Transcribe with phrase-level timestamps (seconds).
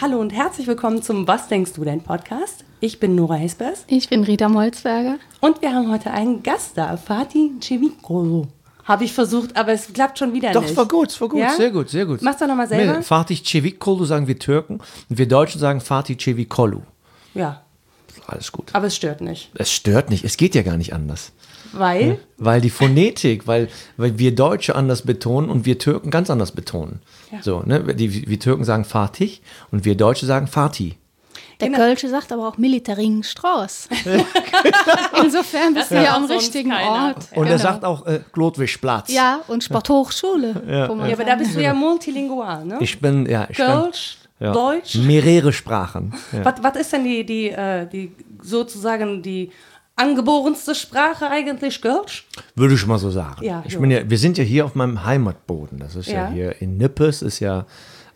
[0.00, 2.64] Hallo und herzlich willkommen zum Was denkst du denn Podcast.
[2.80, 5.18] Ich bin Nora Hespers Ich bin Rita Molzberger.
[5.40, 8.48] und wir haben heute einen Gast da, Fatih Cevicolo.
[8.84, 10.70] Habe ich versucht, aber es klappt schon wieder Doch, nicht.
[10.72, 11.50] es war gut, es war gut, Ja?
[11.50, 12.22] sehr gut, sehr gut.
[12.22, 12.96] Mach's doch noch mal selber.
[12.98, 16.80] Nee, Fatih Cevicolu sagen wir Türken und wir Deutschen sagen Fatih Cevicolu.
[17.34, 17.62] Ja,
[18.30, 18.70] Alles gut.
[18.72, 19.50] aber es stört nicht.
[19.54, 21.32] Es stört nicht, es geht ja gar nicht anders.
[21.72, 26.50] Weil, Weil die Phonetik, weil, weil wir Deutsche anders betonen und wir Türken ganz anders
[26.50, 27.00] betonen.
[27.30, 27.42] Ja.
[27.42, 27.94] So, ne?
[27.94, 29.38] die, wir Türken sagen Fatih
[29.70, 30.96] und wir Deutsche sagen Fatih.
[31.60, 31.78] Der Genau.
[31.80, 33.88] Kölsche sagt aber auch Militaring Strauß.
[35.22, 37.08] Insofern bist du ja am richtigen keiner.
[37.08, 37.28] Ort.
[37.34, 37.62] Und er Genau.
[37.62, 39.12] sagt auch äh, Glotwischplatz.
[39.12, 40.54] Ja, und Sporthochschule.
[40.88, 42.78] man ja, aber da bist du ja multilingual, ne?
[42.80, 44.96] Ich bin, ja, ich bin, Kölsch, ja, Deutsch.
[44.96, 46.14] mehrere Sprachen.
[46.32, 46.44] Ja.
[46.44, 48.12] Was, was ist denn die, die, äh, die
[48.42, 49.50] sozusagen die
[49.96, 51.80] angeborenste Sprache eigentlich?
[51.82, 52.26] Kölsch?
[52.54, 53.44] Würde ich mal so sagen.
[53.44, 55.78] Ja, ich bin ja, wir sind ja hier auf meinem Heimatboden.
[55.78, 56.30] Das ist ja, Ja.
[56.30, 57.66] hier in Nippes, ist ja,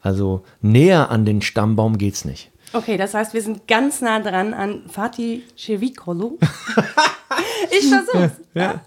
[0.00, 2.50] also näher an den Stammbaum geht's nicht.
[2.74, 6.38] Okay, das heißt, wir sind ganz nah dran an Fatih Cevicolo.
[7.70, 8.40] ich versuch's.
[8.52, 8.80] Ja.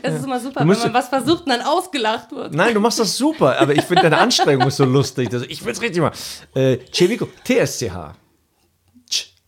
[0.00, 2.54] Es ist immer super, wenn man was versucht und dann ausgelacht wird.
[2.54, 5.28] Nein, du machst das super, aber ich finde deine Anstrengung ist so lustig.
[5.30, 6.12] Das, ich will's richtig mal.
[6.54, 8.14] Äh, Cevico, TSCH.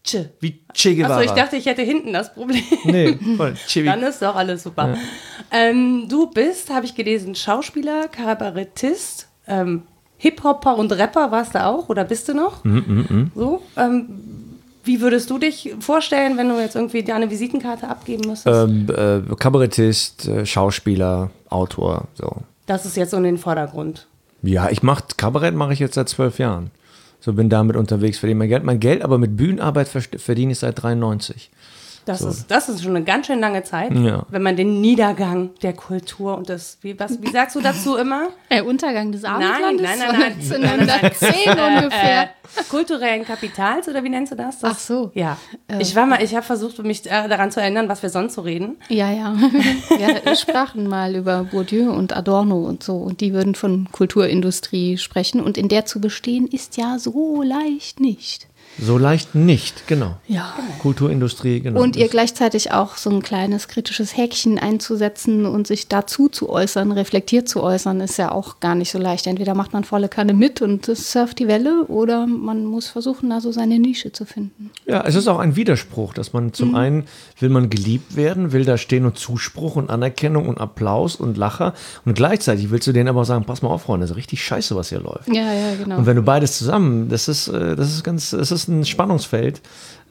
[0.04, 0.18] Tsch.
[0.40, 1.20] Wie Che Guevara.
[1.20, 2.62] Achso, ich dachte, ich hätte hinten das Problem.
[2.84, 3.56] Nee, voll.
[3.56, 3.92] Cevico.
[3.92, 4.98] Dann ist doch alles super.
[5.50, 9.84] Ähm, du bist, habe ich gelesen, Schauspieler, Kabarettist, ähm,
[10.24, 12.64] Hip-Hopper und Rapper warst du auch oder bist du noch?
[12.64, 13.60] Mhm, So.
[13.76, 14.06] Ähm,
[14.82, 18.46] wie würdest du dich vorstellen, wenn du jetzt irgendwie deine Visitenkarte abgeben müsstest?
[18.70, 22.36] Ähm, äh, Kabarettist, äh, Schauspieler, Autor, so.
[22.64, 24.06] Das ist jetzt so in den Vordergrund.
[24.40, 26.70] Ja, ich mach Kabarett mache ich jetzt seit zwölf Jahren.
[27.20, 28.64] So bin damit unterwegs, verdiene mein Geld.
[28.64, 31.50] Mein Geld aber mit Bühnenarbeit verdiene ich seit 93.
[32.04, 34.26] Das, ist, das ist schon eine ganz schön lange Zeit, Ja.
[34.28, 38.28] wenn man den Niedergang der Kultur und das, wie, was, wie sagst du dazu immer?
[38.50, 40.20] Der Untergang des Nein, Abendlandes nein, nein, nein.
[40.20, 41.50] war 1910
[41.84, 42.22] ungefähr.
[42.24, 42.28] Äh,
[42.68, 44.58] kulturellen Kapitals oder wie nennst du das?
[44.58, 45.10] das Ach so.
[45.14, 45.38] Ja.
[45.78, 48.42] Ich war mal, ich habe versucht, mich äh, daran zu erinnern, was wir sonst so
[48.42, 48.76] reden.
[48.88, 49.34] Ja, ja.
[49.98, 52.96] Wir sprachen mal über Bourdieu und Adorno und so.
[52.96, 55.40] Und die würden von Kulturindustrie sprechen.
[55.40, 58.46] Und in der zu bestehen, ist ja so leicht nicht.
[58.78, 60.16] So leicht nicht, genau.
[60.26, 60.52] Ja.
[60.82, 61.80] Kulturindustrie, genau.
[61.80, 66.50] Und ihr Das- gleichzeitig auch so ein kleines kritisches Häkchen einzusetzen und sich dazu zu
[66.50, 69.26] äußern, reflektiert zu äußern, ist ja auch gar nicht so leicht.
[69.26, 73.40] Entweder macht man volle Kanne mit und surft die Welle oder man muss versuchen, da
[73.40, 74.70] so seine Nische zu finden.
[74.86, 76.74] Ja, es ist auch ein Widerspruch, dass man zum Mhm.
[76.74, 77.04] einen
[77.40, 81.74] will man geliebt werden, will da stehen und Zuspruch und Anerkennung und Applaus und Lacher
[82.04, 84.44] und gleichzeitig willst du denen aber auch sagen, pass mal auf, Freunde, das ist richtig
[84.44, 85.28] scheiße, was hier läuft.
[85.28, 85.98] Ja, ja, genau.
[85.98, 89.60] Und wenn du beides zusammen, das ist, äh, das ist ganz, es ist ein Spannungsfeld,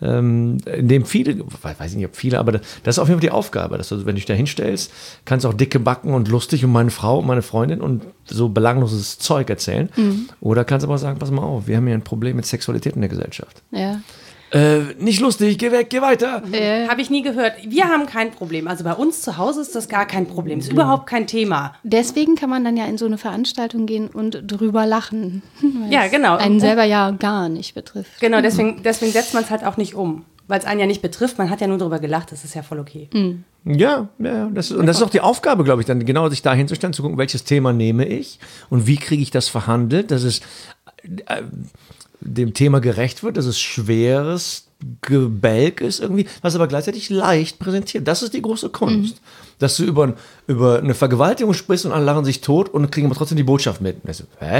[0.01, 1.45] ähm, in dem viele, we-
[1.77, 3.97] weiß ich nicht, ob viele, aber das ist auf jeden Fall die Aufgabe, dass du,
[3.99, 4.91] wenn du dich da hinstellst,
[5.25, 9.17] kannst auch dicke Backen und lustig um meine Frau und meine Freundin und so belangloses
[9.19, 9.89] Zeug erzählen.
[9.95, 10.29] Mhm.
[10.41, 12.95] Oder kannst aber auch sagen, pass mal auf, wir haben hier ein Problem mit Sexualität
[12.95, 13.61] in der Gesellschaft.
[13.71, 13.99] ja.
[14.53, 16.43] Äh, nicht lustig, geh weg, geh weiter.
[16.87, 17.53] Habe ich nie gehört.
[17.67, 18.67] Wir haben kein Problem.
[18.67, 20.59] Also bei uns zu Hause ist das gar kein Problem.
[20.59, 21.73] Ist überhaupt kein Thema.
[21.81, 25.41] Deswegen kann man dann ja in so eine Veranstaltung gehen und drüber lachen.
[25.89, 26.37] Ja, genau.
[26.37, 28.19] Einen selber ja gar nicht betrifft.
[28.19, 30.25] Genau, deswegen, deswegen setzt man es halt auch nicht um.
[30.47, 31.37] Weil es einen ja nicht betrifft.
[31.37, 32.31] Man hat ja nur darüber gelacht.
[32.31, 33.09] Das ist ja voll okay.
[33.65, 36.41] Ja, ja, das ist, und das ist auch die Aufgabe, glaube ich, dann genau sich
[36.41, 38.39] da hinzustellen, zu gucken, welches Thema nehme ich
[38.69, 40.41] und wie kriege ich das verhandelt, dass es
[41.03, 41.43] äh,
[42.23, 44.67] dem Thema gerecht wird, dass es schweres
[45.01, 48.07] Gebälk ist irgendwie, was aber gleichzeitig leicht präsentiert.
[48.07, 49.21] Das ist die große Kunst.
[49.59, 50.13] Dass du über,
[50.47, 53.81] über eine Vergewaltigung sprichst und alle lachen sich tot und kriegen aber trotzdem die Botschaft
[53.81, 54.03] mit.
[54.03, 54.59] Und so, hä?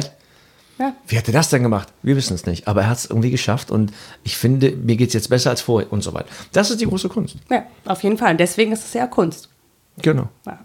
[0.79, 0.96] Ja.
[1.07, 1.90] Wie hat er das denn gemacht?
[2.01, 2.68] Wir wissen es nicht.
[2.68, 3.91] Aber er hat es irgendwie geschafft und
[4.24, 6.28] ich finde, mir geht es jetzt besser als vorher und so weiter.
[6.51, 7.35] Das ist die große Kunst.
[7.50, 8.31] Ja, auf jeden Fall.
[8.31, 9.50] Und deswegen ist es ja Kunst.
[10.01, 10.30] Genau.
[10.45, 10.59] Ja.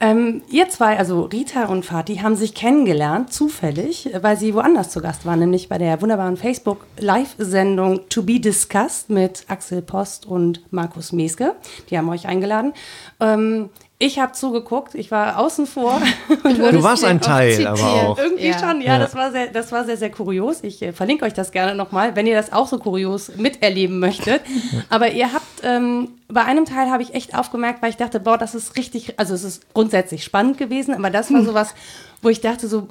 [0.00, 5.00] Ähm, ihr zwei, also Rita und Fatih, haben sich kennengelernt, zufällig, weil sie woanders zu
[5.00, 11.12] Gast waren, nämlich bei der wunderbaren Facebook-Live-Sendung To Be Discussed mit Axel Post und Markus
[11.12, 11.54] Meske.
[11.90, 12.72] Die haben euch eingeladen.
[13.20, 16.00] Ähm, ich habe zugeguckt, ich war außen vor.
[16.42, 18.18] Und Du warst ein Teil, aber auch.
[18.18, 18.58] irgendwie Ja.
[18.58, 20.62] schon, ja, Das, war sehr, das war sehr, sehr kurios.
[20.62, 24.42] Ich äh, verlinke euch das gerne nochmal, wenn ihr das auch so kurios miterleben möchtet.
[24.90, 28.36] Aber ihr habt, ähm, bei einem Teil habe ich echt aufgemerkt, weil ich dachte, boah,
[28.36, 31.74] das ist richtig, also es ist grundsätzlich spannend gewesen, aber das war sowas,
[32.22, 32.88] wo ich dachte so,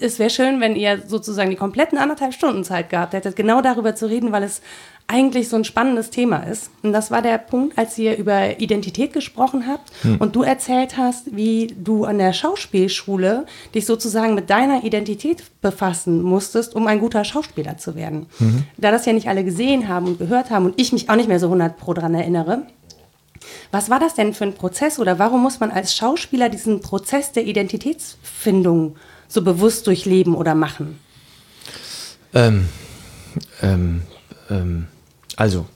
[0.00, 3.94] es wäre schön, wenn ihr sozusagen die kompletten anderthalb Stunden Zeit gehabt hättet, genau darüber
[3.94, 4.60] zu reden, weil es
[5.12, 6.70] eigentlich so ein spannendes Thema ist.
[6.82, 11.36] Und das war der Punkt, als ihr über Identität gesprochen habt und du erzählt hast,
[11.36, 17.24] wie du an der Schauspielschule dich sozusagen mit deiner Identität befassen musstest, um ein guter
[17.24, 18.26] Schauspieler zu werden.
[18.78, 21.28] Da das ja nicht alle gesehen haben und gehört haben und ich mich auch nicht
[21.28, 22.66] mehr so 100 pro dran erinnere,
[23.70, 27.32] Was war das denn für ein Prozess oder warum muss man als Schauspieler diesen Prozess
[27.32, 28.96] der Identitätsfindung
[29.28, 30.98] so bewusst durchleben oder machen?
[32.34, 32.68] Ähm,
[33.62, 34.02] ähm,
[34.50, 34.86] ähm,
[35.38, 35.66] also,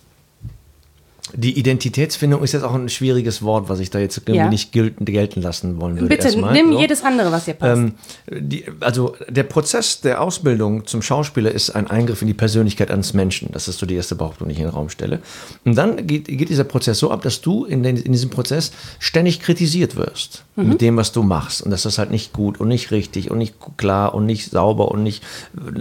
[1.34, 4.48] die Identitätsfindung ist jetzt auch ein schwieriges Wort, was ich da jetzt Ja.
[4.48, 6.06] nicht gelten, lassen wollen würde.
[6.06, 6.80] Bitte erstmal, nimm so.
[6.80, 7.78] jedes andere, was dir passt.
[7.78, 7.94] Ähm,
[8.30, 13.12] die, also der Prozess der Ausbildung zum Schauspieler ist ein Eingriff in die Persönlichkeit eines
[13.12, 13.48] Menschen.
[13.50, 15.18] Das ist so die erste Behauptung, die ich in den Raum stelle.
[15.64, 18.70] Und dann geht, geht dieser Prozess so ab, dass du in, den, in diesem Prozess
[19.00, 21.60] ständig kritisiert wirst mit dem, was du machst.
[21.60, 24.92] Und das ist halt nicht gut und nicht richtig und nicht klar und nicht sauber
[24.92, 25.24] und nicht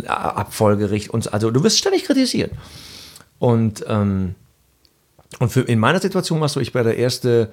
[0.03, 1.11] äh, abfolgericht.
[1.11, 2.51] Und, also du wirst ständig kritisiert.
[3.39, 4.35] Und ähm,
[5.39, 7.51] und für, in meiner Situation war es so, ich war der erste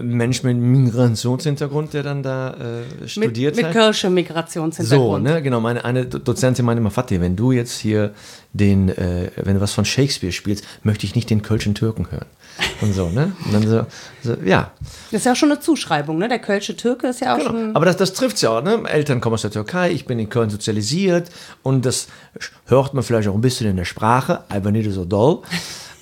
[0.00, 3.72] Mensch mit Migrationshintergrund, der dann da äh, mit studiert mit hat.
[3.72, 5.24] Kirsche So, Migrationshintergrund.
[5.24, 5.60] ne, genau.
[5.60, 8.12] Meine eine Do- Dozentin meinte immer, Fatih, wenn du jetzt hier
[8.54, 12.24] den, äh, wenn du was von Shakespeare spielst, möchte ich nicht den Kölschen Türken hören.
[12.80, 13.32] Und so, ne?
[13.44, 13.86] Und dann so,
[14.22, 14.70] so ja.
[15.10, 16.28] Das ist ja auch schon eine Zuschreibung, ne?
[16.28, 17.50] Der Kölsche Türke ist ja auch Genau.
[17.50, 17.76] schon.
[17.76, 18.82] Aber das, das trifft ja auch, ne?
[18.88, 21.28] Eltern kommen aus der Türkei, ich bin in Köln sozialisiert
[21.62, 22.06] und das
[22.66, 25.40] hört man vielleicht auch ein bisschen in der Sprache, aber nicht so doll.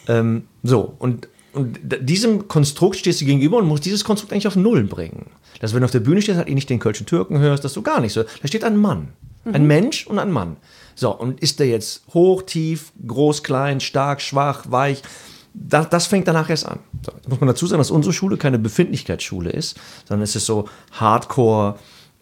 [0.09, 4.57] ähm, so, und, und diesem Konstrukt stehst du gegenüber und musst dieses Konstrukt eigentlich auf
[4.57, 5.27] Null bringen.
[5.61, 7.83] Dass wenn du auf der Bühne stehst, halt nicht den Kölschen Türken hörst, dass du
[7.83, 8.23] gar nicht so.
[8.23, 9.09] Da steht ein Mann.
[9.45, 10.57] Ein Mensch und ein Mann.
[10.95, 15.03] So, und ist der jetzt hoch, tief, groß, klein, stark, schwach, weich?
[15.53, 16.79] Das, das fängt danach erst an.
[17.05, 19.77] So, jetzt muss man dazu sagen, dass unsere Schule keine Befindlichkeitsschule ist,
[20.09, 21.77] sondern es ist so Hardcore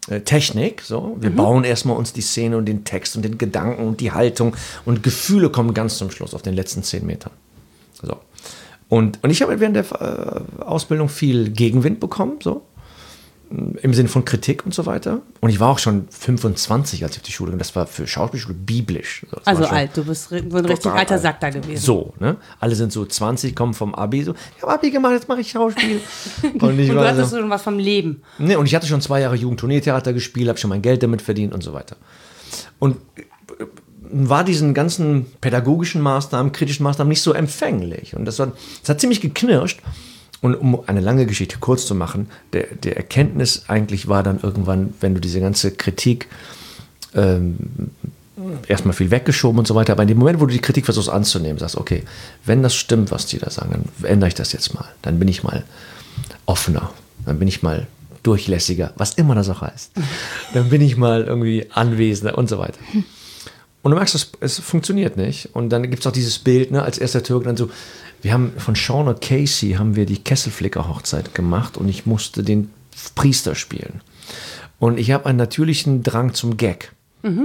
[0.09, 0.82] äh, Technik.
[0.82, 1.17] So.
[1.21, 4.56] Wir bauen erstmal uns die Szene und den Text und den Gedanken und die Haltung
[4.85, 7.32] und Gefühle kommen ganz zum Schluss auf den letzten zehn Metern.
[8.03, 8.17] So.
[8.91, 9.85] Und, und ich habe während der
[10.59, 12.67] äh, Ausbildung viel Gegenwind bekommen, so
[13.51, 15.23] im Sinne von Kritik und so weiter.
[15.41, 17.59] Und ich war auch schon 25, als ich auf die Schule ging.
[17.59, 19.27] Das war für Schauspielschule biblisch.
[19.31, 21.23] Das also schon alt, du bist ein richtig alter alt.
[21.23, 21.85] Sack da gewesen.
[21.85, 22.37] So, ne?
[22.61, 25.51] Alle sind so 20, kommen vom Abi, so, ich habe Abi gemacht, jetzt mache ich
[25.51, 26.01] Schauspiel.
[26.61, 28.23] und ich Und du hattest so, schon was vom Leben.
[28.39, 31.53] ne, und ich hatte schon zwei Jahre Jugendturniertheater gespielt, habe schon mein Geld damit verdient
[31.53, 31.97] und so weiter.
[32.79, 32.99] Und
[34.12, 38.17] war diesen ganzen pädagogischen Maßnahmen, kritischen Maßnahmen nicht so empfänglich.
[38.17, 39.81] Und das, war, das hat ziemlich geknirscht.
[40.43, 44.95] Und um eine lange Geschichte kurz zu machen, der, der Erkenntnis eigentlich war dann irgendwann,
[45.01, 46.29] wenn du diese ganze Kritik
[47.15, 47.57] ähm,
[48.67, 51.11] erstmal viel weggeschoben und so weiter, aber in dem Moment, wo du die Kritik versuchst
[51.11, 52.05] anzunehmen, sagst, okay,
[52.47, 54.89] wenn das stimmt, was die da sagen, dann ändere ich das jetzt mal.
[55.03, 55.65] Dann bin ich mal
[56.47, 56.91] offener,
[57.27, 57.87] dann bin ich mal
[58.23, 59.93] durchlässiger, was immer das auch heißt.
[60.55, 62.79] Dann bin ich mal irgendwie anwesender und so weiter.
[63.82, 65.50] Und du merkst, es, es funktioniert nicht.
[65.55, 67.71] Und dann gibt es auch dieses Bild, ne, als erster Türke dann so,
[68.23, 72.71] wir haben von Shauna Casey haben wir die Kesselflicker-Hochzeit gemacht und ich musste den
[73.15, 74.03] Priester spielen.
[74.79, 76.93] Und ich habe einen natürlichen Drang zum Gag.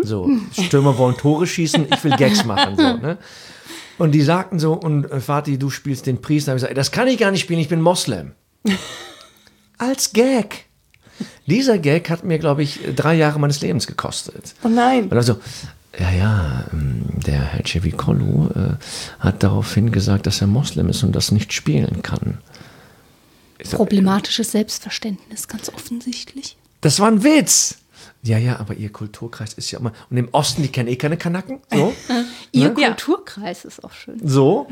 [0.03, 2.77] So, Stürmer wollen Tore schießen, ich will Gags machen.
[2.77, 3.17] So, ne?
[3.97, 6.53] Und die sagten so, und äh, Vati, du spielst den Priester.
[6.53, 8.31] Ich gesagt, das kann ich gar nicht spielen, ich bin Moslem.
[9.77, 10.65] Als Gag.
[11.45, 14.53] Dieser Gag hat mir, glaube ich, drei Jahre meines Lebens gekostet.
[14.63, 15.05] Oh nein.
[15.05, 15.39] Und also,
[15.99, 18.75] ja, ja, ähm, der Herr Cevikolu äh,
[19.19, 22.39] hat daraufhin gesagt, dass er Moslem ist und das nicht spielen kann.
[23.71, 26.57] Problematisches Selbstverständnis, ganz offensichtlich.
[26.81, 27.77] Das war ein Witz.
[28.21, 29.93] Ja, ja, aber ihr Kulturkreis ist ja immer.
[30.09, 31.59] Und im Osten, die kennen eh keine Kanaken.
[31.71, 31.93] So.
[32.51, 32.87] Ihr Ja.
[32.89, 34.19] Kulturkreis ist auch schön.
[34.23, 34.67] so.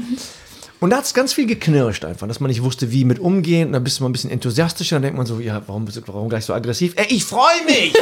[0.83, 3.67] Und da hat es ganz viel geknirscht einfach, dass man nicht wusste, wie mit umgehen.
[3.67, 4.97] Und dann bist du mal ein bisschen enthusiastischer.
[4.97, 6.95] Dann denkt man so, ja, warum, warum gleich so aggressiv?
[6.97, 7.93] Ey, ich freue mich!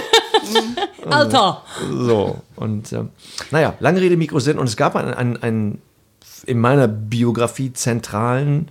[1.07, 1.61] Alter.
[1.91, 3.09] So, und ähm,
[3.51, 4.57] naja, lange Rede, Mikrosinn.
[4.57, 5.81] Und es gab einen, einen, einen
[6.47, 8.69] in meiner Biografie zentralen,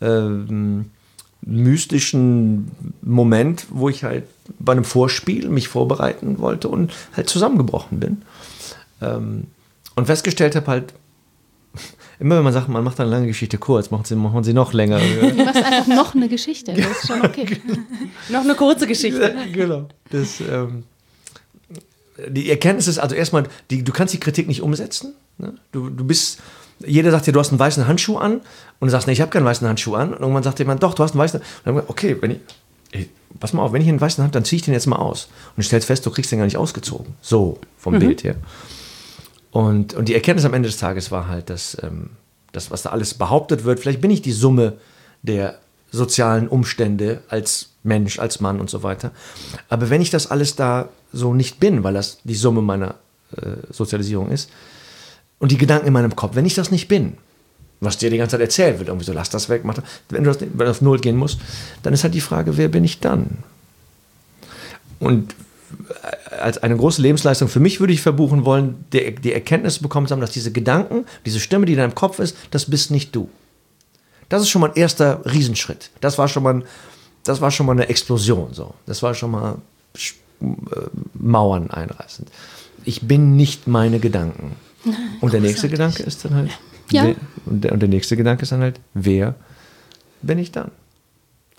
[0.00, 0.92] ähm,
[1.40, 2.70] mystischen
[3.02, 4.22] Moment, wo ich halt
[4.60, 8.22] bei einem Vorspiel mich vorbereiten wollte und halt zusammengebrochen bin.
[9.02, 9.48] Ähm,
[9.96, 10.94] und festgestellt habe halt,
[12.20, 14.72] immer wenn man sagt, man macht eine lange Geschichte kurz, machen sie, machen sie noch
[14.72, 15.00] länger.
[15.20, 16.72] Du machst einfach noch eine Geschichte.
[16.72, 17.60] Das ist schon okay.
[18.28, 19.34] Noch eine kurze Geschichte.
[19.52, 19.88] genau.
[20.10, 20.84] Das, ähm,
[22.26, 25.14] die Erkenntnis ist also erstmal, die, du kannst die Kritik nicht umsetzen.
[25.38, 25.54] Ne?
[25.72, 26.40] Du, du bist,
[26.84, 28.40] jeder sagt dir, du hast einen weißen Handschuh an
[28.80, 30.12] und du sagst, nee, ich habe keinen weißen Handschuh an.
[30.12, 31.40] Und irgendwann sagt jemand, doch, du hast einen weißen.
[31.40, 32.38] Und dann, wir, okay, wenn ich,
[32.92, 33.08] ey,
[33.38, 35.28] pass mal auf, wenn ich einen weißen habe, dann ziehe ich den jetzt mal aus.
[35.50, 37.14] Und du stellst fest, du kriegst den gar nicht ausgezogen.
[37.20, 38.36] So, vom Bild her.
[39.50, 42.10] Und, und die Erkenntnis am Ende des Tages war halt, dass ähm,
[42.52, 44.74] das, was da alles behauptet wird, vielleicht bin ich die Summe
[45.22, 45.58] der
[45.90, 49.12] sozialen Umstände als Mensch, als Mann und so weiter.
[49.68, 52.96] Aber wenn ich das alles da so nicht bin, weil das die Summe meiner
[53.36, 54.50] äh, Sozialisierung ist
[55.38, 57.16] und die Gedanken in meinem Kopf, wenn ich das nicht bin,
[57.80, 60.24] was dir die ganze Zeit erzählt wird, irgendwie so, lass das weg, mach das, wenn
[60.24, 61.40] du das, wenn du auf Null gehen musst,
[61.82, 63.38] dann ist halt die Frage, wer bin ich dann?
[64.98, 65.34] Und
[66.40, 70.12] als eine große Lebensleistung für mich würde ich verbuchen wollen, die, die Erkenntnis bekommen zu
[70.12, 73.28] haben, dass diese Gedanken, diese Stimme, die in deinem Kopf ist, das bist nicht du.
[74.28, 75.90] Das ist schon mal ein erster Riesenschritt.
[76.00, 76.62] Das war schon mal,
[77.24, 78.52] das war schon mal eine Explosion.
[78.52, 78.74] So.
[78.86, 79.56] Das war schon mal
[80.40, 80.44] äh,
[81.14, 82.28] Mauern einreißend.
[82.84, 84.56] Ich bin nicht meine Gedanken.
[85.20, 86.50] Und der nächste Gedanke ist dann halt,
[86.90, 87.04] Ja.
[87.04, 89.34] wer, und, der, und der nächste Gedanke ist dann halt, wer
[90.22, 90.70] bin ich dann?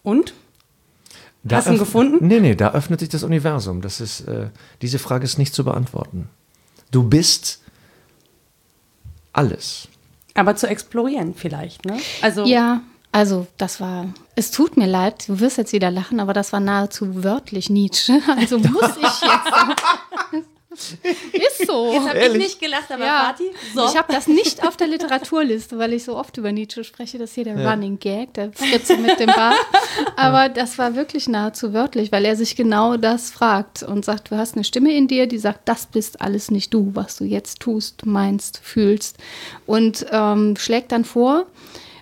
[0.04, 0.34] Und?
[1.44, 2.28] Da Hast du ihn gefunden?
[2.28, 3.82] Nee, nee, da öffnet sich das Universum.
[3.82, 4.50] Das ist, äh,
[4.82, 6.30] diese Frage ist nicht zu beantworten.
[6.92, 7.62] Du bist
[9.32, 9.88] alles.
[10.34, 11.98] Aber zu explorieren vielleicht, ne?
[12.22, 12.82] Also, Ja,
[13.12, 16.60] also das war, es tut mir leid, du wirst jetzt wieder lachen, aber das war
[16.60, 18.20] nahezu wörtlich Nietzsche.
[18.38, 20.48] Also muss ich jetzt.
[21.34, 21.92] Ist so.
[21.92, 23.20] jetzt habe ich nicht gelacht, aber Ja.
[23.24, 23.46] Party.
[23.74, 23.86] So.
[23.86, 27.18] Ich habe das nicht auf der Literaturliste, weil ich so oft über Nietzsche spreche.
[27.18, 29.56] Das ist hier der Running Gag, der Fritze mit dem Bart.
[30.16, 34.38] Aber das war wirklich nahezu wörtlich, weil er sich genau das fragt und sagt, du
[34.38, 37.60] hast eine Stimme in dir, die sagt, das bist alles nicht du, was du jetzt
[37.60, 39.18] tust, meinst, fühlst.
[39.66, 41.48] Und ähm, schlägt dann vor,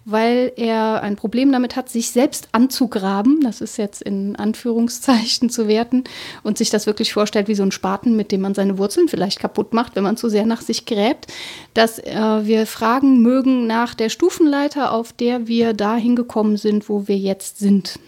[0.09, 3.41] weil er ein Problem damit hat, sich selbst anzugraben.
[3.41, 6.05] Das ist jetzt in Anführungszeichen zu werten
[6.43, 9.39] und sich das wirklich vorstellt wie so ein Spaten, mit dem man seine Wurzeln vielleicht
[9.39, 11.27] kaputt macht, wenn man zu sehr nach sich gräbt,
[11.73, 17.09] dass äh, wir fragen mögen nach der Stufenleiter, auf der wir dahin gekommen sind, wo
[17.09, 17.99] wir jetzt sind.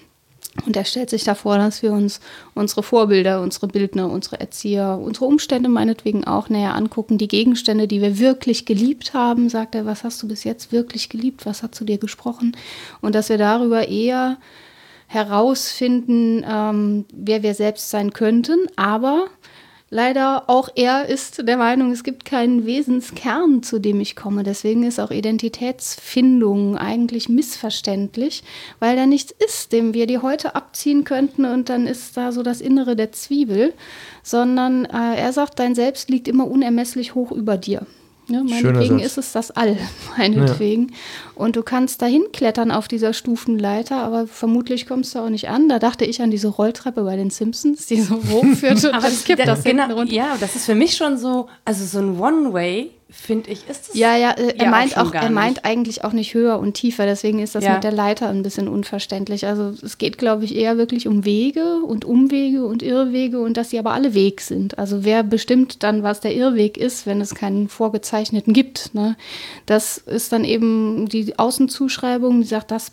[0.66, 2.20] Und er stellt sich davor, dass wir uns
[2.54, 8.02] unsere Vorbilder, unsere Bildner, unsere Erzieher, unsere Umstände meinetwegen auch näher angucken, die Gegenstände, die
[8.02, 11.76] wir wirklich geliebt haben, sagt er, was hast du bis jetzt wirklich geliebt, was hat
[11.76, 12.58] zu dir gesprochen?
[13.00, 14.38] Und dass wir darüber eher
[15.08, 19.26] herausfinden, ähm, wer wir selbst sein könnten, aber
[19.92, 24.44] Leider auch er ist der Meinung, es gibt keinen Wesenskern, zu dem ich komme.
[24.44, 28.44] Deswegen ist auch Identitätsfindung eigentlich missverständlich,
[28.80, 32.44] weil da nichts ist, dem wir die heute abziehen könnten und dann ist da so
[32.44, 33.74] das Innere der Zwiebel,
[34.22, 37.88] sondern äh, er sagt, dein Selbst liegt immer unermesslich hoch über dir.
[38.30, 39.78] Ne, meinetwegen ist es das All,
[40.18, 40.94] meinetwegen.
[41.36, 45.68] Und du kannst dahin klettern auf dieser Stufenleiter, aber vermutlich kommst du auch nicht an.
[45.68, 49.24] Da dachte ich an diese Rolltreppe bei den Simpsons, die so hochführt und aber dann
[49.24, 50.14] kippt das genau, hinten runter.
[50.14, 53.96] Ja, das ist für mich schon so, also so ein One-Way, finde ich, ist es.
[53.96, 56.74] Ja, ja, äh, er Ja, meint auch auch, er meint eigentlich auch nicht höher und
[56.74, 57.74] tiefer, deswegen ist das Ja.
[57.74, 59.48] mit der Leiter ein bisschen unverständlich.
[59.48, 63.72] Also es geht, glaube ich, eher wirklich um Wege und Umwege und Irrwege und dass
[63.72, 64.78] sie aber alle Weg sind.
[64.78, 68.94] Also wer bestimmt dann, was der Irrweg ist, wenn es keinen vorgezeichneten gibt?
[68.94, 69.16] Ne?
[69.66, 72.92] Das ist dann eben die Außenzuschreibung, die sagt, das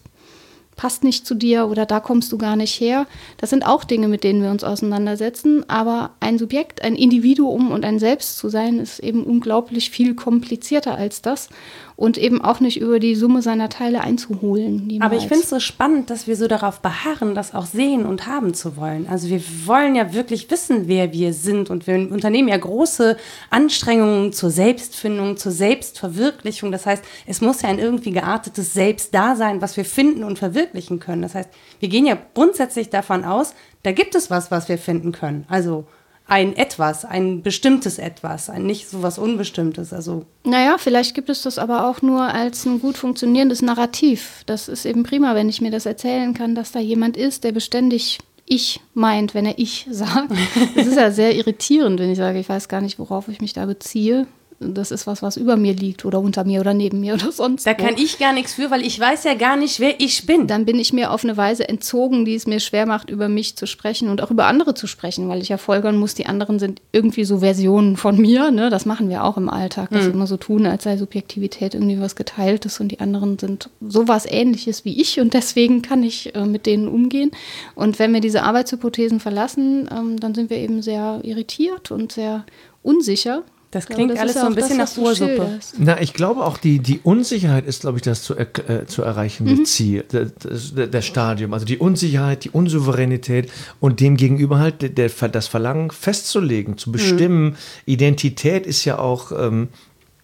[0.77, 3.07] passt nicht zu dir oder da kommst du gar nicht her.
[3.39, 5.69] Das sind auch Dinge, mit denen wir uns auseinandersetzen.
[5.69, 10.97] Aber ein Subjekt, ein Individuum und ein Selbst zu sein, ist eben unglaublich viel komplizierter
[10.97, 11.49] als das
[11.97, 14.87] und eben auch nicht über die Summe seiner Teile einzuholen.
[14.87, 15.11] niemals.
[15.11, 18.27] Aber ich finde es so spannend, dass wir so darauf beharren, das auch sehen und
[18.27, 19.07] haben zu wollen.
[19.09, 23.17] Also wir wollen ja wirklich wissen, wer wir sind und wir unternehmen ja große
[23.49, 26.71] Anstrengungen zur Selbstfindung, zur Selbstverwirklichung.
[26.71, 30.39] Das heißt, es muss ja ein irgendwie geartetes Selbst da sein, was wir finden und
[30.39, 31.23] verwirklichen können.
[31.23, 31.49] Das heißt,
[31.81, 35.47] wir gehen ja grundsätzlich davon aus, da gibt es was, was wir finden können.
[35.49, 35.87] Also
[36.29, 39.93] ein etwas, ein bestimmtes etwas, ein nicht so was Unbestimmtes.
[39.93, 44.43] Also Naja, vielleicht gibt es das aber auch nur als ein gut funktionierendes Narrativ.
[44.47, 47.53] Das ist eben prima, wenn ich mir das erzählen kann, dass da jemand ist, der
[47.53, 50.33] beständig ich meint, wenn er ich sagt.
[50.75, 53.53] Das ist ja sehr irritierend, wenn ich sage, ich weiß gar nicht, worauf ich mich
[53.53, 54.27] da beziehe.
[54.59, 57.67] Das ist was, was über mir liegt oder unter mir oder neben mir oder sonst
[57.67, 57.85] da wo.
[57.85, 60.47] kann ich gar nichts für, weil ich weiß ja gar nicht, wer ich bin.
[60.47, 63.57] dann bin ich mir auf eine Weise entzogen, die es mir schwer macht, über mich
[63.57, 66.59] zu sprechen und auch über andere zu sprechen, weil ich ja folgern muss, die anderen
[66.59, 68.51] sind irgendwie so Versionen von mir.
[68.51, 68.71] Ne?
[68.71, 72.01] Das machen wir auch im Alltag, dass wir immer so tun, als sei Subjektivität irgendwie
[72.01, 76.47] was Geteiltes und die anderen sind sowas Ähnliches wie ich und deswegen kann ich äh,
[76.47, 77.31] mit denen umgehen.
[77.75, 82.45] Und wenn wir diese Arbeitshypothesen verlassen, ähm, dann sind wir eben sehr irritiert und sehr
[82.83, 83.43] unsicher.
[83.71, 85.59] Das Ich glaube, klingt alles so ein bisschen was nach Ursuppe.
[85.79, 89.03] Na, ich glaube auch, die, die Unsicherheit ist, glaube ich, das zu, er, äh, zu
[89.03, 91.53] erreichende Ziel, der, der, der Stadium.
[91.53, 96.93] Also die Unsicherheit, die Unsouveränität und dem gegenüber halt der, der, das Verlangen festzulegen, zu
[96.93, 97.57] bestimmen.
[97.87, 99.33] Identität ist ja auch.
[99.33, 99.69] Ähm,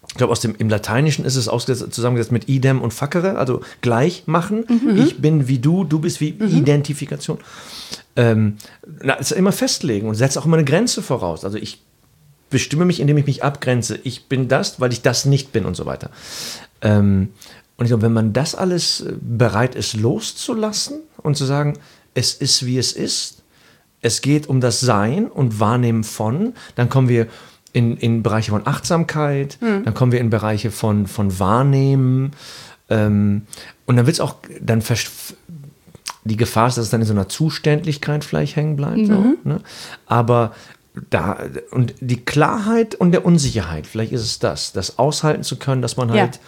[0.09, 4.23] ich glaube, aus dem im Lateinischen ist es zusammengesetzt mit idem und facere, also gleich
[4.27, 4.63] machen.
[4.97, 7.39] Ich bin wie du, du bist wie Identifikation.
[8.15, 8.57] Ähm,
[9.01, 11.45] na, es ist immer festlegen und setzt auch immer eine Grenze voraus.
[11.45, 11.81] Also ich
[12.53, 13.99] bestimme mich, indem ich mich abgrenze.
[14.03, 16.11] Ich bin das, weil ich das nicht bin und so weiter.
[16.81, 17.29] Ähm,
[17.75, 21.73] und ich glaube, wenn man das alles äh, bereit ist loszulassen und zu sagen,
[22.13, 23.41] es ist wie es ist,
[24.01, 27.27] es geht um das Sein und Wahrnehmen von, dann kommen wir
[27.73, 32.33] in, in Bereiche von Achtsamkeit, dann kommen wir in Bereiche von, von Wahrnehmen
[32.89, 33.47] ähm,
[33.87, 34.83] und dann wird es auch, dann
[36.25, 39.07] die Gefahr ist, dass es dann in so einer Zuständlichkeit vielleicht hängen bleibt.
[39.07, 39.61] So, ne?
[40.05, 40.53] Aber
[41.09, 41.37] da,
[41.71, 45.97] und die Klarheit und der Unsicherheit, vielleicht ist es das, das aushalten zu können, dass
[45.97, 46.21] man Ja.
[46.21, 46.39] halt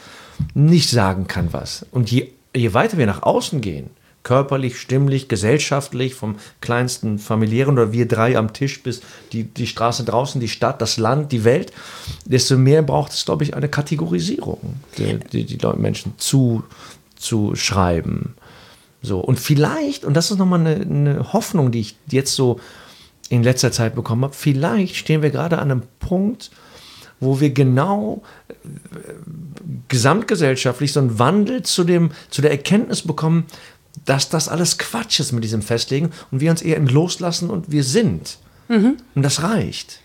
[0.53, 1.85] nicht sagen kann was.
[1.91, 3.89] Und je je weiter wir nach außen gehen,
[4.23, 9.01] körperlich, stimmlich, gesellschaftlich, vom kleinsten familiären oder wir drei am Tisch bis
[9.33, 11.73] die, die Straße draußen, die Stadt, das Land, die Welt,
[12.25, 16.63] desto mehr braucht es, glaube ich, eine Kategorisierung, die, die, die Leute, Menschen zu,
[17.17, 18.35] zu schreiben.
[19.01, 22.59] So, und vielleicht, und das ist nochmal eine, eine Hoffnung, die ich jetzt so
[23.29, 26.51] in letzter Zeit bekommen habe, vielleicht stehen wir gerade an einem Punkt,
[27.19, 28.53] wo wir genau äh,
[29.87, 33.45] gesamtgesellschaftlich so einen Wandel zu, dem, zu der Erkenntnis bekommen,
[34.03, 37.83] dass das alles Quatsch ist mit diesem Festlegen und wir uns eher loslassen und wir
[37.83, 38.37] sind.
[38.67, 38.97] Mhm.
[39.15, 40.01] Und das reicht.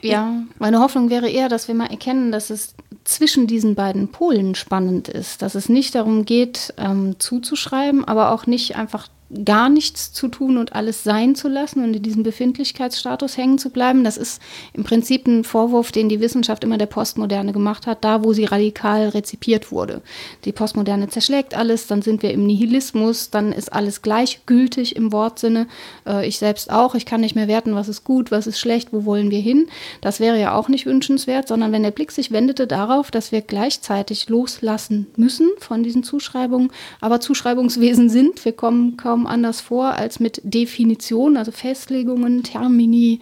[0.00, 4.54] Ja, meine Hoffnung wäre eher, dass wir mal erkennen, dass es zwischen diesen beiden Polen
[4.54, 9.08] spannend ist, dass es nicht darum geht, ähm, zuzuschreiben, aber auch nicht einfach
[9.44, 13.70] gar nichts zu tun und alles sein zu lassen und in diesem Befindlichkeitsstatus hängen zu
[13.70, 14.04] bleiben.
[14.04, 14.40] Das ist
[14.72, 18.44] im Prinzip ein Vorwurf, den die Wissenschaft immer der Postmoderne gemacht hat, da wo sie
[18.44, 20.02] radikal rezipiert wurde.
[20.44, 25.66] Die Postmoderne zerschlägt alles, dann sind wir im Nihilismus, dann ist alles gleichgültig im Wortsinne.
[26.06, 28.92] Äh, ich selbst auch, ich kann nicht mehr werten, was ist gut, was ist schlecht,
[28.92, 29.66] wo wollen wir hin.
[30.00, 33.40] Das wäre ja auch nicht wünschenswert, sondern wenn der Blick sich wendete darauf, dass wir
[33.40, 39.94] gleichzeitig loslassen müssen von diesen Zuschreibungen, aber Zuschreibungswesen sind, wir kommen kaum kaum anders vor
[39.94, 43.20] als mit Definitionen, also Festlegungen, Termini,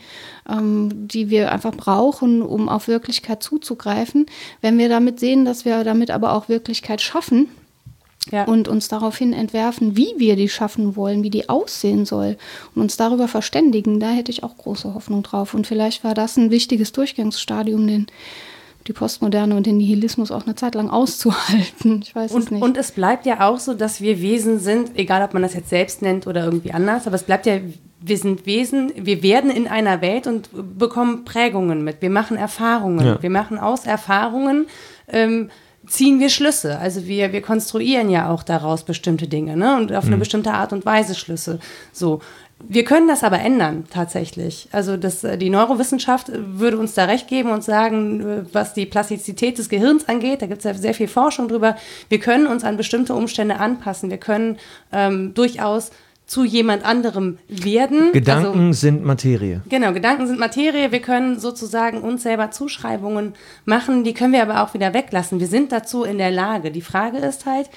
[0.49, 4.27] ähm, die wir einfach brauchen, um auf Wirklichkeit zuzugreifen.
[4.61, 7.49] Wenn wir damit sehen, dass wir damit aber auch Wirklichkeit schaffen,
[8.31, 8.45] ja.
[8.45, 12.37] und uns daraufhin entwerfen, wie wir die schaffen wollen, wie die aussehen soll
[12.73, 15.55] und uns darüber verständigen, da hätte ich auch große Hoffnung drauf.
[15.55, 18.07] Und vielleicht war das ein wichtiges Durchgangsstadium, den
[18.87, 22.01] die Postmoderne und den Nihilismus auch eine Zeit lang auszuhalten.
[22.03, 22.63] Ich weiß und, es nicht.
[22.63, 25.69] Und es bleibt ja auch so, dass wir Wesen sind, egal ob man das jetzt
[25.69, 27.59] selbst nennt oder irgendwie anders, aber es bleibt ja,
[28.01, 32.03] wir sind Wesen, wir werden in einer Welt und bekommen Prägungen mit.
[32.03, 33.07] Wir machen Erfahrungen.
[33.07, 33.23] Ja.
[33.23, 34.67] Wir machen aus Erfahrungen.
[35.09, 35.51] Ähm,
[35.87, 36.79] ziehen wir Schlüsse.
[36.79, 39.77] Also wir, wir konstruieren ja auch daraus bestimmte Dinge ne?
[39.77, 40.21] und auf eine mhm.
[40.21, 41.59] bestimmte Art und Weise Schlüsse.
[41.93, 42.21] So.
[42.69, 44.69] Wir können das aber ändern, tatsächlich.
[44.73, 48.87] Also das, äh, die Neurowissenschaft würde uns da recht geben und sagen, äh, was die
[48.87, 51.77] Plastizität des Gehirns angeht, da gibt es ja sehr viel Forschung drüber,
[52.09, 54.11] wir können uns an bestimmte Umstände anpassen.
[54.11, 54.59] Wir können
[54.93, 55.91] ähm, durchaus
[56.27, 58.13] zu jemand anderem werden.
[58.13, 59.61] Gedanken also, sind Materie.
[59.69, 60.91] Genau, Gedanken sind Materie.
[60.91, 65.41] Wir können sozusagen uns selber Zuschreibungen machen, die können wir aber auch wieder weglassen.
[65.41, 66.71] Wir sind dazu in der Lage.
[66.71, 67.69] Die Frage ist halt,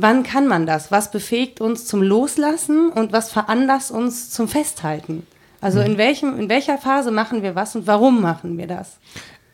[0.00, 0.92] Wann kann man das?
[0.92, 5.26] Was befähigt uns zum Loslassen und was veranlasst uns zum Festhalten?
[5.60, 5.98] Also in, mhm.
[5.98, 8.98] welchem, in welcher Phase machen wir was und warum machen wir das?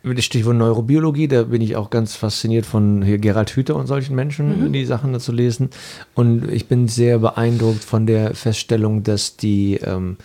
[0.02, 4.14] Das Stichwort Neurobiologie, da bin ich auch ganz fasziniert von hier Gerald Hüther und solchen
[4.14, 4.72] Menschen, mhm.
[4.74, 5.70] die Sachen dazu lesen.
[6.12, 10.18] Und ich bin sehr beeindruckt von der Feststellung, dass die ähm,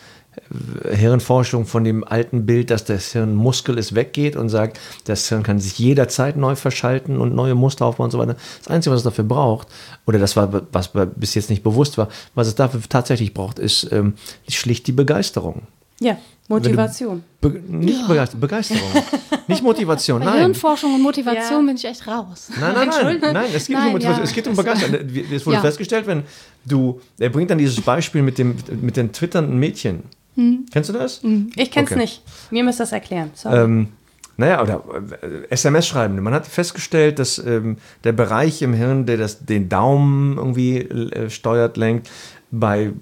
[0.91, 5.43] Hirnforschung von dem alten Bild, dass das Hirn Muskel ist, weggeht und sagt, das Hirn
[5.43, 8.35] kann sich jederzeit neu verschalten und neue Muster aufbauen und so weiter.
[8.59, 9.67] Das Einzige, was es dafür braucht,
[10.05, 13.91] oder das war, was bis jetzt nicht bewusst war, was es dafür tatsächlich braucht, ist
[13.91, 14.13] ähm,
[14.47, 15.63] schlicht die Begeisterung.
[15.99, 17.23] Ja, Motivation.
[17.41, 18.25] Be nicht ja.
[18.39, 18.81] Begeisterung.
[19.47, 20.39] nicht Motivation, Bei nein.
[20.39, 21.67] Hirnforschung und Motivation ja.
[21.67, 22.49] bin ich echt raus.
[22.59, 23.33] Nein, nein, nein.
[23.33, 24.23] nein es geht nein, um Motivation.
[24.23, 24.29] Ja.
[24.29, 24.95] Es geht um Begeisterung.
[25.31, 26.23] Es wurde festgestellt, wenn
[26.65, 30.03] du, er bringt dann dieses Beispiel mit dem, mit den twitternden Mädchen.
[30.39, 30.65] Hm.
[30.71, 31.21] Kennst du das?
[31.21, 31.51] Hm.
[31.57, 31.99] Ich kenn's okay.
[31.99, 32.23] nicht.
[32.49, 33.31] Mir müsst das erklären.
[33.43, 33.89] Ähm,
[34.37, 34.83] naja, oder
[35.21, 36.21] äh, SMS schreiben.
[36.23, 37.75] Man hat festgestellt, dass ähm,
[38.05, 42.09] der Bereich im Hirn, der das, den Daumen irgendwie äh, steuert, lenkt,
[42.51, 42.93] bei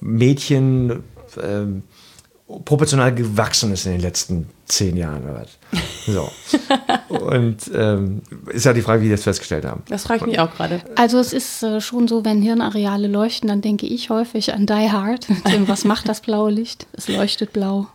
[0.00, 1.02] Mädchen
[1.42, 1.84] ähm,
[2.66, 5.58] proportional gewachsen ist in den letzten zehn Jahren oder was.
[6.06, 6.30] So.
[7.08, 8.22] Und ähm,
[8.52, 9.82] ist ja die Frage, wie die das festgestellt haben.
[9.88, 10.80] Das frage ich mich auch gerade.
[10.96, 14.90] Also es ist äh, schon so, wenn Hirnareale leuchten, dann denke ich häufig an Die
[14.90, 15.26] Hard.
[15.52, 16.86] Dem, was macht das blaue Licht?
[16.92, 17.88] Es leuchtet blau.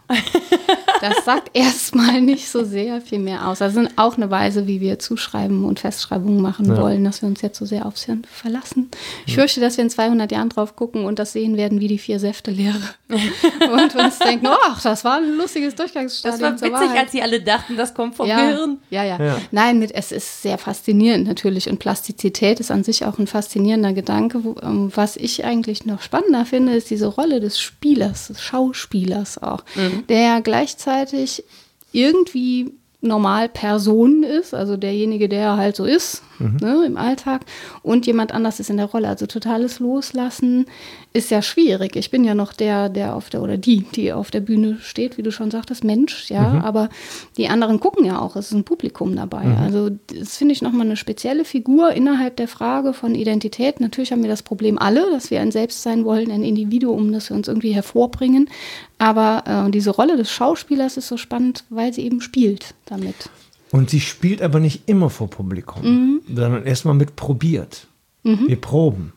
[1.02, 3.60] Das sagt erstmal nicht so sehr viel mehr aus.
[3.60, 6.78] Das ist auch eine Weise, wie wir Zuschreiben und Festschreibungen machen ja.
[6.78, 8.90] wollen, dass wir uns jetzt so sehr aufs Hirn verlassen.
[9.26, 11.98] Ich fürchte, dass wir in 200 Jahren drauf gucken und das sehen werden wie die
[11.98, 12.80] vier Säfte-Lehre.
[13.10, 16.59] und uns denken, ach, das war ein lustiges Durchgangsstadium.
[16.62, 18.78] Witzig, als sie alle dachten, das kommt vom ja, Gehirn.
[18.90, 19.38] Ja, ja, ja.
[19.52, 23.94] Nein, mit, es ist sehr faszinierend natürlich und Plastizität ist an sich auch ein faszinierender
[23.94, 24.42] Gedanke.
[24.62, 29.64] Ähm, was ich eigentlich noch spannender finde, ist diese Rolle des Spielers, des Schauspielers auch,
[29.76, 30.06] mhm.
[30.08, 31.44] der gleichzeitig
[31.92, 36.58] irgendwie normal Person ist, also derjenige, der halt so ist mhm.
[36.62, 37.46] ne, im Alltag,
[37.84, 39.08] und jemand anders ist in der Rolle.
[39.08, 40.66] Also totales Loslassen
[41.14, 41.96] ist ja schwierig.
[41.96, 45.18] Ich bin ja noch der, der auf der oder die, die auf der Bühne steht,
[45.18, 46.62] wie du schon sagtest, Mensch, ja, mhm.
[46.62, 46.90] aber
[47.38, 49.44] die anderen gucken ja auch, es ist ein Publikum dabei.
[49.44, 49.58] Mhm.
[49.58, 53.80] Also das finde ich nochmal eine spezielle Figur innerhalb der Frage von Identität.
[53.80, 57.30] Natürlich haben wir das Problem alle, dass wir ein Selbst sein wollen, ein Individuum, das
[57.30, 58.50] wir uns irgendwie hervorbringen.
[58.98, 63.30] Aber äh, diese Rolle des Schauspielers ist so spannend, weil sie eben spielt damit.
[63.72, 66.22] Und sie spielt aber nicht immer vor Publikum, mhm.
[66.28, 67.88] sondern erstmal mit probiert.
[68.24, 69.14] Wir proben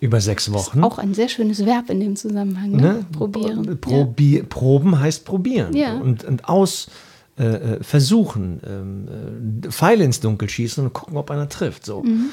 [0.00, 0.82] über sechs Wochen.
[0.82, 2.70] Auch ein sehr schönes Verb in dem Zusammenhang.
[2.72, 2.82] Ne?
[2.82, 3.06] Ne?
[3.12, 3.78] Probieren.
[3.80, 5.74] Probi Proben heißt probieren.
[5.74, 5.96] Ja.
[5.98, 6.88] Und, und aus
[7.38, 11.86] äh, äh, versuchen, ähm, äh, Pfeile ins Dunkel schießen und gucken, ob einer trifft.
[11.86, 12.02] So.
[12.02, 12.26] Mhm.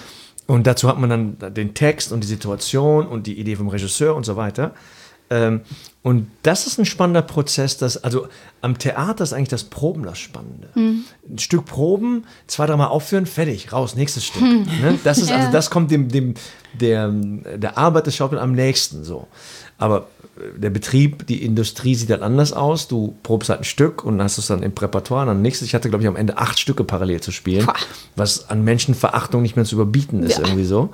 [0.48, 4.16] Und dazu hat man dann den Text und die Situation und die Idee vom Regisseur
[4.16, 4.74] und so weiter.
[5.30, 5.62] Ähm,
[6.04, 8.28] und das ist ein spannender Prozess, dass, also
[8.62, 10.68] am Theater ist eigentlich das Proben das Spannende.
[10.76, 11.04] Mhm.
[11.32, 14.44] Ein Stück Proben, zwei, dreimal aufführen, fertig, raus, nächstes Stück.
[14.44, 15.00] Ne?
[15.04, 15.52] Das ist, also Ja.
[15.52, 16.36] das kommt dem, dem,
[16.80, 19.28] der, der Arbeit des Schauspielers am nächsten so.
[19.80, 20.08] Aber
[20.38, 22.88] äh, der Betrieb, die Industrie sieht dann anders aus.
[22.88, 25.22] Du probst halt ein Stück und hast es dann im Repertoire.
[25.24, 27.66] Und dann nächstes, ich hatte, glaube ich, am Ende acht Stücke parallel zu spielen,
[28.16, 30.44] was an Menschenverachtung nicht mehr zu überbieten ist, Ja.
[30.46, 30.90] irgendwie so.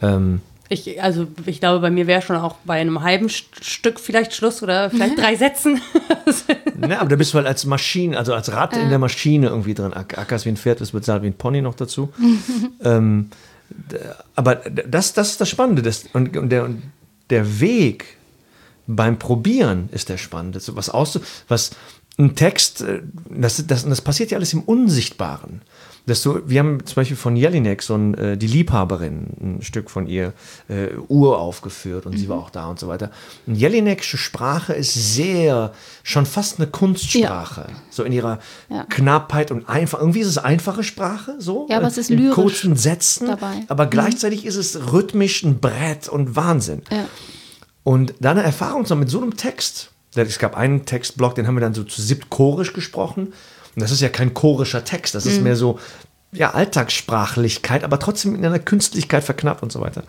[0.00, 0.40] Ähm,
[0.72, 4.32] Ich, also ich glaube, bei mir wäre schon auch bei einem halben St Stück vielleicht
[4.34, 5.80] Schluss oder vielleicht drei Sätzen.
[6.76, 9.74] ne, aber da bist du halt als Maschine, also als Rad in der Maschine irgendwie
[9.74, 9.92] drin.
[9.92, 12.10] Ack- Ackers wie ein Pferd, ist bezahlt wie ein Pony noch dazu.
[12.84, 13.28] ähm,
[14.34, 15.82] aber das, das ist das Spannende.
[15.82, 16.82] Das, und, und, der, und
[17.28, 18.16] der Weg
[18.86, 20.58] beim Probieren ist der Spannende.
[20.60, 21.72] So Was auszu was
[22.18, 25.60] ein Text, äh, das, das, das passiert ja alles im Unsichtbaren.
[26.04, 29.88] Dass du, wir haben zum Beispiel von Jelinek so ein, äh, die Liebhaberin, ein Stück
[29.88, 30.32] von ihr,
[30.68, 33.12] äh, Ur aufgeführt und sie war auch da und so weiter.
[33.46, 37.66] Und Jelinekische Sprache ist sehr, schon fast eine Kunstsprache.
[37.90, 38.84] So in ihrer Ja.
[38.88, 40.00] Knappheit und einfach.
[40.00, 41.68] Irgendwie ist es einfache Sprache, so.
[41.70, 43.28] Ja, aber es ist in lyrisch kurzen Sätzen.
[43.28, 43.64] dabei.
[43.68, 46.82] Aber gleichzeitig ist es rhythmisch ein Brett und Wahnsinn.
[46.90, 47.04] Ja.
[47.84, 51.60] Und da eine Erfahrung mit so einem Text, es gab einen Textblock, den haben wir
[51.60, 53.32] dann so zu siebt chorisch gesprochen.
[53.74, 55.78] Und das ist ja kein chorischer Text, das ist mehr so
[56.32, 60.02] ja, Alltagssprachlichkeit, aber trotzdem in einer Künstlichkeit verknappt und so weiter.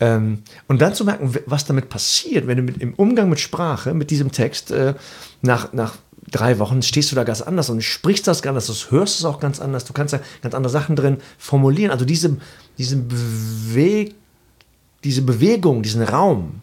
[0.00, 3.94] Ähm, und dann zu merken, was damit passiert, wenn du mit, im Umgang mit Sprache,
[3.94, 4.94] mit diesem Text, äh,
[5.42, 5.96] nach, nach
[6.30, 9.24] drei Wochen stehst du da ganz anders und sprichst das ganz anders, du hörst es
[9.24, 11.90] auch ganz anders, du kannst da ganz andere Sachen drin formulieren.
[11.90, 12.36] Also diese,
[12.78, 14.14] diese, Beweg,
[15.04, 16.60] diese Bewegung, diesen Raum,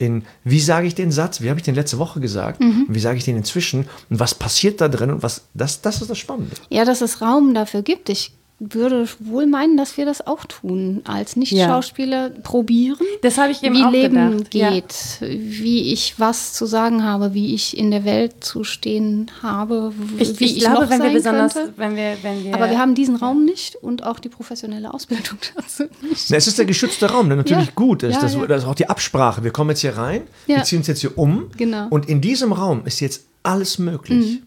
[0.00, 3.00] in wie sage ich den Satz, wie habe ich den letzte Woche gesagt, und wie
[3.00, 3.86] sage ich den inzwischen?
[4.08, 5.10] Und was passiert da drin?
[5.10, 6.56] Und was, das, das ist das Spannende.
[6.70, 8.08] Ja, dass es Raum dafür gibt.
[8.08, 11.00] Ich würde wohl meinen, dass wir das auch tun.
[11.04, 14.70] Als Nicht-Schauspieler probieren, Das habe ich eben wie auch Leben gedacht, ja.
[14.70, 19.92] geht, wie ich was zu sagen habe, wie ich in der Welt zu stehen habe,
[19.96, 21.72] w- Ich, wie ich glaube, noch wenn wir sein besonders, könnte.
[21.78, 25.38] wenn wir, wenn wir, Aber wir haben diesen Raum nicht und auch die professionelle Ausbildung
[25.56, 26.26] dazu nicht.
[26.30, 27.72] Na, es ist der geschützte Raum, der natürlich Ja.
[27.74, 28.16] gut ist.
[28.16, 28.46] Ja, das, ja.
[28.46, 29.42] das ist auch die Absprache.
[29.42, 30.62] Wir kommen jetzt hier rein, wir Ja.
[30.64, 31.50] ziehen uns jetzt hier um.
[31.56, 31.86] Genau.
[31.88, 34.42] Und in diesem Raum ist jetzt alles möglich.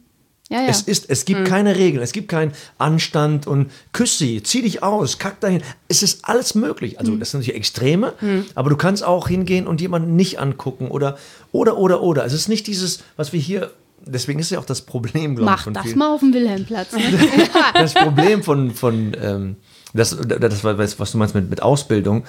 [0.54, 0.68] Ja, ja.
[0.68, 4.84] Es, ist, es gibt keine Regeln, es gibt keinen Anstand und küss sie, zieh dich
[4.84, 5.64] aus, kack dahin.
[5.88, 7.00] Es ist alles möglich.
[7.00, 8.14] Also, das sind natürlich Extreme,
[8.54, 11.18] aber du kannst auch hingehen und jemanden nicht angucken oder,
[11.52, 12.24] oder, oder, oder.
[12.24, 13.72] Es ist nicht dieses, was wir hier,
[14.06, 15.66] deswegen ist ja auch das Problem, glaube ich.
[15.66, 15.98] Mach das vielen.
[15.98, 16.92] mal auf dem Wilhelmplatz.
[16.92, 17.02] Ne?
[17.74, 19.56] das Problem von, von ähm,
[19.96, 22.26] das, das, was was du meinst mit, mit Ausbildung,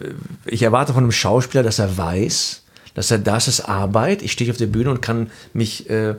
[0.00, 0.10] äh,
[0.46, 2.62] ich erwarte von einem Schauspieler, dass er weiß,
[2.94, 6.14] dass er, das ist Arbeit, ich stehe auf der Bühne und kann mich äh,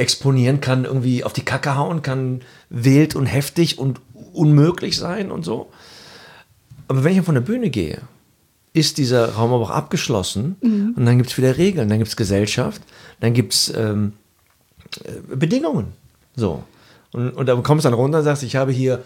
[0.00, 4.00] exponieren, kann irgendwie auf die Kacke hauen, kann wild und heftig und
[4.32, 5.70] unmöglich sein und so.
[6.88, 8.00] Aber wenn ich von der Bühne gehe,
[8.72, 10.56] ist dieser Raum aber auch abgeschlossen
[10.96, 12.82] und dann gibt es wieder Regeln, dann gibt es Gesellschaft,
[13.20, 14.14] dann gibt es ähm,
[15.04, 15.88] äh, Bedingungen.
[16.36, 16.62] So.
[17.12, 19.02] Und, und da kommst du dann runter und sagst, ich habe hier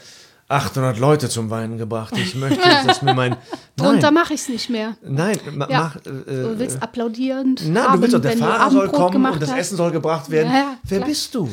[0.49, 2.15] 800 Leute zum Weinen gebracht.
[2.19, 3.37] Ich möchte, dass mir mein.
[3.77, 4.97] Drunter mache ich es nicht mehr.
[5.03, 5.81] nein, ma, Ja.
[5.81, 5.97] mach.
[5.97, 9.51] Äh, Du willst applaudierend Nein, haben, du willst doch, der Fahrer soll kommen und das.
[9.51, 10.53] Essen soll gebracht werden.
[10.53, 11.09] Ja, ja, Wer klar.
[11.09, 11.49] bist du?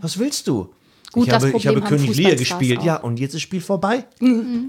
[0.00, 0.70] Was willst du?
[1.12, 2.80] Gut, ich habe, ich habe König Lear gespielt.
[2.80, 2.84] auch.
[2.84, 4.04] Ja, und jetzt ist das Spiel vorbei.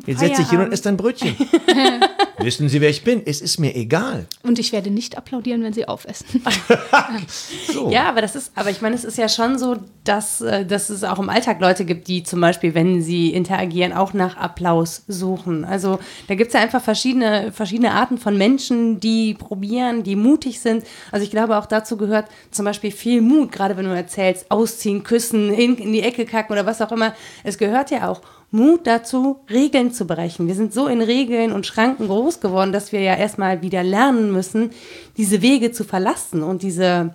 [0.06, 1.36] Jetzt setze ich hin und esse ein Brötchen.
[2.40, 3.24] Wissen Sie, wer ich bin?
[3.26, 4.28] Es ist mir egal.
[4.44, 6.26] Und ich werde nicht applaudieren, wenn sie aufessen.
[7.74, 7.90] So.
[7.92, 10.90] Ja, aber das ist, aber ich meine, es ist ja schon so, dass, äh, dass
[10.90, 15.04] es auch im Alltag Leute gibt, die zum Beispiel, wenn sie interagieren, auch nach Applaus
[15.08, 15.66] suchen.
[15.66, 20.60] Also da gibt es ja einfach verschiedene, verschiedene Arten von Menschen, die probieren, die mutig
[20.60, 20.86] sind.
[21.12, 25.04] Also ich glaube, auch dazu gehört zum Beispiel viel Mut, gerade wenn du erzählst, ausziehen,
[25.04, 27.14] küssen, in, in die Ecke kacken oder was auch immer.
[27.44, 30.48] Es gehört ja auch Mut dazu, Regeln zu brechen.
[30.48, 34.32] Wir sind so in Regeln und Schranken groß geworden, dass wir ja erstmal wieder lernen
[34.32, 34.72] müssen,
[35.18, 37.14] diese Wege zu verlassen und diese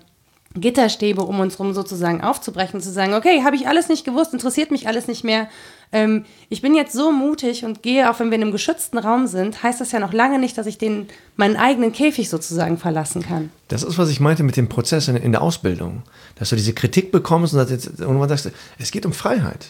[0.55, 4.71] Gitterstäbe um uns rum sozusagen aufzubrechen, zu sagen, okay, habe ich alles nicht gewusst, interessiert
[4.71, 5.49] mich alles nicht mehr.
[5.93, 9.27] Ähm, ich bin jetzt so mutig und gehe, auch wenn wir in einem geschützten Raum
[9.27, 13.23] sind, heißt das ja noch lange nicht, dass ich den meinen eigenen Käfig sozusagen verlassen
[13.23, 13.51] kann.
[13.69, 16.03] Das ist, was ich meinte mit dem Prozess in, in der Ausbildung.
[16.37, 19.67] Dass du diese Kritik bekommst und dass jetzt irgendwann sagst, es geht um Freiheit.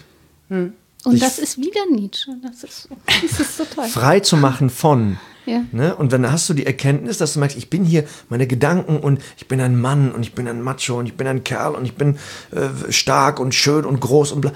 [0.48, 0.74] Und
[1.12, 2.30] Ich- das ist wieder Nietzsche.
[2.42, 3.86] Das ist, so- das ist so toll.
[3.86, 5.18] Frei zu machen von.
[5.46, 5.62] Ja.
[5.72, 5.94] Ne?
[5.96, 9.20] Und dann hast du die Erkenntnis, dass du merkst, ich bin hier, meine Gedanken und
[9.36, 11.84] ich bin ein Mann und ich bin ein Macho und ich bin ein Kerl und
[11.84, 12.18] ich bin
[12.52, 14.52] äh, stark und schön und groß und bla.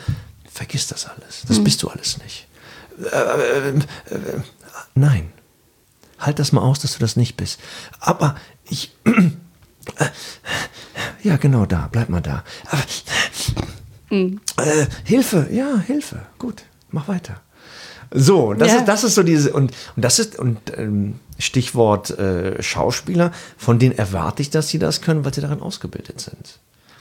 [0.51, 1.43] Vergiss das alles.
[1.49, 2.47] Das bist du alles nicht.
[2.99, 3.83] äh, äh, äh,
[4.95, 5.33] nein.
[6.19, 7.61] Halt das mal aus, dass du das nicht bist.
[8.01, 8.95] Aber ich.
[11.23, 11.89] ja, genau da.
[11.93, 12.43] Bleib mal da.
[14.09, 14.41] Mhm.
[14.57, 16.23] äh, Hilfe, ja, Hilfe.
[16.39, 17.43] Gut, mach weiter.
[18.13, 18.77] So, das, ja.
[18.79, 23.79] ist, das ist so diese, und, und das ist, und ähm, Stichwort äh, Schauspieler, von
[23.79, 26.61] denen erwarte ich, dass sie das können, weil sie darin ausgebildet sind.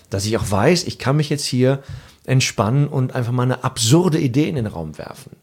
[0.09, 1.83] Dass ich auch weiß, ich kann mich jetzt hier
[2.25, 5.35] entspannen und einfach mal eine absurde Idee in den Raum werfen.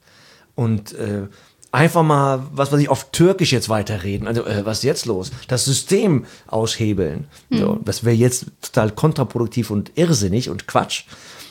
[0.54, 1.28] Und äh,
[1.70, 4.28] einfach mal, was weiß ich, auf Türkisch jetzt weiterreden.
[4.28, 5.32] Also, äh, was ist jetzt los?
[5.48, 7.26] Das System aushebeln.
[7.48, 7.58] Mhm.
[7.58, 11.04] So, das wäre jetzt total kontraproduktiv und irrsinnig und Quatsch.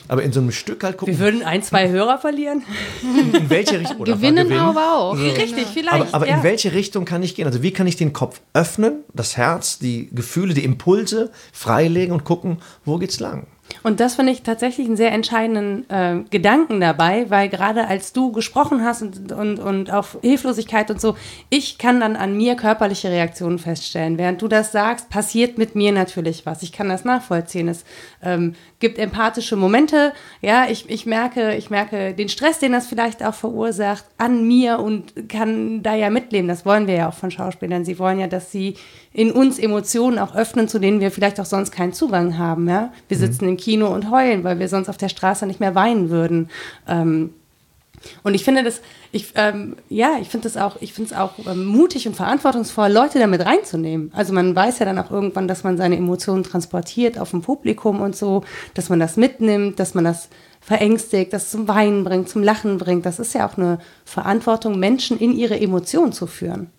[0.08, 1.14] Aber in so einem Stück halt gucken.
[1.14, 2.62] Wir würden ein, zwei Hörer verlieren.
[3.02, 4.04] In welche Richtung?
[4.04, 5.16] gewinnen, gewinnen, aber auch.
[5.16, 5.22] So.
[5.22, 5.94] Richtig, vielleicht.
[5.94, 6.36] Aber, aber ja.
[6.36, 7.46] in welche Richtung kann ich gehen?
[7.46, 12.24] Also wie kann ich den Kopf öffnen, das Herz, die Gefühle, die Impulse freilegen und
[12.24, 13.46] gucken, wo geht's lang?
[13.82, 18.32] Und das finde ich tatsächlich einen sehr entscheidenden äh, Gedanken dabei, weil gerade als du
[18.32, 21.16] gesprochen hast und, und, und auf Hilflosigkeit und so,
[21.48, 24.18] ich kann dann an mir körperliche Reaktionen feststellen.
[24.18, 26.62] Während du das sagst, passiert mit mir natürlich was.
[26.62, 27.68] Ich kann das nachvollziehen.
[27.68, 27.84] Es
[28.22, 30.12] ähm, gibt empathische Momente.
[30.40, 34.78] Ja, ich, ich, merke, ich merke den Stress, den das vielleicht auch verursacht, an mir
[34.80, 36.48] und kann da ja mitleben.
[36.48, 37.84] Das wollen wir ja auch von Schauspielern.
[37.84, 38.76] Sie wollen ja, dass sie
[39.12, 42.68] in uns Emotionen auch öffnen, zu denen wir vielleicht auch sonst keinen Zugang haben.
[42.68, 42.92] Ja?
[43.08, 43.20] Wir mhm.
[43.20, 46.48] sitzen im Kino und heulen, weil wir sonst auf der Straße nicht mehr weinen würden.
[46.88, 47.34] Ähm,
[48.22, 48.80] und ich finde das,
[49.12, 52.90] ich, ähm, ja, ich finde das auch, ich finde es auch ähm, mutig und verantwortungsvoll,
[52.90, 54.10] Leute damit reinzunehmen.
[54.14, 58.00] Also man weiß ja dann auch irgendwann, dass man seine Emotionen transportiert auf dem Publikum
[58.00, 58.42] und so,
[58.74, 60.28] dass man das mitnimmt, dass man das
[60.60, 63.04] verängstigt, das zum Weinen bringt, zum Lachen bringt.
[63.06, 66.70] Das ist ja auch eine Verantwortung, Menschen in ihre Emotionen zu führen.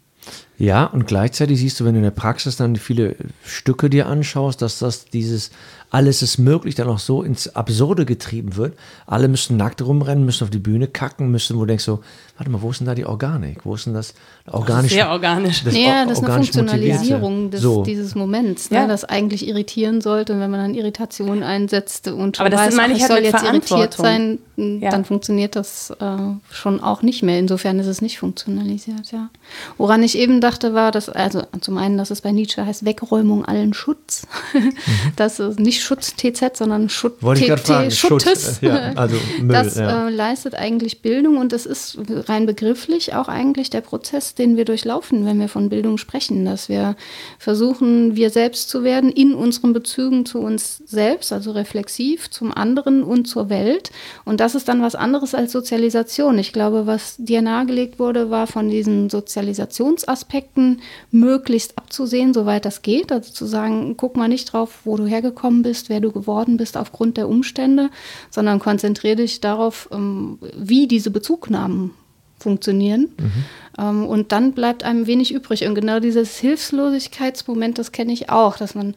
[0.57, 4.61] Ja, und gleichzeitig siehst du, wenn du in der Praxis dann viele Stücke dir anschaust,
[4.61, 5.51] dass das dieses
[5.93, 8.75] alles ist möglich, dann auch so ins Absurde getrieben wird.
[9.05, 11.99] Alle müssen nackt rumrennen, müssen auf die Bühne kacken, müssen, wo du denkst so,
[12.35, 13.59] warte mal, wo ist denn da die Organik?
[13.63, 14.15] Wo ist denn das
[14.51, 14.91] organisch?
[14.91, 15.63] Sehr organisch.
[15.63, 17.83] Das ja, das ist eine Funktionalisierung des, so.
[17.83, 18.87] dieses Moments, ne, ja.
[18.87, 20.33] das eigentlich irritieren sollte.
[20.33, 23.31] Und wenn man dann Irritation einsetzt und Aber das weiß, meine ich, ach, halt soll
[23.31, 24.89] jetzt irritiert sein, ja.
[24.89, 26.17] dann funktioniert das äh,
[26.51, 27.37] schon auch nicht mehr.
[27.37, 29.29] Insofern ist es nicht funktionalisiert, ja.
[29.77, 33.45] Woran ich eben dachte, war, dass, also zum einen, dass es bei Nietzsche heißt, Wegräumung
[33.45, 34.25] allen Schutz.
[34.53, 34.73] mhm.
[35.15, 35.39] Das
[35.83, 38.59] ist nicht Schutz TZ, sondern Schutz TT, Schuttes.
[38.61, 40.07] ja, also Müll, das ja.
[40.07, 44.65] äh, leistet eigentlich Bildung und das ist rein begrifflich auch eigentlich der Prozess, den wir
[44.65, 46.95] durchlaufen, wenn wir von Bildung sprechen, dass wir
[47.39, 53.03] versuchen, wir selbst zu werden in unseren Bezügen zu uns selbst, also reflexiv zum anderen
[53.03, 53.91] und zur Welt.
[54.25, 56.37] Und das ist dann was anderes als Sozialisation.
[56.39, 63.11] Ich glaube, was dir nahegelegt wurde, war von diesen Sozialisationsaspekten möglichst abzusehen, soweit das geht.
[63.11, 66.57] Also zu sagen, guck mal nicht drauf, wo du hergekommen bist bist, wer du geworden
[66.57, 67.89] bist aufgrund der Umstände,
[68.29, 71.91] sondern konzentriere dich darauf, ähm, wie diese Bezugnahmen
[72.37, 73.09] funktionieren.
[73.17, 73.45] Mhm.
[73.79, 75.65] Ähm, und dann bleibt einem wenig übrig.
[75.65, 78.93] Und genau dieses Hilflosigkeitsmoment, das kenne ich auch, dass man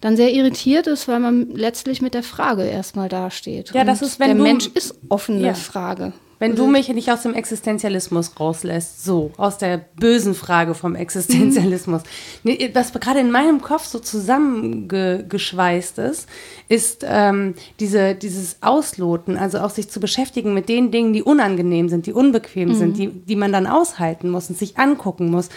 [0.00, 3.72] dann sehr irritiert ist, weil man letztlich mit der Frage erstmal dasteht.
[3.72, 5.54] Ja, das ist, wenn der du, Mensch ist offene ja.
[5.54, 6.12] Frage.
[6.38, 12.02] Wenn du mich nicht aus dem Existenzialismus rauslässt, so, aus der bösen Frage vom Existenzialismus.
[12.42, 12.58] Mhm.
[12.74, 16.28] Was gerade in meinem Kopf so zusammengeschweißt ist,
[16.68, 21.88] ist ähm, diese, dieses Ausloten, also auch sich zu beschäftigen mit den Dingen, die unangenehm
[21.88, 22.74] sind, die unbequem mhm.
[22.74, 25.48] sind, die, die man dann aushalten muss und sich angucken muss.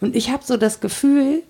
[0.00, 1.42] Und ich habe so das Gefühl,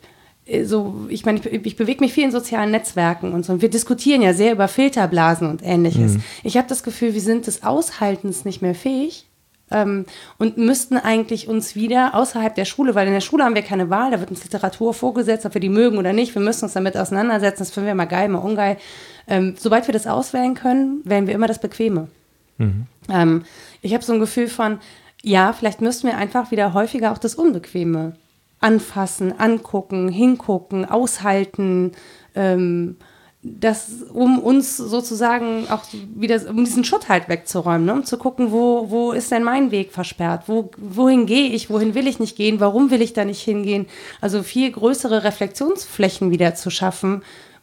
[0.65, 3.55] so, ich meine, ich, ich bewege mich viel in sozialen Netzwerken und so.
[3.55, 6.15] Und wir diskutieren ja sehr über Filterblasen und ähnliches.
[6.15, 6.23] Mhm.
[6.43, 9.27] Ich habe das Gefühl, wir sind des Aushaltens nicht mehr fähig
[9.71, 10.05] ähm,
[10.39, 13.91] und müssten eigentlich uns wieder außerhalb der Schule, weil in der Schule haben wir keine
[13.91, 16.35] Wahl, da wird uns Literatur vorgesetzt, ob wir die mögen oder nicht.
[16.35, 17.61] Wir müssen uns damit auseinandersetzen.
[17.61, 18.77] Das finden wir mal geil, mal ungeil.
[19.27, 22.09] Ähm, sobald wir das auswählen können, wählen wir immer das Bequeme.
[22.59, 22.87] Mhm.
[23.09, 23.45] Ähm,
[23.81, 24.79] ich habe so ein Gefühl von,
[25.23, 28.17] ja, vielleicht müssten wir einfach wieder häufiger auch das Unbequeme
[28.63, 31.93] anfassen, angucken, hingucken, aushalten,
[32.35, 32.97] ähm,
[33.45, 35.83] das, um uns sozusagen auch
[36.15, 37.93] wieder, um diesen Schutt halt wegzuräumen, ne?
[37.95, 40.45] um zu gucken, wo, wo ist denn mein Weg versperrt?
[40.47, 41.69] Wo, wohin gehe ich?
[41.69, 42.61] Wohin will ich nicht gehen?
[42.61, 43.87] Warum will ich da nicht hingehen?
[44.21, 47.23] Also viel größere Reflexionsflächen wieder zu schaffen,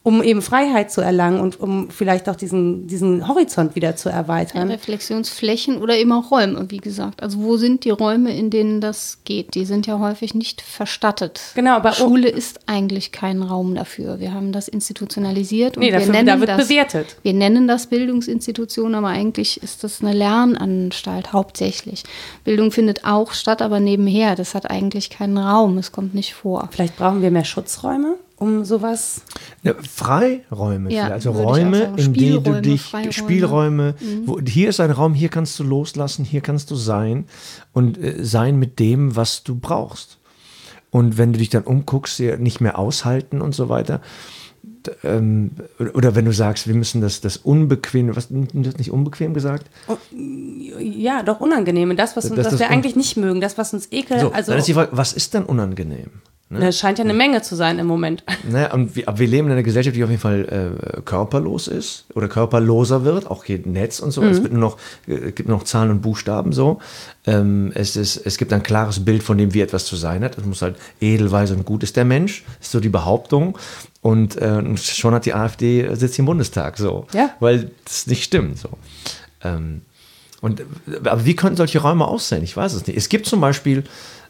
[0.09, 4.67] um eben Freiheit zu erlangen und um vielleicht auch diesen, diesen Horizont wieder zu erweitern.
[4.67, 7.21] Ja, Reflexionsflächen oder eben auch Räume, wie gesagt.
[7.21, 9.53] Also wo sind die Räume, in denen das geht?
[9.53, 11.41] Die sind ja häufig nicht verstattet.
[11.53, 14.19] Genau, aber Schule ist eigentlich kein Raum dafür.
[14.19, 17.17] Wir haben das institutionalisiert und nee, dafür, wir nennen da wird das, bewertet.
[17.21, 22.03] Wir nennen das Bildungsinstitution, aber eigentlich ist das eine Lernanstalt hauptsächlich.
[22.43, 24.35] Bildung findet auch statt, aber nebenher.
[24.35, 25.77] Das hat eigentlich keinen Raum.
[25.77, 26.67] Es kommt nicht vor.
[26.71, 28.15] Vielleicht brauchen wir mehr Schutzräume?
[28.39, 29.21] Um sowas?
[29.63, 33.13] Ja, Freiräume, Ja, also Räume, in denen du dich, Freiräume.
[33.13, 37.25] Spielräume, wo, hier ist ein Raum, hier kannst du loslassen, hier kannst du sein
[37.73, 40.17] und äh, sein mit dem, was du brauchst.
[40.91, 44.01] Und wenn du dich dann umguckst, nicht mehr aushalten und so weiter.
[45.03, 45.51] Ähm,
[45.93, 49.69] oder- wenn du sagst, wir müssen das, das Unbequeme, was, du hast nicht unbequem gesagt?
[50.79, 51.95] Ja, doch unangenehme.
[51.95, 54.21] Das, was, uns, Das- was das wir eigentlich nicht mögen, das, was uns ekelt.
[54.21, 56.09] So, also, dann ist die Frage, was ist denn unangenehm?
[56.51, 56.61] Ne?
[56.61, 58.23] das scheint ja eine Menge zu sein im Moment.
[58.49, 61.67] Naja, und wir, aber wir leben in einer Gesellschaft, die auf jeden Fall äh, körperlos
[61.67, 64.23] ist oder körperloser wird, auch hier Netz und so.
[64.23, 66.79] Es wird nur noch, äh, gibt nur noch Zahlen und Buchstaben so.
[67.27, 70.37] Ähm, es, ist, es gibt ein klares Bild von dem, wie etwas zu sein hat.
[70.39, 73.55] Es muss halt edelweise und gut ist der Mensch, ist so die Behauptung.
[74.01, 77.29] Und äh, schon hat die AfD äh, sitzt im Bundestag so, Ja.
[77.39, 78.69] weil das nicht stimmt so.
[79.43, 79.81] Ähm,
[80.41, 80.63] und,
[81.03, 82.43] aber wie könnten solche Räume aussehen?
[82.43, 82.97] Ich weiß es nicht.
[82.97, 83.83] Es gibt zum Beispiel,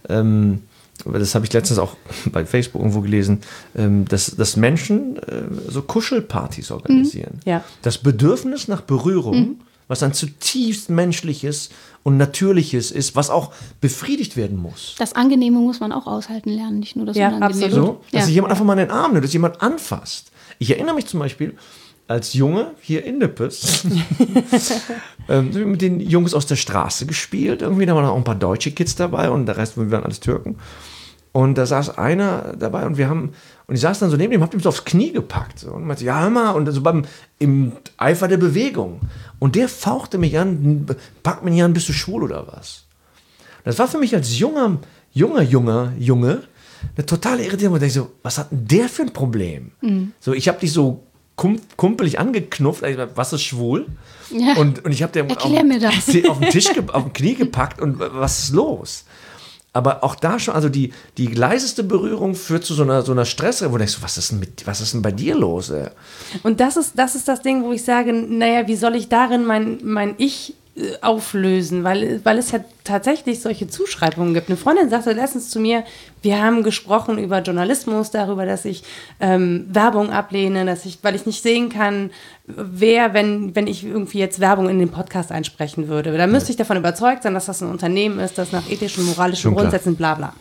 [0.10, 0.64] ähm,
[1.06, 1.96] das habe ich letztens auch
[2.32, 3.42] bei Facebook irgendwo gelesen,
[3.76, 7.40] ähm, dass, dass Menschen äh, so Kuschelpartys organisieren.
[7.46, 7.64] Ja.
[7.82, 11.70] Das Bedürfnis nach Berührung, was ein zutiefst menschliches
[12.04, 14.96] und natürliches ist, was auch befriedigt werden muss.
[15.00, 17.66] Das Angenehme muss man auch aushalten lernen, nicht nur das Ja, Unangenehme.
[17.66, 17.86] absolut.
[17.88, 18.26] So, dass Ja.
[18.26, 20.32] sich jemand einfach mal in den Arm nimmt, dass jemand anfasst.
[20.60, 21.56] Ich erinnere mich zum Beispiel,
[22.10, 23.86] als Junge hier in Nippes,
[25.30, 27.62] ähm, mit den Jungs aus der Straße gespielt.
[27.62, 30.20] Irgendwie, da waren auch ein paar deutsche Kids dabei und der Rest wir waren alles
[30.20, 30.58] Türken.
[31.32, 33.34] Und da saß einer dabei und wir haben,
[33.68, 35.60] und ich saß dann so neben ihm, hab ihm so aufs Knie gepackt.
[35.60, 37.04] So, und meinte, ja, hör mal, und so beim,
[37.38, 39.02] im Eifer der Bewegung.
[39.38, 40.88] Und der fauchte mich an,
[41.22, 42.86] packt mich an, bist du schwul oder was?
[43.64, 44.80] Das war für mich als junger,
[45.12, 46.42] junger, junger Junge
[46.96, 47.76] eine totale Irritierung.
[47.76, 49.74] Und ich so, was hat denn der für ein Problem?
[50.20, 51.04] So, ich habe dich so
[51.78, 53.88] kumpelig angeknufft, also, was ist schwul?
[54.32, 54.56] Ja.
[54.56, 56.08] Und, und ich habe Erklär auf, mir das.
[56.30, 59.06] auf den Tisch, auf den Knie gepackt und was ist los?
[59.72, 63.26] Aber auch da schon, also die, die leiseste Berührung führt zu so einer, so einer
[63.26, 65.70] Stress, wo du denkst, was ist denn, mit, was ist denn bei dir los?
[65.70, 65.88] Ey?
[66.42, 69.46] Und das ist, das ist das Ding, wo ich sage, naja, wie soll ich darin
[69.46, 70.56] mein, mein Ich
[71.02, 71.84] auflösen?
[71.84, 74.50] Weil, weil es ja tatsächlich solche Zuschreibungen gibt.
[74.50, 75.84] Eine Freundin sagte letztens zu mir,
[76.22, 78.84] wir haben gesprochen über Journalismus, darüber, dass ich
[79.20, 82.10] ähm, Werbung ablehne, dass ich, weil ich nicht sehen kann,
[82.46, 86.18] wer, wenn, wenn ich irgendwie jetzt Werbung in den Podcast einsprechen würde.
[86.18, 89.54] Da müsste ich davon überzeugt sein, dass das ein Unternehmen ist, das nach ethischen, moralischen.
[89.54, 90.34] Grundsätzen bla bla.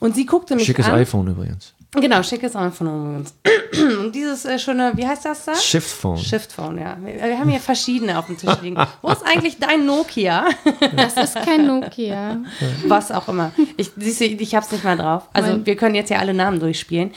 [0.00, 0.94] Und sie guckte mich Schickes an.
[0.94, 1.74] iPhone übrigens.
[1.92, 3.34] Genau, schickes iPhone übrigens.
[4.04, 5.54] Und dieses äh, schöne, wie heißt das da?
[5.54, 6.18] Shift Phone.
[6.18, 6.98] Shift Phone, ja.
[7.00, 8.76] Wir, wir haben hier verschiedene auf dem Tisch liegen.
[9.00, 10.48] Wo ist eigentlich dein Nokia?
[10.96, 12.38] Das ist kein Nokia.
[12.86, 13.52] Was auch immer.
[13.76, 15.28] Ich, siehst du, ich hab's nicht mal drauf.
[15.32, 15.66] Also Nein.
[15.66, 17.12] wir können jetzt ja alle Namen durchspielen.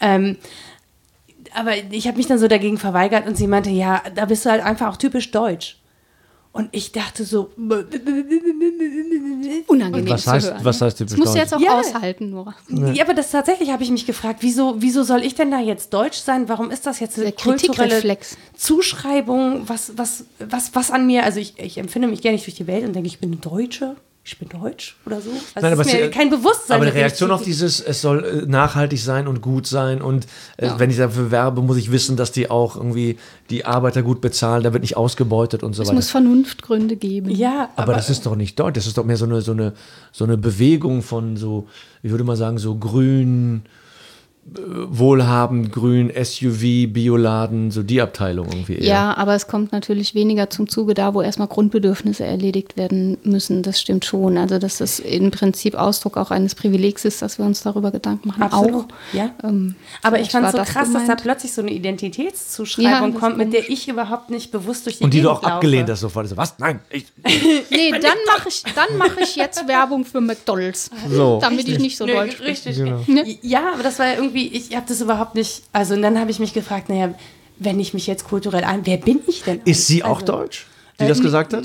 [0.00, 0.36] Ähm,
[1.54, 4.50] aber ich habe mich dann so dagegen verweigert und sie meinte, ja, da bist du
[4.50, 5.76] halt einfach auch typisch deutsch.
[6.54, 7.50] Und ich dachte so,
[9.66, 10.64] Unangenehm Was zu heißt, hören.
[10.64, 11.80] was heißt das typisch musst du jetzt auch Ja.
[11.80, 12.54] aushalten, Nora.
[12.68, 15.92] Ja, aber das tatsächlich habe ich mich gefragt, wieso, wieso soll ich denn da jetzt
[15.92, 16.48] deutsch sein?
[16.48, 18.36] Warum ist das jetzt eine Der kulturelle Kritikreflex.
[18.56, 19.68] Zuschreibung?
[19.68, 21.24] Was, was, was, was an mir?
[21.24, 23.40] Also ich, ich empfinde mich gerne nicht durch die Welt und denke, ich bin eine
[23.40, 23.96] Deutsche.
[24.26, 25.28] Ich bin deutsch oder so.
[25.30, 26.76] Also Nein, aber es ist mir es- kein Bewusstsein.
[26.76, 30.70] Aber die Reaktion auf dieses, es soll äh, nachhaltig sein und gut sein und äh,
[30.78, 33.18] wenn ich dafür werbe, muss ich wissen, dass die auch irgendwie
[33.50, 35.96] die Arbeiter gut bezahlen, da wird nicht ausgebeutet und so Es weiter.
[35.96, 37.28] muss Vernunftgründe geben.
[37.30, 39.74] Ja, aber, das ist doch nicht deutsch, das ist doch mehr so eine, so eine,
[40.10, 41.68] so eine Bewegung von so,
[42.02, 43.62] ich würde mal sagen, so grün,
[44.46, 48.84] wohlhabend, grün, SUV, Bioladen, so die Abteilung irgendwie eher.
[48.86, 53.62] Ja, aber es kommt natürlich weniger zum Zuge da, wo erstmal Grundbedürfnisse erledigt werden müssen.
[53.62, 54.36] Das stimmt schon.
[54.38, 58.28] Also, dass das im Prinzip Ausdruck auch eines Privilegs ist, dass wir uns darüber Gedanken
[58.28, 58.42] machen.
[58.42, 59.14] Absolut, Auch.
[59.14, 59.30] ja.
[59.42, 61.22] Ähm, Aber ich fand war so das krass, dass da gemeint.
[61.22, 65.04] plötzlich so eine Ja, Identitätszuschreibung das kommt, mit der ich überhaupt nicht bewusst durch die
[65.04, 65.92] Und die du Gegend auch abgelehnt laufe.
[65.92, 66.28] hast sofort.
[66.28, 66.58] So, was?
[66.58, 67.06] Nein, ich,
[67.70, 70.90] Nee, dann mache ich, dann mach ich jetzt Werbung für McDonalds.
[71.10, 71.38] So.
[71.40, 72.46] Damit ich nicht so Nö, deutsch bin.
[72.46, 72.76] richtig.
[72.76, 73.00] Genau.
[73.42, 76.30] Ja, aber das war ja irgendwie, ich habe das überhaupt nicht, also und dann habe
[76.30, 77.14] ich mich gefragt, naja,
[77.58, 79.60] wenn ich mich jetzt kulturell ein, wer bin ich denn?
[79.64, 80.66] ist sie auch also, deutsch,
[81.00, 81.64] die das gesagt hat?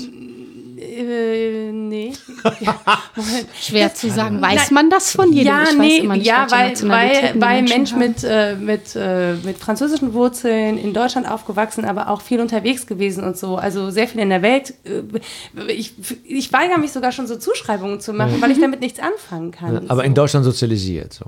[0.80, 2.12] Äh, nee.
[3.60, 4.40] Schwer zu sagen.
[4.40, 4.74] Weiß Nein.
[4.74, 5.46] man das von jedem?
[5.46, 10.14] Ja, ich nee, nicht, ja, weil, weil, weil Mensch mit, äh, mit, äh, mit französischen
[10.14, 13.56] Wurzeln in Deutschland aufgewachsen, aber auch viel unterwegs gewesen und so.
[13.56, 14.74] Also sehr viel in der Welt.
[14.84, 15.94] Äh, Ich,
[16.24, 19.88] ich weigere mich sogar schon so Zuschreibungen zu machen, weil ich damit nichts anfangen kann.
[19.88, 20.00] Aber so.
[20.00, 21.12] in Deutschland sozialisiert.
[21.12, 21.26] So.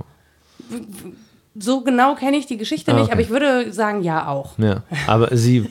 [1.59, 3.12] So genau kenne ich die Geschichte Ah, nicht, okay.
[3.12, 4.59] aber ich würde sagen, ja auch.
[4.59, 4.82] Ja.
[5.07, 5.68] Aber sie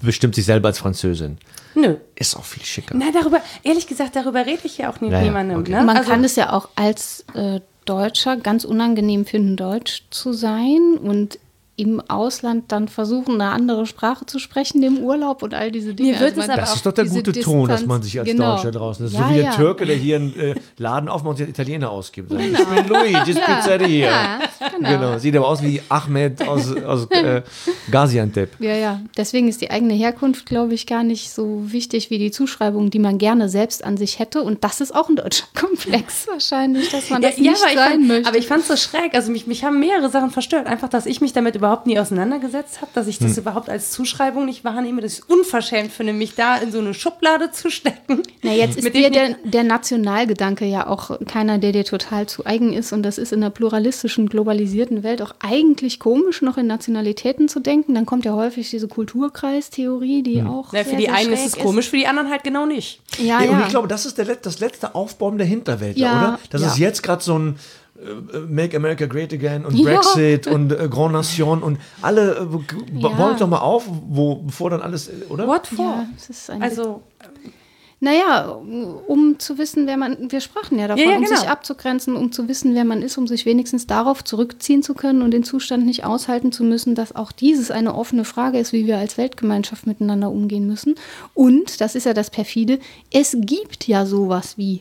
[0.00, 1.38] bestimmt sich selber als Französin.
[1.74, 1.96] Nö.
[2.14, 2.94] Ist auch viel schicker.
[2.96, 5.60] Na, darüber, ehrlich gesagt, darüber rede ich ja auch mit Ja, ja, niemandem.
[5.60, 5.72] okay.
[5.72, 5.82] Ne?
[5.82, 10.98] Man also, kann es ja auch als äh, Deutscher ganz unangenehm finden, deutsch zu sein.
[11.02, 11.38] Und
[11.76, 16.16] im Ausland dann versuchen, eine andere Sprache zu sprechen im Urlaub und all diese Dinge.
[16.18, 18.54] Also man- Das ist doch der gute Ton, dass Distanz- man sich als genau.
[18.54, 19.04] Deutscher draußen.
[19.06, 19.54] Das ist Ja, so wie der ja.
[19.54, 22.30] Türke, der hier einen äh, Laden aufmacht und sich als Italiener ausgibt.
[22.30, 24.10] Sagt, Ich bin Luigi's Pizzeria.
[24.10, 24.38] Ja,
[24.76, 24.88] genau.
[24.88, 25.18] Genau.
[25.18, 27.42] Sieht aber aus wie Ahmed aus, aus äh,
[27.90, 28.50] Gaziantep.
[28.60, 29.00] Ja, ja.
[29.16, 32.98] Deswegen ist die eigene Herkunft, glaube ich, gar nicht so wichtig wie die Zuschreibung, die
[32.98, 34.42] man gerne selbst an sich hätte.
[34.42, 37.90] Und das ist auch ein deutscher Komplex wahrscheinlich, dass man das nicht aber ich sein
[37.90, 38.28] fand, möchte.
[38.28, 39.14] Aber ich fand es so schräg.
[39.14, 40.66] Also mich, mich haben mehrere Sachen verstört.
[40.66, 43.28] Einfach, dass ich mich damit überhaupt nie auseinandergesetzt habe, dass ich Hm.
[43.28, 46.78] das überhaupt als Zuschreibung nicht wahrnehme, dass ich es unverschämt finde, mich da in so
[46.78, 48.22] eine Schublade zu stecken.
[48.42, 52.44] Na, jetzt ist Mit dir der, der Nationalgedanke ja auch keiner, der dir total zu
[52.44, 52.92] eigen ist.
[52.92, 57.60] Und das ist in einer pluralistischen, globalisierten Welt auch eigentlich komisch, noch in Nationalitäten zu
[57.60, 57.94] denken.
[57.94, 60.72] Dann kommt ja häufig diese Kulturkreistheorie, die auch.
[60.72, 63.00] Na, sehr, für die sehr einen ist es komisch, für die anderen halt genau nicht.
[63.18, 63.50] Ja, Ja, ja.
[63.52, 66.38] Und ich glaube, das ist der, das letzte Aufbauen der Hinterwelt, Ja, oder?
[66.50, 66.66] Das ja.
[66.68, 67.56] ist jetzt gerade so ein
[68.48, 69.84] Make America Great Again und Ja.
[69.84, 73.34] Brexit und äh, Grand Nation und alle äh, Ja.
[73.38, 75.46] doch mal auf, wo, bevor dann alles, äh, oder?
[75.46, 75.84] What for?
[75.84, 77.02] ja, es ist ein Also,
[78.00, 78.48] Naja,
[79.06, 81.52] um zu wissen, wer man, wir sprachen ja davon, Ja, ja, um sich genau.
[81.52, 85.30] abzugrenzen, um zu wissen, wer man ist, um sich wenigstens darauf zurückziehen zu können und
[85.30, 88.98] den Zustand nicht aushalten zu müssen, dass auch dieses eine offene Frage ist, wie wir
[88.98, 90.96] als Weltgemeinschaft miteinander umgehen müssen.
[91.32, 92.78] Und, das ist ja das perfide,
[93.10, 94.80] es gibt ja sowas wie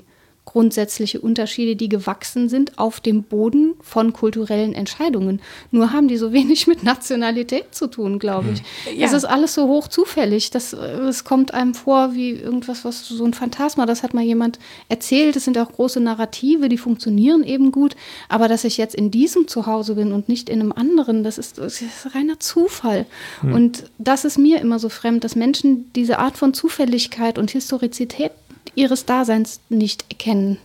[0.54, 5.41] grundsätzliche Unterschiede, die gewachsen sind auf dem Boden von kulturellen Entscheidungen.
[5.72, 8.95] Nur haben die so wenig mit Nationalität zu tun, glaube ich.
[8.95, 9.08] Ja.
[9.08, 10.51] Es ist alles so hoch zufällig.
[10.51, 14.24] Das, äh, es kommt einem vor wie irgendwas, was so ein Phantasma, das hat mal
[14.24, 15.36] jemand erzählt.
[15.36, 17.95] Es sind auch große Narrative, die funktionieren eben gut.
[18.30, 21.58] Aber dass ich jetzt in diesem Zuhause bin und nicht in einem anderen, das ist,
[21.58, 23.08] das ist reiner Zufall.
[23.41, 28.32] Und das ist mir immer so fremd, dass Menschen diese Art von Zufälligkeit und Historizität
[28.76, 30.57] ihres Daseins nicht erkennen.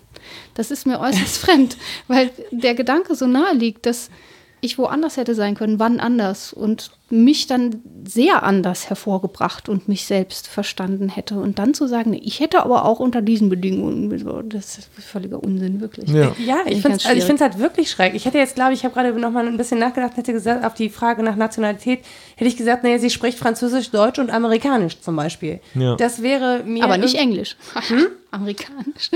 [0.54, 4.10] Das ist mir äußerst fremd, weil der Gedanke so nahe liegt, dass
[4.60, 10.04] ich woanders hätte sein können, wann anders und mich dann sehr anders hervorgebracht und mich
[10.04, 11.38] selbst verstanden hätte.
[11.38, 14.10] Und dann zu sagen, ich hätte aber auch unter diesen Bedingungen,
[14.50, 16.10] das ist völliger Unsinn, wirklich.
[16.10, 16.34] Ja.
[16.38, 18.14] ja, Finde ich ich finde es also halt wirklich schräg.
[18.14, 20.64] Ich hätte jetzt, glaube ich, ich habe gerade noch mal ein bisschen nachgedacht, hätte gesagt,
[20.66, 22.00] auf die Frage nach Nationalität,
[22.36, 25.60] hätte ich gesagt, naja, sie spricht Französisch, Deutsch und Amerikanisch zum Beispiel.
[25.74, 25.96] Ja.
[25.96, 26.84] Das wäre mir.
[26.84, 27.56] Aber nicht Englisch.
[28.30, 29.10] Amerikanisch.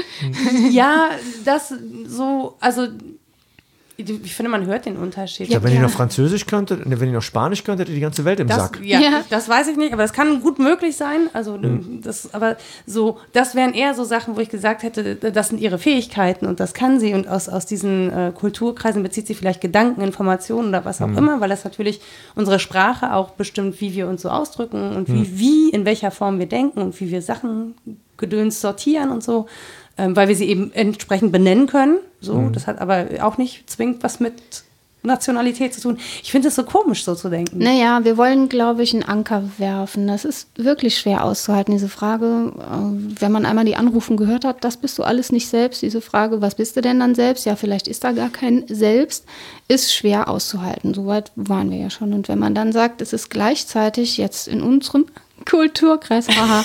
[0.71, 1.11] Ja,
[1.45, 1.75] das
[2.07, 2.89] so, also
[3.97, 5.49] ich finde, man hört den Unterschied.
[5.49, 5.83] Ja, wenn ihr Ja.
[5.83, 8.49] noch Französisch könntet, ne, wenn ihr noch Spanisch könntet, hättet ihr die ganze Welt im
[8.49, 8.81] Das, Sack.
[8.83, 9.25] ja, Ja.
[9.31, 11.29] das weiß ich nicht, aber das kann gut möglich sein.
[11.33, 12.01] Also Hm.
[12.03, 15.79] das, aber so, das wären eher so Sachen, wo ich gesagt hätte, das sind ihre
[15.79, 20.01] Fähigkeiten und das kann sie und aus, aus diesen äh, Kulturkreisen bezieht sie vielleicht Gedanken,
[20.01, 21.19] Informationen oder was auch Hm.
[21.19, 22.01] immer, weil das natürlich
[22.35, 25.39] unsere Sprache auch bestimmt, wie wir uns so ausdrücken und wie, Hm.
[25.39, 27.75] wie, in welcher Form wir denken und wie wir Sachen
[28.19, 29.47] gedöns sortieren und so,
[30.11, 31.99] weil wir sie eben entsprechend benennen können.
[32.21, 32.53] So, Hm.
[32.53, 34.35] das hat aber auch nicht zwingend was mit
[35.05, 35.99] Nationalität zu tun.
[36.23, 37.59] Ich finde es so komisch, so zu denken.
[37.59, 40.07] Naja, wir wollen, glaube ich, einen Anker werfen.
[40.07, 42.53] Das ist wirklich schwer auszuhalten, diese Frage.
[42.57, 45.83] äh, Wenn man einmal die Anrufen gehört hat, das bist du alles nicht selbst.
[45.83, 47.45] Diese Frage, was bist du denn dann selbst?
[47.47, 49.25] Ja, vielleicht ist da gar kein Selbst,
[49.67, 50.95] ist schwer auszuhalten.
[50.95, 52.13] Soweit waren wir ja schon.
[52.13, 55.07] Und wenn man dann sagt, es ist gleichzeitig jetzt in unserem
[55.45, 56.65] Kulturkreis, haha,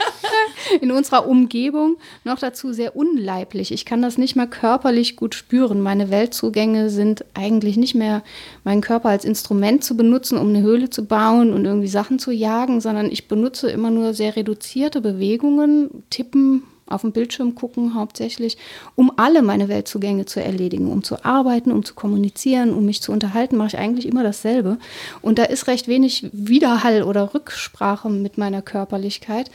[0.80, 3.72] in unserer Umgebung noch dazu sehr unleiblich.
[3.72, 5.80] Ich kann das nicht mal körperlich gut spüren.
[5.80, 8.22] Meine Weltzugänge sind eigentlich nicht mehr
[8.64, 12.30] meinen Körper als Instrument zu benutzen, um eine Höhle zu bauen und irgendwie Sachen zu
[12.30, 18.56] jagen, sondern ich benutze immer nur sehr reduzierte Bewegungen, tippen, auf dem Bildschirm gucken hauptsächlich,
[18.94, 23.12] um alle meine Weltzugänge zu erledigen, um zu arbeiten, um zu kommunizieren, um mich zu
[23.12, 24.78] unterhalten, mache ich eigentlich immer dasselbe.
[25.20, 29.50] Und da ist recht wenig Widerhall oder Rücksprache mit meiner Körperlichkeit.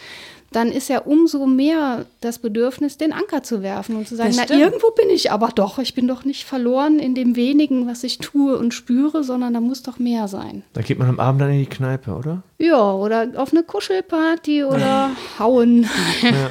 [0.53, 4.47] Dann ist ja umso mehr das Bedürfnis, den Anker zu werfen und zu sagen, Das
[4.49, 5.79] na irgendwo bin ich aber doch.
[5.79, 9.59] Ich bin doch nicht verloren in dem wenigen, was ich tue und spüre, sondern da
[9.59, 10.63] muss doch mehr sein.
[10.73, 12.43] Da geht man am Abend dann in die Kneipe, oder?
[12.59, 15.89] Ja, oder auf eine Kuschelparty oder hauen.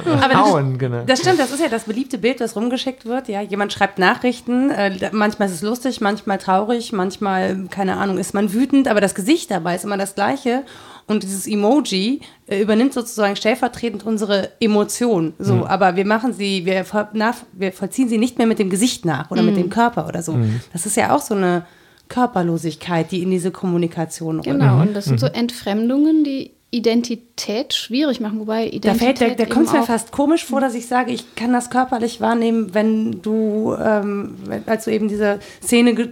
[0.05, 1.03] Aber das- Hauen, genau.
[1.05, 3.27] Das stimmt, das ist ja das beliebte Bild, das rumgeschickt wird.
[3.29, 4.69] Ja, jemand schreibt Nachrichten.
[4.69, 9.15] Äh, manchmal ist es lustig, manchmal traurig, manchmal, keine Ahnung, ist man wütend, aber das
[9.15, 10.63] Gesicht dabei ist immer das gleiche.
[11.05, 15.33] Und dieses Emoji äh, übernimmt sozusagen stellvertretend unsere Emotion.
[15.37, 18.69] So, aber wir machen sie, wir, ver- nach, wir vollziehen sie nicht mehr mit dem
[18.69, 20.37] Gesicht nach oder mit dem Körper oder so.
[20.71, 21.65] Das ist ja auch so eine
[22.07, 24.45] Körperlosigkeit, die in diese Kommunikation rückt.
[24.47, 29.45] Genau, und das sind so Entfremdungen, die Identität schwierig machen, wobei Da, Identität fällt, da,
[29.45, 32.73] da kommt es mir fast komisch vor, dass ich sage, ich kann das körperlich wahrnehmen,
[32.73, 34.35] wenn du, ähm,
[34.65, 36.09] als du eben diese Szene ge-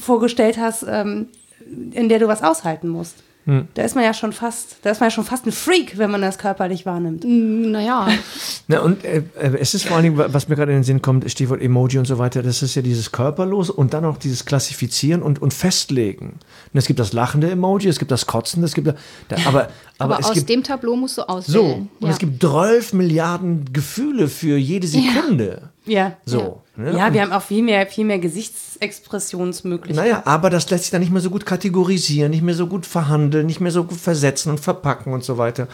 [0.00, 1.28] vorgestellt hast, ähm,
[1.92, 3.16] in der du was aushalten musst.
[3.74, 6.10] Da ist man ja schon fast, da ist man ja schon fast ein Freak, wenn
[6.10, 7.24] man das körperlich wahrnimmt.
[7.26, 8.08] Naja,
[8.68, 10.84] Na, und äh, äh, es ist vor allen Dingen, wa- was mir gerade in den
[10.84, 14.16] Sinn kommt, Stichwort Emoji und so weiter, das ist ja dieses Körperlose und dann auch
[14.16, 16.38] dieses Klassifizieren und, und Festlegen.
[16.72, 18.94] Und es gibt das lachende Emoji, es gibt das Kotzende, es gibt da,
[19.44, 19.68] aber, aber,
[19.98, 21.90] aber, es aus gibt dem Tableau musst du so auswählen.
[22.00, 22.12] und ja.
[22.12, 25.58] es gibt 12 Milliarden Gefühle für jede Sekunde.
[25.62, 25.68] Ja.
[26.24, 26.62] So.
[26.76, 26.96] Ne?
[26.96, 30.10] Ja, wir haben auch viel mehr, viel mehr Gesichtsexpressionsmöglichkeiten.
[30.10, 32.86] Naja, aber das lässt sich dann nicht mehr so gut kategorisieren, nicht mehr so gut
[32.86, 35.68] verhandeln, nicht mehr so gut versetzen und verpacken und so weiter.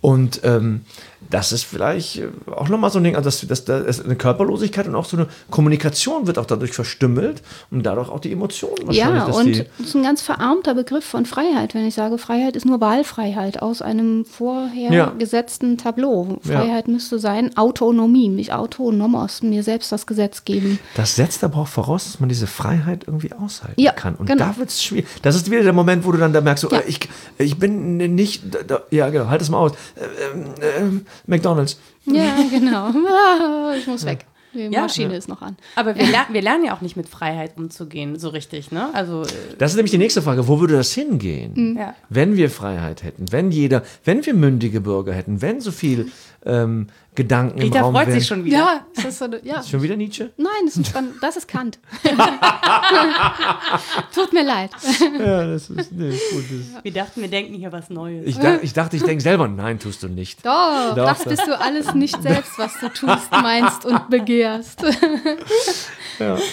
[0.00, 0.82] Und ähm,
[1.30, 4.16] das ist vielleicht äh, auch nochmal so ein Ding, also das, das, das ist eine
[4.16, 8.86] Körperlosigkeit und auch so eine Kommunikation wird auch dadurch verstümmelt und dadurch auch die Emotionen
[8.86, 8.96] wahrscheinlich.
[8.98, 12.64] Ja, und es ist ein ganz verarmter Begriff von Freiheit, wenn ich sage, Freiheit ist
[12.66, 15.12] nur Wahlfreiheit aus einem vorher Ja.
[15.18, 16.38] gesetzten Tableau.
[16.44, 16.60] Ja.
[16.60, 20.78] Freiheit müsste sein, Autonomie, mich autonomos, mir selbst das Gesetz geben.
[20.96, 24.14] das setzt aber auch voraus, dass man diese Freiheit irgendwie aushalten Ja, kann.
[24.14, 24.46] Und genau.
[24.46, 25.06] da wird es schwierig.
[25.22, 26.78] Das ist wieder der Moment, wo du dann da merkst, so, Ja.
[26.78, 27.00] äh, ich,
[27.38, 29.72] ich bin nicht, da, ja genau, halt es mal aus.
[29.96, 31.78] Äh, ähm, äh, McDonalds.
[32.06, 32.90] Ja, genau.
[33.78, 34.24] Ich muss weg.
[34.54, 34.80] Die Ja.
[34.82, 35.56] Maschine ist noch an.
[35.76, 38.88] Aber wir, ler wir lernen ja auch nicht mit Freiheit umzugehen, so richtig, ne?
[38.94, 39.26] Also, äh,
[39.58, 40.48] Das ist nämlich die nächste Frage.
[40.48, 41.76] Wo würde das hingehen?
[41.78, 41.94] ja.
[42.08, 46.10] Wenn wir Freiheit hätten, wenn jeder, wenn wir mündige Bürger hätten, wenn so viel
[46.46, 46.86] ähm,
[47.18, 48.18] Gedanken Rita im Raum freut wären.
[48.20, 48.58] sich schon wieder.
[48.58, 49.60] Ja, ist das so, eine- ja.
[49.62, 50.30] Schon wieder Nietzsche?
[50.36, 51.14] Nein, das ist, spannend.
[51.20, 51.78] das ist Kant.
[54.14, 54.70] Tut mir leid.
[55.18, 56.44] Ja, das ist, nee, ist gut.
[56.74, 58.26] Das Wir dachten, wir denken hier was Neues.
[58.26, 60.44] ich, dach, ich dachte, ich denke selber, nein, tust du nicht.
[60.46, 64.82] Doch, Doch, das bist du alles nicht selbst, was du tust, meinst und begehrst.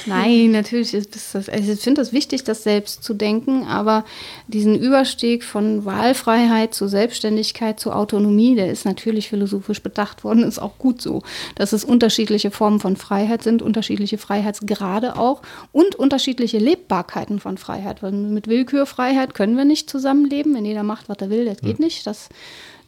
[0.06, 4.06] Nein, natürlich ist das, also ich finde das wichtig, das selbst zu denken, aber
[4.48, 10.62] diesen Überstieg von Wahlfreiheit zu Selbstständigkeit zu Autonomie, der ist natürlich philosophisch bedacht worden, ist
[10.62, 11.22] auch gut so,
[11.56, 15.42] dass es unterschiedliche Formen von Freiheit sind, unterschiedliche Freiheitsgrade auch
[15.72, 18.02] und unterschiedliche Lebbarkeiten von Freiheit.
[18.04, 21.80] Weil mit Willkürfreiheit können wir nicht zusammenleben, wenn jeder macht, was er will, das geht
[21.80, 22.08] nicht.
[22.08, 22.30] Das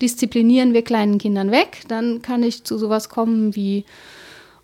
[0.01, 1.83] disziplinieren wir kleinen Kindern weg.
[1.87, 3.85] Dann kann ich zu sowas kommen wie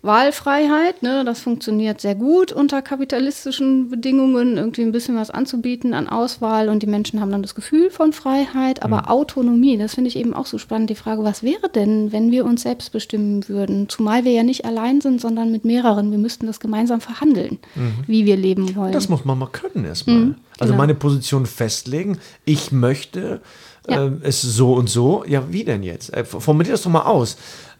[0.04, 6.08] Wahlfreiheit, ne, das funktioniert sehr gut unter kapitalistischen Bedingungen, irgendwie ein bisschen was anzubieten an
[6.08, 10.16] Auswahl und die Menschen haben dann das Gefühl von Freiheit, aber Autonomie, das finde ich
[10.16, 13.88] eben auch so spannend, die Frage, was wäre denn, wenn wir uns selbst bestimmen würden,
[13.88, 17.58] zumal wir ja nicht allein sind, sondern mit mehreren, wir müssten das gemeinsam verhandeln,
[18.06, 18.92] wie wir leben wollen.
[18.92, 20.34] Das muss man mal können erstmal.
[20.58, 20.76] also genau.
[20.76, 22.18] meine Position festlegen.
[22.44, 23.40] Ich möchte
[23.88, 24.06] Ja.
[24.06, 25.24] äh, es so und so.
[25.26, 26.12] Ja, wie denn jetzt?
[26.14, 27.36] Äh, formulier das doch mal aus.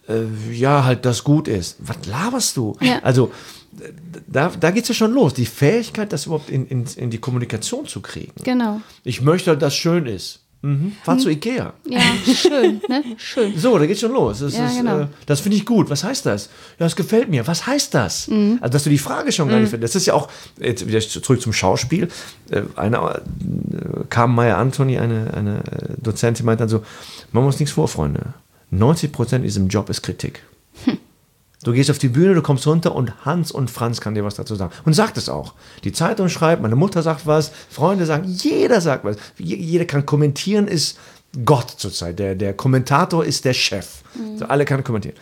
[0.08, 1.76] Äh, ja, halt, das gut ist.
[1.80, 2.76] Was laberst du?
[2.80, 2.98] Ja.
[3.02, 3.32] Also,
[4.26, 5.34] da, da geht es ja schon los.
[5.34, 8.32] Die Fähigkeit, das überhaupt in, in, in die Kommunikation zu kriegen.
[8.42, 8.80] genau.
[9.02, 10.40] Ich möchte, dass es schön ist.
[10.62, 10.92] Mhm.
[11.02, 11.74] Fahr zu Ikea.
[11.86, 12.00] Ja,
[12.34, 13.04] schön, ne?
[13.18, 13.52] Schön.
[13.58, 14.38] So, da geht schon los.
[14.38, 15.00] Das, Ja, ist, genau.
[15.00, 15.90] äh, das finde ich gut.
[15.90, 16.46] Was heißt das?
[16.78, 17.46] Ja, das gefällt mir.
[17.46, 18.28] Was heißt das?
[18.28, 18.58] Mhm.
[18.62, 19.94] Also, dass du die Frage schon gar nicht findest.
[19.94, 20.28] Das ist ja auch,
[20.58, 22.08] jetzt wieder zurück zum Schauspiel.
[22.50, 25.60] Äh, Eine, äh, Carmen Anthony, eine, eine
[26.02, 26.82] Dozentin, meint dann so:
[27.32, 28.32] Man muss nichts vor, Freunde.
[28.78, 30.42] 90 Prozent in diesem Job ist Kritik.
[30.84, 30.98] Hm.
[31.62, 34.34] Du gehst auf die Bühne, du kommst runter und Hans und Franz kann dir was
[34.34, 34.72] dazu sagen.
[34.84, 35.54] Und sagt es auch.
[35.84, 39.16] Die Zeitung schreibt, meine Mutter sagt was, Freunde sagen, jeder sagt was.
[39.38, 40.98] Je- Jeder kann kommentieren, ist
[41.44, 42.18] Gott zurzeit.
[42.18, 44.02] Der, der Kommentator ist der Chef.
[44.36, 45.16] So, alle können kommentieren.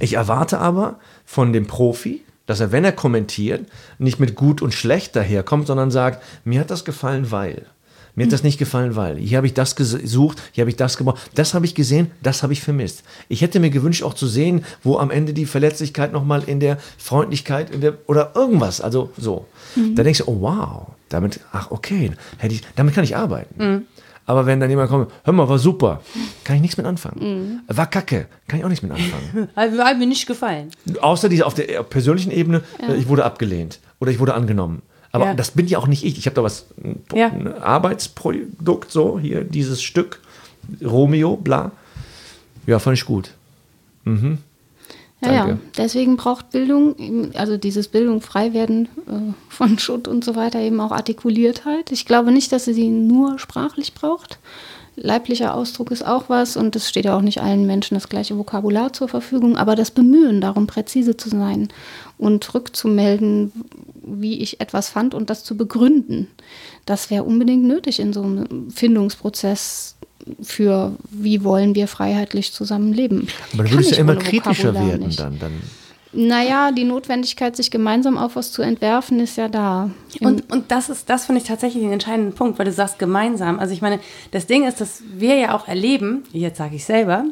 [0.00, 3.66] Ich erwarte aber von dem Profi, dass er, wenn er kommentiert,
[3.98, 7.66] nicht mit gut und schlecht daherkommt, sondern sagt, mir hat das gefallen, weil.
[8.14, 9.16] Mir hat das nicht gefallen, weil.
[9.16, 11.30] Hier habe ich das gesucht, hier habe ich das gebraucht.
[11.34, 13.04] Das habe ich gesehen, das habe ich vermisst.
[13.28, 16.76] Ich hätte mir gewünscht, auch zu sehen, wo am Ende die Verletzlichkeit nochmal in der
[16.98, 19.46] Freundlichkeit in der, oder irgendwas, also so.
[19.94, 23.86] Da denkst du, oh wow, damit, ach okay, hätte ich, damit kann ich arbeiten.
[24.24, 26.00] Aber wenn dann jemand kommt, hör mal, war super,
[26.44, 27.62] kann ich nichts mit anfangen.
[27.66, 29.48] War kacke, kann ich auch nichts mit anfangen.
[29.56, 30.70] Hat, mir nicht gefallen.
[31.00, 34.82] Außer diese auf der persönlichen Ebene, äh, ich wurde abgelehnt oder ich wurde angenommen.
[35.12, 35.34] Aber Ja.
[35.34, 36.16] das bin ja auch nicht ich.
[36.18, 36.66] Ich habe da was,
[37.14, 37.28] Ja.
[37.28, 40.20] ein Arbeitsprodukt, so hier, dieses Stück,
[40.82, 41.70] Romeo, bla.
[42.66, 43.32] Ja, fand ich gut.
[44.06, 44.12] Ja,
[45.32, 45.58] ja, Danke.
[45.76, 50.80] deswegen braucht Bildung, also dieses Bildung frei werden äh, von Schutt und so weiter, eben
[50.80, 51.92] auch Artikuliertheit.
[51.92, 54.38] Ich glaube nicht, dass sie sie nur sprachlich braucht.
[54.94, 58.36] Leiblicher Ausdruck ist auch was und es steht ja auch nicht allen Menschen das gleiche
[58.36, 61.68] Vokabular zur Verfügung, aber das Bemühen darum, präzise zu sein
[62.18, 63.52] und rückzumelden,
[64.02, 66.28] wie ich etwas fand und das zu begründen,
[66.84, 69.96] das wäre unbedingt nötig in so einem Findungsprozess
[70.42, 73.28] für, wie wollen wir freiheitlich zusammenleben.
[73.54, 75.20] Aber du würdest ja immer kritischer Vokabular werden nicht.
[75.20, 75.38] dann.
[75.38, 75.52] dann.
[76.12, 79.90] Naja, die Notwendigkeit, sich gemeinsam auf was zu entwerfen, ist ja da.
[80.20, 83.58] Und, und das ist, das finde ich tatsächlich den entscheidenden Punkt, weil du sagst gemeinsam.
[83.58, 83.98] Also ich meine,
[84.30, 87.24] das Ding ist, dass wir ja auch erleben, jetzt sage ich selber,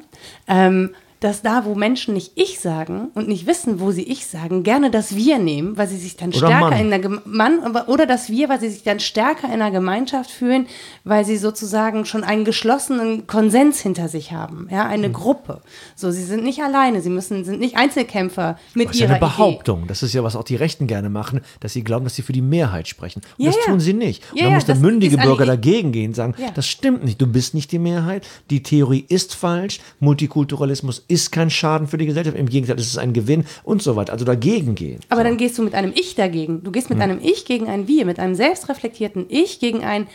[0.49, 4.63] ähm, dass da, wo Menschen nicht ich sagen und nicht wissen, wo sie ich sagen,
[4.63, 6.81] gerne das wir nehmen, weil sie sich dann Oder stärker Mann.
[6.81, 10.31] in der Gem Mann, oder das wir, weil sie sich dann stärker in einer Gemeinschaft
[10.31, 10.67] fühlen,
[11.05, 15.13] weil sie sozusagen schon einen geschlossenen Konsens hinter sich haben, ja, eine Hm.
[15.13, 15.61] Gruppe.
[15.95, 19.17] So, sie sind nicht alleine, sie müssen sind nicht Einzelkämpfer mit Das ist ja ihrer
[19.17, 19.37] eine Idee.
[19.37, 19.87] Behauptung.
[19.87, 22.33] Das ist ja, was auch die Rechten gerne machen, dass sie glauben, dass sie für
[22.33, 23.21] die Mehrheit sprechen.
[23.39, 23.71] Und Ja, das ja.
[23.71, 24.23] tun sie nicht.
[24.33, 26.51] Und Ja, dann ja, muss der mündige eine Bürger dagegen gehen und sagen, Ja.
[26.55, 31.51] das stimmt nicht, du bist nicht die Mehrheit, die Theorie ist falsch, Multikulturalismus ist kein
[31.51, 34.13] Schaden für die Gesellschaft, im Gegenteil, es ist ein Gewinn und so weiter.
[34.13, 35.01] Also dagegen gehen.
[35.09, 36.63] Aber dann gehst du mit einem Ich dagegen.
[36.63, 40.07] Du gehst mit einem Ich gegen ein Wir, mit einem selbstreflektierten Ich gegen ein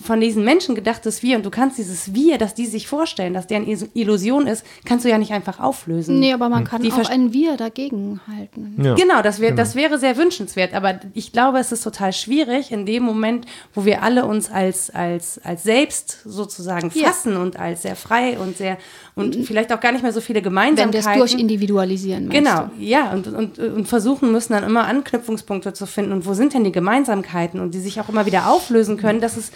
[0.00, 1.36] von diesen Menschen gedachtes Wir.
[1.36, 5.08] Und du kannst dieses Wir, das die sich vorstellen, dass deren Illusion ist, kannst du
[5.08, 6.20] ja nicht einfach auflösen.
[6.20, 8.76] Nee, aber man kann Die auch ein Wir dagegen halten.
[8.82, 8.94] Ja.
[8.94, 10.72] Genau, das, wär, das wäre sehr wünschenswert.
[10.74, 14.90] Aber ich glaube, es ist total schwierig in dem Moment, wo wir alle uns als,
[14.90, 17.08] als, als selbst sozusagen Ja.
[17.08, 18.78] fassen und als sehr frei und sehr
[19.14, 21.04] und vielleicht auch gar nicht mehr so viele Wenn Gemeinsamkeiten.
[21.04, 22.28] wir es durchindividualisieren.
[22.28, 26.12] Genau, ja, und, und, und versuchen müssen dann immer Anknüpfungspunkte zu finden.
[26.12, 29.36] Und wo sind denn die Gemeinsamkeiten und die sich auch immer wieder auflösen können, dass
[29.36, 29.50] es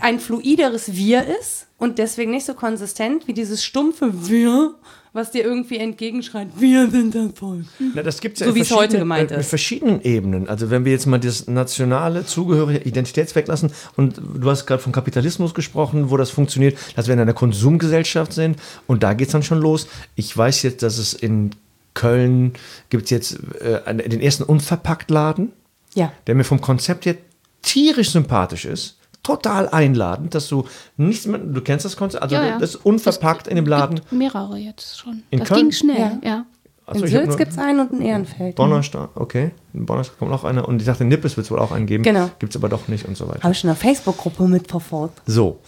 [0.00, 4.74] ein fluideres Wir ist und deswegen nicht so konsistent wie dieses stumpfe Wir,
[5.12, 7.64] was dir irgendwie entgegenschreit, wir sind das Volk.
[7.94, 9.48] Na, das gibt's ja So in wie es heute gemeint äh, Mit ist.
[9.50, 10.48] verschiedenen Ebenen.
[10.48, 14.92] Also wenn wir jetzt mal das nationale, zugehörige Identitäts weglassen und du hast gerade von
[14.92, 19.32] Kapitalismus gesprochen, wo das funktioniert, dass wir in einer Konsumgesellschaft sind und da geht es
[19.32, 19.86] dann schon los.
[20.16, 21.50] Ich weiß jetzt, dass es in
[21.94, 22.54] Köln
[22.90, 25.52] gibt es jetzt äh, den ersten Unverpacktladen,
[25.94, 26.12] Ja.
[26.26, 27.14] der mir vom Konzept her
[27.62, 28.96] tierisch sympathisch ist.
[29.24, 30.64] Total einladend, dass du
[30.96, 32.58] nichts mehr, du kennst das Konzept, also Ja, ja.
[32.58, 33.96] das ist unverpackt in dem Laden.
[33.96, 35.24] Gibt mehrere jetzt schon.
[35.30, 35.60] In das Köln?
[35.62, 36.28] ging schnell, Ja.
[36.28, 36.46] ja.
[36.86, 38.58] Achso, in Sülz gibt es einen und in Ehrenfeld.
[38.58, 39.52] Donnerstag, okay.
[39.72, 40.68] In Donnerstag kommt noch einer.
[40.68, 42.04] Und ich dachte, in Nippes wird es wohl auch einen geben.
[42.04, 42.28] Genau.
[42.38, 43.42] Gibt es aber doch nicht und so weiter.
[43.42, 45.22] Habe ich schon eine Facebook-Gruppe mitverfolgt.
[45.24, 45.60] So.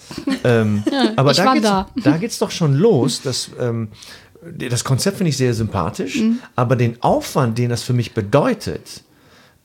[0.44, 0.84] ähm,
[1.16, 1.86] aber ich da war geht's, da.
[2.04, 3.22] da geht's doch schon los.
[3.22, 3.88] Dass, ähm,
[4.68, 6.40] das Konzept finde ich sehr sympathisch, Mhm.
[6.54, 9.02] aber den Aufwand, den das für mich bedeutet,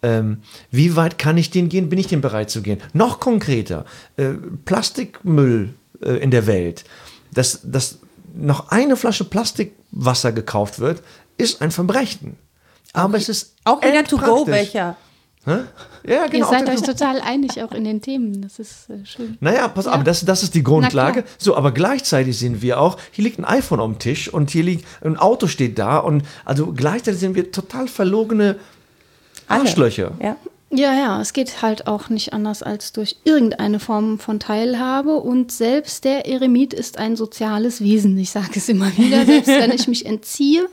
[0.03, 0.41] ähm,
[0.71, 1.89] wie weit kann ich den gehen?
[1.89, 2.79] Bin ich den bereit zu gehen?
[2.93, 3.85] Noch konkreter,
[4.17, 4.29] äh,
[4.65, 5.73] Plastikmüll
[6.03, 6.83] äh, in der Welt,
[7.33, 7.99] dass, dass
[8.35, 11.01] noch eine Flasche Plastikwasser gekauft wird,
[11.37, 12.37] ist ein Verbrechen.
[12.93, 14.27] Aber es ist Auch wieder endpraktisch.
[14.29, 14.97] To-Go-Becher.
[15.45, 15.57] Hä?
[16.05, 16.51] Ja, genau.
[16.51, 18.41] Ihr seid euch der- total einig auch in den Themen.
[18.43, 19.37] Das ist äh, schön.
[19.39, 19.95] naja, pass auf, Ja.
[19.95, 21.23] aber das, das ist die Grundlage.
[21.39, 24.63] So, aber gleichzeitig sehen wir auch, hier liegt ein iPhone auf dem Tisch und hier
[24.63, 28.57] liegt ein Auto steht da und also gleichzeitig sind wir total verlogene
[29.51, 29.61] Alle.
[29.61, 30.13] Arschlöcher.
[30.21, 30.37] Ja.
[30.73, 35.17] Ja, ja, es geht halt auch nicht anders als durch irgendeine Form von Teilhabe.
[35.17, 38.17] Und selbst der Eremit ist ein soziales Wesen.
[38.17, 39.25] Ich sage es immer wieder.
[39.25, 40.69] Selbst wenn ich mich entziehe,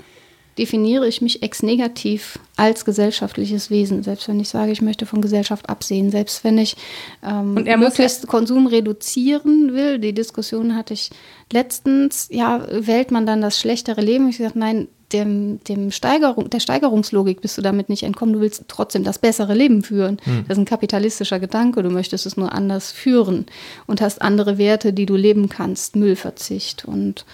[0.57, 4.05] definiere ich mich ex negativ als gesellschaftliches Wesen.
[4.05, 6.13] Selbst wenn ich sage, ich möchte von Gesellschaft absehen.
[6.13, 6.77] Selbst wenn ich
[7.25, 9.99] ähm, Und er muss möglichst Konsum reduzieren will.
[9.99, 11.11] Die Diskussion hatte ich
[11.53, 12.29] letztens.
[12.31, 14.29] Ja, wählt man dann das schlechtere Leben?
[14.29, 18.35] Ich habe gesagt, nein, dem, dem Steigerung, der Steigerungslogik bist du damit nicht entkommen.
[18.35, 20.19] Du willst trotzdem das bessere Leben führen.
[20.47, 21.83] Das ist ein kapitalistischer Gedanke.
[21.83, 23.47] Du möchtest es nur anders führen
[23.87, 25.97] und hast andere Werte, die du leben kannst.
[25.97, 27.25] Müllverzicht und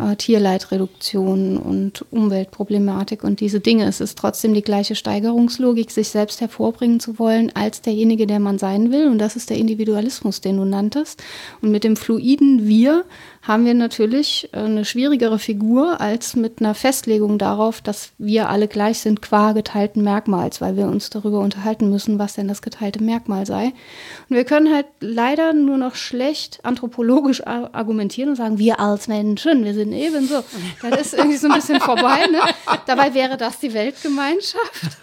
[0.00, 3.86] äh, Tierleidreduktion und Umweltproblematik und diese Dinge.
[3.86, 8.58] Es ist trotzdem die gleiche Steigerungslogik, sich selbst hervorbringen zu wollen als derjenige, der man
[8.58, 9.06] sein will.
[9.06, 11.22] Und das ist der Individualismus, den du nanntest.
[11.62, 13.04] Und mit dem fluiden Wir
[13.42, 18.68] haben wir natürlich äh, eine schwierigere Figur als mit einer Festlegung darauf, dass wir alle
[18.68, 23.02] gleich sind qua geteilten Merkmals, weil wir uns darüber unterhalten müssen, was denn das geteilte
[23.02, 23.72] Merkmal sei.
[24.28, 29.08] Und wir können halt leider nur noch schlecht anthropologisch ar- argumentieren und sagen, wir als
[29.08, 30.44] Menschen, wir sind ebenso.
[30.82, 32.26] Das ist irgendwie so ein bisschen vorbei.
[32.30, 32.40] Ne?
[32.86, 34.98] Dabei wäre das die Weltgemeinschaft.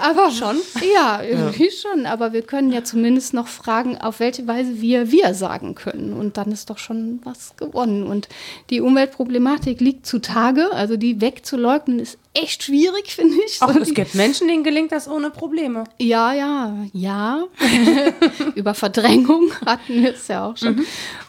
[0.00, 0.56] Aber schon?
[0.94, 2.06] Ja, irgendwie schon.
[2.06, 6.12] Aber wir können ja zumindest noch fragen, auf welche Weise wir wir sagen können.
[6.12, 8.04] Und dann ist doch schon was gewonnen.
[8.04, 8.28] Und
[8.70, 10.72] die Umweltproblematik liegt zutage.
[10.72, 13.60] Also die wegzuleugnen ist echt schwierig, finde ich.
[13.62, 15.84] Auch So es gibt Menschen, denen gelingt das ohne Probleme.
[15.98, 17.44] ja, ja, ja.
[18.54, 20.84] Über Verdrängung hatten wir es ja auch schon.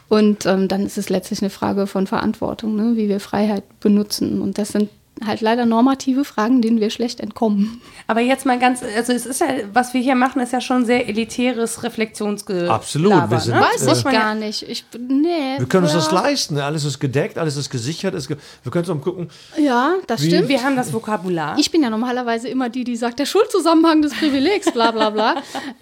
[0.09, 2.93] Und ähm, dann ist es letztlich eine Frage von Verantwortung, ne?
[2.95, 4.41] wie wir Freiheit benutzen.
[4.41, 4.89] Und das sind
[5.25, 7.81] halt leider normative Fragen, denen wir schlecht entkommen.
[8.07, 10.85] Aber jetzt mal ganz, also es ist ja, was wir hier machen, ist ja schon
[10.85, 12.69] sehr elitäres Reflexionsge.
[12.69, 13.61] Absolut, wir sind- ne?
[13.61, 14.63] Weiß Äh, ich gar nicht.
[14.63, 16.55] Ich, nee, Wir können uns das leisten.
[16.55, 16.63] ne?
[16.63, 18.13] Alles ist gedeckt, alles ist gesichert.
[18.15, 19.29] Es, ge- wir können uns auch gucken.
[19.57, 20.49] Ja, das Wie- stimmt.
[20.49, 21.57] Wir haben das Vokabular.
[21.57, 25.35] Ich bin ja normalerweise immer die, die sagt, der Schuldzusammenhang des Privilegs, bla bla bla.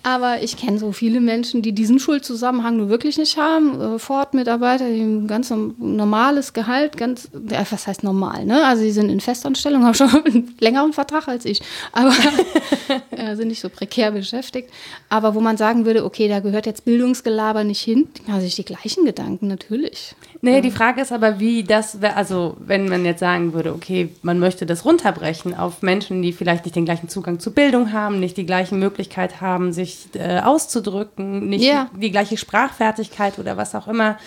[0.03, 3.79] Aber ich kenne so viele Menschen, die diesen Schuldzusammenhang nur wirklich nicht haben.
[3.95, 8.65] Äh, Ford-Mitarbeiter, die ein ganz norm- normales Gehalt, ganz, ja, was heißt normal, ne?
[8.65, 11.61] Also sie sind in Festanstellung, haben schon einen längeren Vertrag als ich,
[11.91, 12.11] aber
[13.11, 14.69] äh, sind nicht so prekär beschäftigt.
[15.09, 18.65] Aber wo man sagen würde, okay, da gehört jetzt Bildungsgelaber nicht hin, machen sich die
[18.65, 20.15] gleichen Gedanken, natürlich.
[20.41, 24.39] Nee, die Frage ist aber, wie das, also wenn man jetzt sagen würde, okay, man
[24.39, 28.37] möchte das runterbrechen auf Menschen, die vielleicht nicht den gleichen Zugang zu Bildung haben, nicht
[28.37, 31.89] die gleiche Möglichkeit haben, sich äh, auszudrücken, nicht Ja.
[31.95, 34.17] die, die gleiche Sprachfertigkeit oder was auch immer.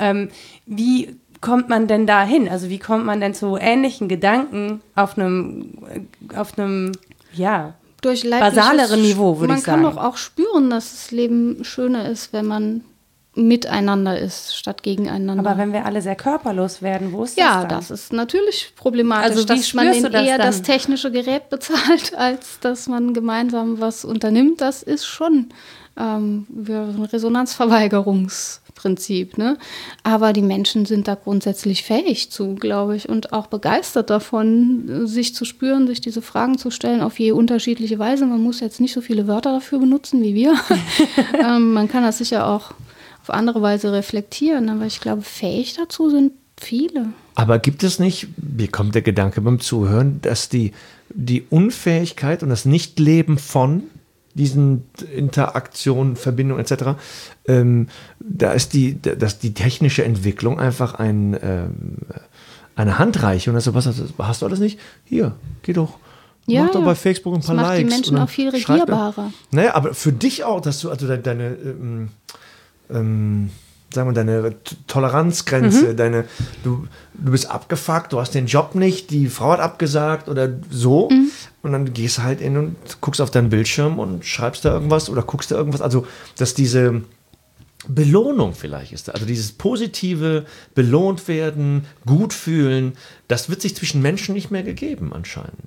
[0.00, 0.30] Ähm,
[0.66, 2.48] wie kommt man denn da hin?
[2.48, 5.72] Also wie kommt man denn zu ähnlichen Gedanken auf einem,
[6.34, 6.92] auf einem,
[7.32, 9.96] ja, Durch Basaleren Niveau, würde Man ich kann sagen.
[9.96, 12.84] doch auch spüren, dass das Leben schöner ist, wenn man
[13.34, 15.48] miteinander ist, statt gegeneinander.
[15.48, 17.68] aber wenn wir alle sehr körperlos werden, wo ist ja, das dann?
[17.68, 20.46] das ist natürlich problematisch, Also dass man das eher dann?
[20.48, 24.60] das technische Gerät bezahlt, als dass man gemeinsam was unternimmt.
[24.60, 25.50] Das ist schon
[25.98, 29.38] ähm, wir- so ein Resonanzverweigerungsprinzip.
[29.38, 29.56] Ne?
[30.02, 35.34] Aber die Menschen sind da grundsätzlich fähig zu, glaube ich, und auch begeistert davon, sich
[35.34, 38.26] zu spüren, sich diese Fragen zu stellen auf je unterschiedliche Weise.
[38.26, 40.54] Man muss jetzt nicht so viele Wörter dafür benutzen wie wir.
[41.44, 42.72] ähm, man kann das sicher auch
[43.22, 47.06] auf andere Weise reflektieren, aber ich glaube, fähig dazu sind viele.
[47.34, 50.72] Aber gibt es nicht, mir kommt der Gedanke beim Zuhören, dass die,
[51.10, 53.82] die Unfähigkeit und das Nichtleben von
[54.38, 54.84] diesen
[55.14, 56.94] Interaktionen, Verbindungen etc.,
[57.46, 57.88] ähm,
[58.20, 61.96] da ist die, dass die technische Entwicklung einfach ein, ähm,
[62.76, 63.54] eine Handreichung.
[63.54, 64.78] Also, was hast, du- hast du alles nicht?
[65.04, 65.98] Hier, geh doch.
[66.46, 66.86] Ja, Mach doch ja.
[66.86, 67.94] bei Facebook ein Das paar macht die Likes.
[67.94, 69.32] Menschen und dann auch viel regierbarer.
[69.50, 72.08] Naja, aber für dich auch, dass du also deine, deine ähm,
[72.90, 73.50] ähm,
[73.92, 74.54] sagen wir, deine
[74.86, 76.24] Toleranzgrenze, deine,
[76.62, 81.10] du, du bist abgefuckt, du hast den Job nicht, die Frau hat abgesagt oder so.
[81.68, 85.10] Und dann gehst du halt in und guckst auf deinen Bildschirm und schreibst da irgendwas
[85.10, 85.82] oder guckst da irgendwas.
[85.82, 86.06] Also,
[86.38, 87.02] dass diese
[87.86, 89.12] Belohnung vielleicht ist da.
[89.12, 92.94] Also dieses positive belohnt werden, gut fühlen,
[93.28, 95.58] das wird sich zwischen Menschen nicht mehr gegeben anscheinend.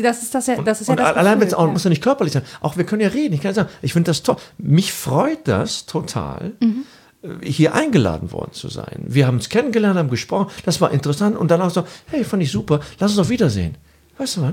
[0.00, 1.72] Das ist das ja, das ist ja Und das allein wenn es Gefühl, auch, ja.
[1.72, 3.34] muss ja nicht körperlich sein, auch wir können ja reden.
[3.34, 4.36] Ich kann ja sagen, ich finde das toll.
[4.56, 9.02] Mich freut das total, äh, hier eingeladen worden zu sein.
[9.04, 12.44] Wir haben uns kennengelernt, haben gesprochen, das war interessant und dann auch so, hey, fand
[12.44, 13.76] ich super, lass uns auf Wiedersehen.
[14.18, 14.52] Weißt du was,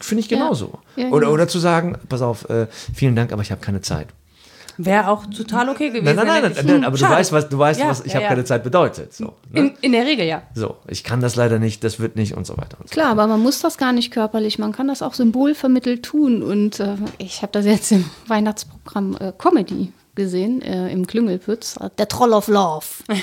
[0.00, 0.38] finde ich Ja.
[0.38, 0.78] genauso.
[0.96, 1.32] Ja, oder, genau.
[1.32, 4.08] oder zu sagen, pass auf, äh, vielen Dank, aber ich habe keine Zeit.
[4.78, 6.04] Wäre auch total okay gewesen.
[6.04, 8.14] Nein, nein, nein, nein, nein aber du weißt, was, du weißt, Ja, was ich ja,
[8.16, 8.28] habe ja.
[8.28, 9.14] keine Zeit bedeutet.
[9.14, 9.60] So, ne?
[9.60, 10.42] In, in der Regel ja.
[10.54, 12.78] so, ich kann das leider nicht, das wird nicht und so weiter.
[12.78, 16.02] Und so Klar, aber man muss das gar nicht körperlich, man kann das auch symbolvermittelt
[16.02, 16.42] tun.
[16.42, 21.76] Und äh, ich habe das jetzt im Weihnachtsprogramm äh, Comedy gesehen, äh, im Klüngelpütz.
[21.98, 22.86] Der Troll of Love.
[23.08, 23.22] Ne?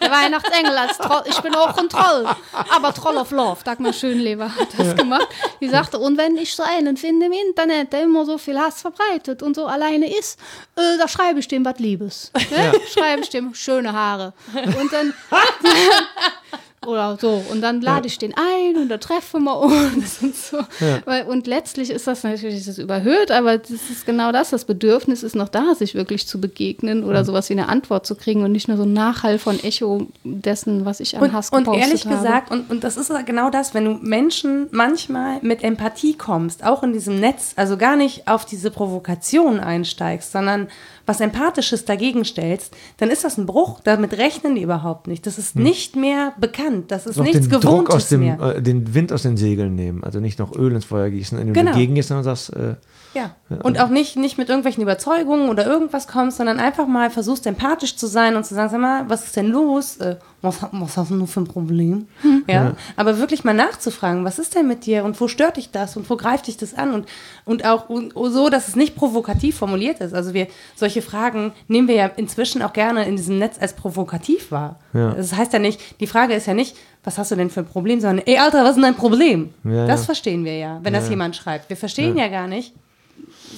[0.00, 1.22] Der Weihnachtsengel als Troll.
[1.26, 2.26] Ich bin auch ein Troll,
[2.70, 3.58] aber Troll of Love.
[3.64, 5.28] Dagmar Schönleber hat das gemacht.
[5.60, 8.80] Die sagte, und wenn ich so einen finde im Internet, der immer so viel Hass
[8.80, 10.38] verbreitet und so alleine ist,
[10.76, 12.32] äh, da schreibe ich dem was Liebes.
[12.34, 12.72] Ne?
[12.92, 14.32] Schreibe ich dem schöne Haare.
[14.54, 15.12] Und dann
[16.86, 17.42] oder so.
[17.50, 20.58] Und dann lade ich den ein und da treffen wir uns und so.
[21.04, 24.50] Weil, und letztlich ist das natürlich das überhöht, aber das ist genau das.
[24.50, 28.14] Das Bedürfnis ist noch da, sich wirklich zu begegnen oder sowas wie eine Antwort zu
[28.14, 31.50] kriegen und nicht nur so ein Nachhall von Echo dessen, was ich an Und, Hass
[31.50, 32.16] und gepostet ehrlich habe.
[32.16, 36.82] gesagt, und, und das ist genau das, wenn du Menschen manchmal mit Empathie kommst, auch
[36.82, 40.68] in diesem Netz, also gar nicht auf diese Provokation einsteigst, sondern
[41.10, 43.80] was Empathisches dagegen stellst, dann ist das ein Bruch.
[43.82, 45.26] Damit rechnen die überhaupt nicht.
[45.26, 46.92] Das ist nicht mehr bekannt.
[46.92, 48.40] Das ist noch nichts den Druck Gewohntes aus dem, mehr.
[48.40, 50.04] äh, den Wind aus den Segeln nehmen.
[50.04, 51.72] Also nicht noch Öl ins Feuer gießen, du Genau.
[51.72, 52.76] dagegen gehst und sagst, äh,
[53.14, 53.34] Ja.
[53.62, 57.96] Und auch nicht, nicht mit irgendwelchen Überzeugungen oder irgendwas kommst, sondern einfach mal versuchst, empathisch
[57.96, 59.96] zu sein und zu sagen, sag mal, was ist denn los?
[59.96, 62.08] Äh, was, was hast du nur für ein Problem?
[62.46, 62.72] Ja.
[62.96, 66.08] Aber wirklich mal nachzufragen, was ist denn mit dir und wo stört dich das und
[66.08, 66.94] wo greift dich das an?
[66.94, 67.06] Und,
[67.44, 70.14] und auch und so, dass es nicht provokativ formuliert ist.
[70.14, 70.46] Also wir,
[70.76, 74.78] solche Fragen nehmen wir ja inzwischen auch gerne in diesem Netz als provokativ wahr.
[74.92, 75.12] Ja.
[75.12, 77.66] Das heißt ja nicht, die Frage ist ja nicht, was hast du denn für ein
[77.66, 79.54] Problem, sondern, ey Alter, was ist denn dein Problem?
[79.64, 80.06] Ja, das ja.
[80.06, 81.68] verstehen wir ja, wenn das jemand schreibt.
[81.68, 82.74] Wir verstehen ja, gar nicht,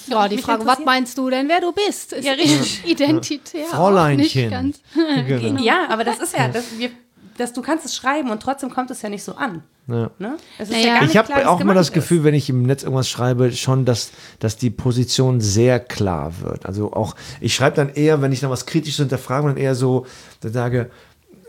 [0.06, 2.12] Ja, die Frage, was meinst du denn, wer du bist?
[2.12, 2.82] Ist Ja, richtig.
[2.86, 3.66] identitär.
[3.66, 4.42] Fräuleinchen.
[4.42, 4.80] Nicht ganz.
[5.26, 5.60] genau.
[5.62, 6.90] Ja, aber das ist ja, das, wir,
[7.38, 9.62] das, du kannst es schreiben und trotzdem kommt es ja nicht so an.
[9.88, 10.10] Ja.
[10.18, 10.36] Ne?
[10.58, 10.86] Es ist Naja.
[10.86, 13.50] ja gar nicht Ich habe auch immer das Gefühl, wenn ich im Netz irgendwas schreibe,
[13.52, 16.66] schon, dass, dass die Position sehr klar wird.
[16.66, 20.06] Also auch, ich schreibe dann eher, wenn ich dann was Kritisches hinterfrage, dann eher so,
[20.40, 20.90] dann sage,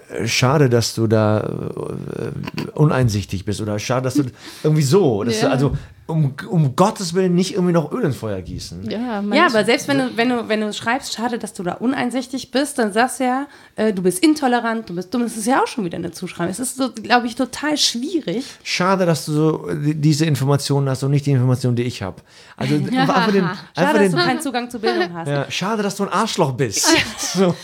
[0.10, 4.24] äh, schade, dass du da äh, uneinsichtig bist oder schade, dass du
[4.64, 5.52] irgendwie so, dass du, Ja.
[5.52, 5.78] also
[6.14, 8.90] um, um Gottes Willen nicht irgendwie noch Öl ins Feuer gießen.
[8.90, 11.74] Ja, Ja, aber selbst wenn du, wenn du, wenn du schreibst, schade, dass du da
[11.74, 15.46] uneinsichtig bist, dann sagst du ja, äh, du bist intolerant, du bist dumm, das ist
[15.48, 16.52] ja auch schon wieder eine Zuschreibung.
[16.52, 18.46] Es ist so, glaube ich, total schwierig.
[18.64, 22.22] Schade, dass du so die- diese Informationen hast und nicht die Informationen, die ich habe.
[22.56, 25.28] Also einfach den, einfach Schade, dass den, du keinen Zugang zur Bildung hast.
[25.28, 26.88] ja, schade, dass du ein Arschloch bist.
[27.34, 27.56] So.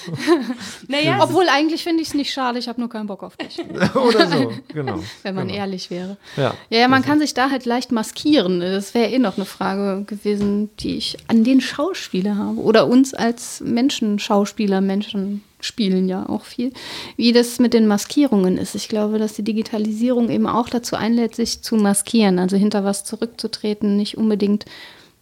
[0.88, 3.60] Naja, Obwohl eigentlich finde ich es nicht schade, ich habe nur keinen Bock auf dich,
[3.96, 5.00] Oder so, genau.
[5.24, 5.60] wenn man genau.
[5.60, 6.18] ehrlich wäre.
[6.38, 6.54] Ja.
[6.70, 8.39] Ja, ja, man kann sich da halt leicht maskieren.
[8.44, 12.60] Das wäre eh noch eine Frage gewesen, die ich an den Schauspieler habe.
[12.60, 16.72] Oder uns als Menschen, Schauspieler, Menschen spielen ja auch viel.
[17.18, 18.76] Wie das mit den Maskierungen ist.
[18.76, 22.40] Ich glaube, dass die Digitalisierung eben auch dazu einlädt, sich zu maskieren.
[22.40, 24.66] Also hinter was zurückzutreten, nicht unbedingt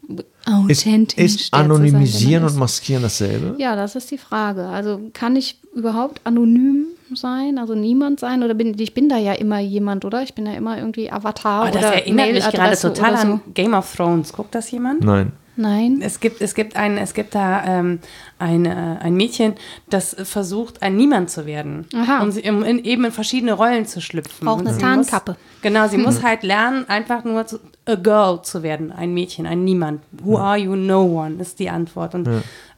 [0.09, 1.23] Ist, authentisch.
[1.35, 2.59] ist sein, Anonymisieren man und ist.
[2.59, 3.55] Maskieren dasselbe?
[3.57, 4.67] Ja, das ist die Frage.
[4.67, 8.43] Also kann ich überhaupt anonym sein, also niemand sein?
[8.43, 10.23] Oder bin ich bin da ja immer jemand, oder?
[10.23, 13.27] Ich bin ja immer irgendwie Avatar oh, das oder erinnert mich gerade total so.
[13.27, 14.33] an Game of Thrones.
[14.33, 15.03] Guckt das jemand?
[15.03, 15.31] Nein.
[15.57, 16.01] Nein.
[16.03, 17.99] Es gibt, es gibt ein, es gibt da ähm,
[18.37, 19.55] ein, äh, ein Mädchen,
[19.89, 21.87] das versucht, ein Niemand zu werden.
[21.95, 22.21] Aha.
[22.21, 24.45] Um, sie, um in, eben in verschiedene Rollen zu schlüpfen.
[24.45, 25.31] Braucht Und eine Tarnkappe.
[25.31, 29.45] Muss, genau, sie muss halt lernen, einfach nur zu, a girl zu werden, ein Mädchen,
[29.45, 30.01] ein Niemand.
[30.23, 30.75] Who are you?
[30.75, 32.13] No one ist die Antwort.
[32.13, 32.29] Und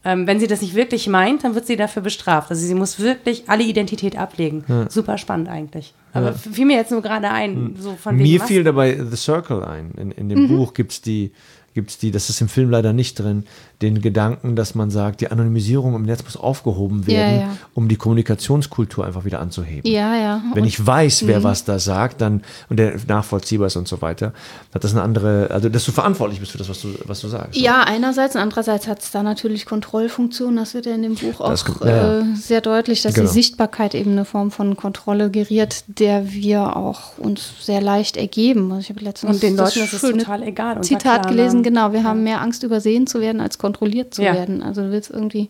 [0.06, 2.50] ähm, wenn sie das nicht wirklich meint, dann wird sie dafür bestraft.
[2.50, 4.64] Also sie muss wirklich alle Identität ablegen.
[4.90, 5.94] Super spannend eigentlich.
[6.14, 9.16] Aber fiel mir jetzt nur gerade ein, so von wegen Mir Mas- fiel dabei The
[9.18, 9.92] Circle ein.
[9.98, 11.32] In, in dem Buch gibt es die,
[11.76, 13.44] gibt's die, das ist im Film leider nicht drin,
[13.82, 17.50] den Gedanken, dass man sagt, die Anonymisierung im Netz muss aufgehoben Ja, werden, ja.
[17.76, 19.90] um die Kommunikationskultur einfach wieder anzuheben.
[19.90, 20.42] Ja, ja.
[20.54, 24.02] Wenn Und- ich weiß, wer was da sagt, dann und der nachvollziehbar ist und so
[24.02, 24.34] weiter,
[24.74, 27.28] hat das eine andere, also dass du verantwortlich bist für das, was du, was du
[27.30, 27.56] sagst.
[27.60, 30.58] ja, einerseits und andererseits hat es da natürlich Kontrollfunktionen.
[30.58, 32.20] Das wird ja in dem Buch auch Das kommt- ja, ja.
[32.20, 33.28] äh, sehr deutlich, dass Genau.
[33.28, 38.72] die Sichtbarkeit eben eine Form von Kontrolle geriert, der wir auch uns sehr leicht ergeben.
[38.72, 40.82] Also ich habe letztens Und den das Leuten ist es total egal.
[40.82, 41.36] Zitat Klarnamen.
[41.36, 41.94] gelesen, genau.
[41.94, 44.34] Wir haben mehr Angst, übersehen zu werden, als kontrolliert zu Ja.
[44.34, 44.64] werden.
[44.64, 45.50] Also du willst irgendwie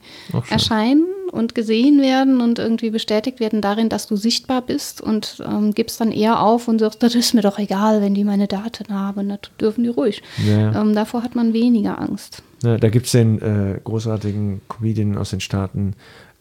[0.50, 5.74] erscheinen und gesehen werden und irgendwie bestätigt werden darin, dass du sichtbar bist und ähm,
[5.76, 8.92] gibst dann eher auf und sagst, das ist mir doch egal, wenn die meine Daten
[8.94, 10.24] haben, das dürfen die ruhig.
[10.48, 10.82] Ja.
[10.82, 12.42] Ähm, davor hat man weniger Angst.
[12.64, 15.94] Ja, da gibt es den äh, großartigen Comedian aus den Staaten,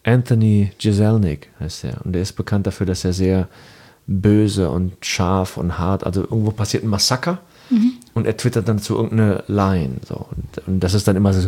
[0.03, 2.01] Anthony Jeselnik heißt er.
[2.03, 3.47] Und der ist bekannt dafür, dass er sehr
[4.09, 7.39] böse und scharf und hart, also irgendwo passiert ein Massaker
[8.13, 9.97] und er twittert dann zu irgendeine Line.
[10.07, 10.15] So.
[10.15, 11.47] Und, und das ist dann immer so.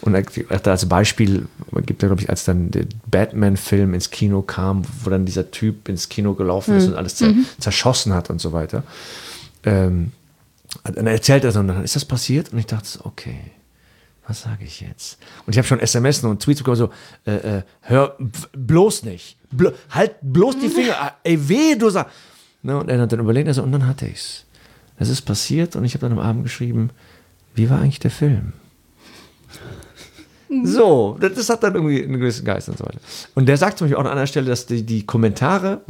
[0.00, 1.46] Und er als Beispiel,
[1.86, 5.88] gibt er, glaube ich, als dann der Batman-Film ins Kino kam, wo dann dieser Typ
[5.88, 8.82] ins Kino gelaufen ist und alles zer zerschossen hat und so weiter.
[9.62, 10.12] Ähm,
[10.82, 13.38] dann erzählt er so, und dann ist das passiert und ich dachte, so, okay,
[14.26, 15.18] was sage ich jetzt?
[15.46, 16.90] Und ich habe schon SMS und Tweets bekommen, so,
[17.26, 18.16] äh, äh, hör
[18.52, 22.12] bloß nicht, Blo halt bloß die Finger, ah, ey, weh, du sagst.
[22.62, 24.44] Ne, und er hat dann überlegt, also, und dann hatte ich's.
[24.98, 26.90] Es ist passiert und ich habe dann am Abend geschrieben,
[27.54, 28.52] wie war eigentlich der Film?
[30.62, 33.00] So, das, das hat dann irgendwie einen gewissen Geist und so weiter.
[33.34, 35.80] Und der sagt zum Beispiel auch an einer Stelle, dass die, die Kommentare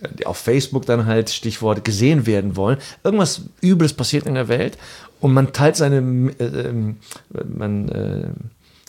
[0.00, 2.78] äh, die auf Facebook dann halt Stichwort gesehen werden wollen.
[3.02, 4.78] Irgendwas Übles passiert in der Welt
[5.20, 5.96] und man teilt seine,
[6.38, 6.96] äh, ähm,
[7.44, 8.28] man äh,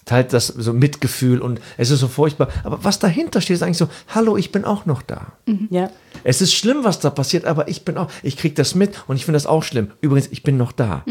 [0.05, 2.49] teilt das so Mitgefühl und es ist so furchtbar.
[2.63, 5.33] Aber was dahinter steht, ist eigentlich so, hallo, ich bin auch noch da.
[5.71, 5.89] Ja.
[6.23, 9.15] Es ist schlimm, was da passiert, aber ich bin auch, ich krieg das mit und
[9.15, 9.91] ich finde das auch schlimm.
[10.01, 11.03] Übrigens, ich bin noch da.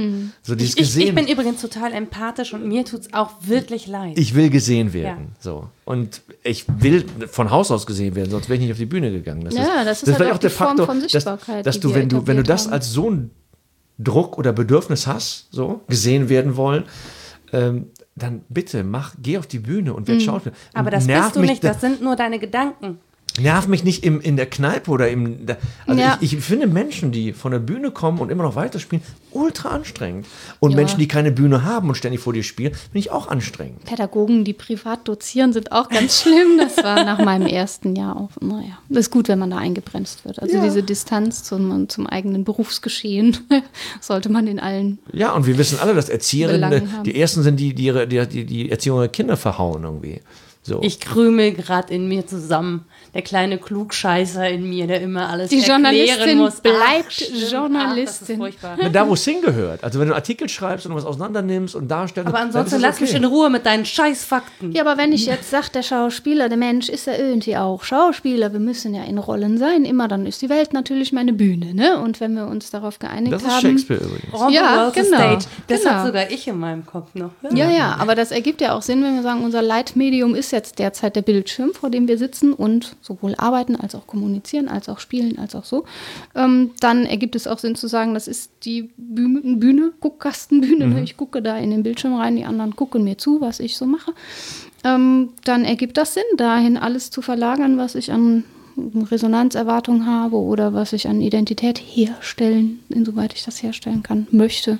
[0.43, 1.09] So dieses Ich, ich, gesehen.
[1.09, 4.17] ich bin übrigens total empathisch und mir tut es auch wirklich leid.
[4.17, 5.33] Ich will gesehen werden.
[5.41, 5.69] So.
[5.85, 9.11] Und ich will von Haus aus gesehen werden, sonst wäre ich nicht auf die Bühne
[9.11, 9.45] gegangen.
[9.45, 11.95] Das Ja, das ist halt vielleicht auch die Form von Sichtbarkeit, dass, dass die du,
[11.95, 12.75] wenn du, wenn du das haben.
[12.75, 13.31] als so ein
[13.99, 16.85] Druck oder Bedürfnis hast, so gesehen werden wollen,
[17.53, 17.87] ähm,
[18.17, 20.55] dann bitte mach, geh auf die Bühne und werd Schauspieler.
[20.55, 20.79] Mhm.
[20.79, 22.99] Aber Und das bist du nicht, da- das sind nur deine Gedanken.
[23.41, 25.39] Nerv mich nicht im, in der Kneipe oder im.
[25.89, 26.19] Also Ja.
[26.21, 30.27] ich, ich finde Menschen, die von der Bühne kommen und immer noch weiterspielen, ultra anstrengend.
[30.61, 30.77] Und Ja.
[30.77, 33.85] Menschen, die keine Bühne haben und ständig vor dir spielen, finde ich auch anstrengend.
[33.87, 36.59] Pädagogen, die privat dozieren, sind auch ganz schlimm.
[36.59, 38.31] Das war nach meinem ersten Jahr auch.
[38.41, 40.41] Naja, das ist gut, wenn man da eingebremst wird.
[40.41, 40.63] Also Ja.
[40.63, 43.37] diese Distanz zum, zum eigenen Berufsgeschehen
[44.01, 45.01] sollte man in allen.
[45.13, 48.99] Ja, und wir wissen alle, dass Erzieherinnen die ersten sind, die die, die, die Erziehung
[48.99, 50.21] ihrer Kinder verhauen irgendwie.
[50.67, 50.81] So.
[50.83, 52.87] Ich krümel gerade in mir zusammen.
[53.13, 56.61] Der kleine Klugscheißer in mir, der immer alles Die erklären Journalistin muss.
[56.61, 57.53] bleibt stimmt.
[57.53, 58.43] Journalistin.
[58.43, 59.85] Ach, das da, wo es hingehört.
[59.85, 62.29] Also wenn du einen Artikel schreibst und was auseinander nimmst und darstellst.
[62.29, 63.19] Aber ansonsten lass es mich okay.
[63.19, 64.73] in Ruhe mit deinen Scheißfakten.
[64.73, 68.53] Ja, aber wenn ich jetzt sage, der Schauspieler, der Mensch ist ja irgendwie auch Schauspieler,
[68.53, 72.01] wir müssen ja in Rollen sein, immer, dann ist die Welt natürlich meine Bühne, ne?
[72.01, 73.61] Und wenn wir uns darauf geeinigt Das ist haben.
[73.61, 74.33] Shakespeare übrigens.
[74.33, 75.45] On Ja, the world genau, stage.
[75.69, 75.95] Das genau.
[75.95, 77.31] hat sogar ich in meinem Kopf noch.
[77.53, 80.79] Ja, ja, aber das ergibt ja auch Sinn, wenn wir sagen, unser Leitmedium ist jetzt
[80.79, 85.01] derzeit der Bildschirm, vor dem wir sitzen und sowohl arbeiten als auch kommunizieren, als auch
[85.01, 85.85] spielen, als auch so,
[86.35, 90.87] ähm, dann ergibt es auch Sinn zu sagen, das ist die Bühne, Bühne Guckkastenbühne.
[90.87, 91.03] Ne?
[91.03, 93.85] Ich gucke da in den Bildschirm rein, die anderen gucken mir zu, was ich so
[93.87, 94.13] mache.
[94.85, 98.45] Ähm, dann ergibt das Sinn, dahin alles zu verlagern, was ich an
[98.77, 104.79] Resonanzerwartung habe oder was ich an Identität herstellen, insoweit ich das herstellen kann, möchte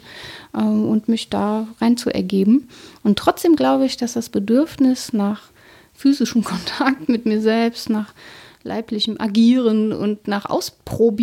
[0.53, 2.69] äh, und mich da rein zu ergeben.
[3.03, 5.43] Und trotzdem glaube ich, dass das Bedürfnis nach
[5.95, 8.13] physischem Kontakt mit mir selbst, nach
[8.63, 10.47] leiblichem Agieren und nach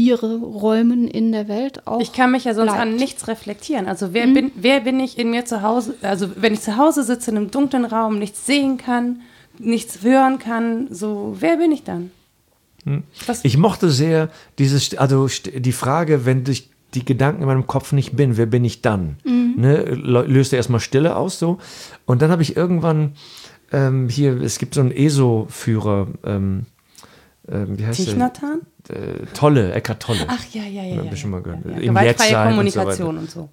[0.05, 1.99] Ausprobierräumen in der Welt auch.
[2.01, 2.81] Ich kann mich ja sonst bleibt.
[2.81, 3.87] an nichts reflektieren.
[3.87, 5.95] Also wer, bin, wer bin ich in mir zu Hause?
[6.01, 9.21] Also wenn ich zu Hause sitze in einem dunklen Raum, nichts sehen kann,
[9.57, 12.11] nichts hören kann, so wer bin ich dann?
[13.27, 17.91] Was, Ich mochte sehr dieses, also die Frage, wenn ich die Gedanken in meinem Kopf
[17.91, 19.17] nicht bin, wer bin ich dann?
[19.23, 21.57] Ne, lö- löste erstmal Stille aus so.
[22.05, 23.13] Und dann habe ich irgendwann
[23.71, 26.65] ähm, hier, es gibt so einen ESO-Führer, ähm,
[27.49, 28.05] ähm, wie heißt der?
[28.05, 28.61] Tichnatan?
[28.89, 30.25] Äh, Tolle, Eckart Tolle.
[30.27, 30.97] Ach ja, ja, ja.
[30.97, 31.59] Hab ja, ich schon mal gehört.
[31.65, 31.79] ja, ja.
[31.79, 33.49] Gewaltfreie Kommunikation und so.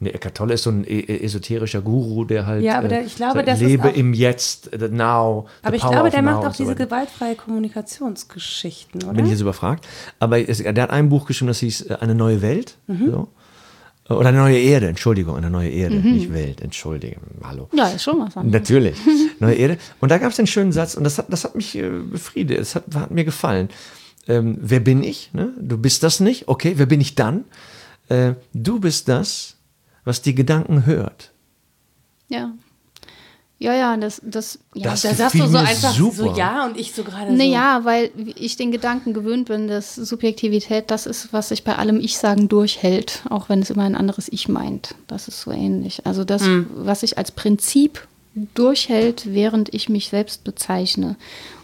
[0.00, 2.88] Nee, Eckart Tolle ist so ein e e- esoterischer Guru, der halt Ja, aber äh,
[2.90, 6.10] der- ich glaube, so, das ist lebe im Jetzt, the now, the Aber ich glaube,
[6.10, 6.84] der macht auch so diese weiter.
[6.86, 9.14] gewaltfreie Kommunikationsgeschichten, oder?
[9.14, 9.86] Bin ich jetzt überfragt.
[10.20, 12.76] Aber es, der hat ein Buch geschrieben, das hieß äh, Eine neue Welt.
[12.86, 13.10] Mhm.
[13.10, 13.28] So.
[14.08, 17.68] Oder eine neue Erde, Entschuldigung, eine neue Erde, nicht Welt, entschuldige, hallo.
[17.72, 18.60] ja, ist schon was anderes.
[18.60, 18.96] Natürlich,
[19.38, 19.78] neue Erde.
[20.00, 22.58] Und da gab es den schönen Satz, und das hat, das hat mich äh, befriedet,
[22.58, 23.68] es hat, hat mir gefallen.
[24.26, 25.30] Ähm, wer bin ich?
[25.34, 25.52] Ne?
[25.60, 27.44] Du bist das nicht, okay, wer bin ich dann?
[28.08, 29.56] Äh, du bist das,
[30.04, 31.32] was die Gedanken hört.
[32.28, 32.52] Ja.
[33.60, 36.14] Ja, ja, das, das, ja, Das Da das sagst du so einfach super.
[36.14, 37.36] so ja und ich so gerade so.
[37.36, 41.98] Naja, weil ich den Gedanken gewöhnt bin, dass Subjektivität das ist, was sich bei allem
[41.98, 44.94] Ich-Sagen durchhält, auch wenn es immer ein anderes Ich meint.
[45.08, 46.06] Das ist so ähnlich.
[46.06, 46.44] Also das,
[46.76, 48.06] was sich als Prinzip
[48.54, 51.16] durchhält, während ich mich selbst bezeichne,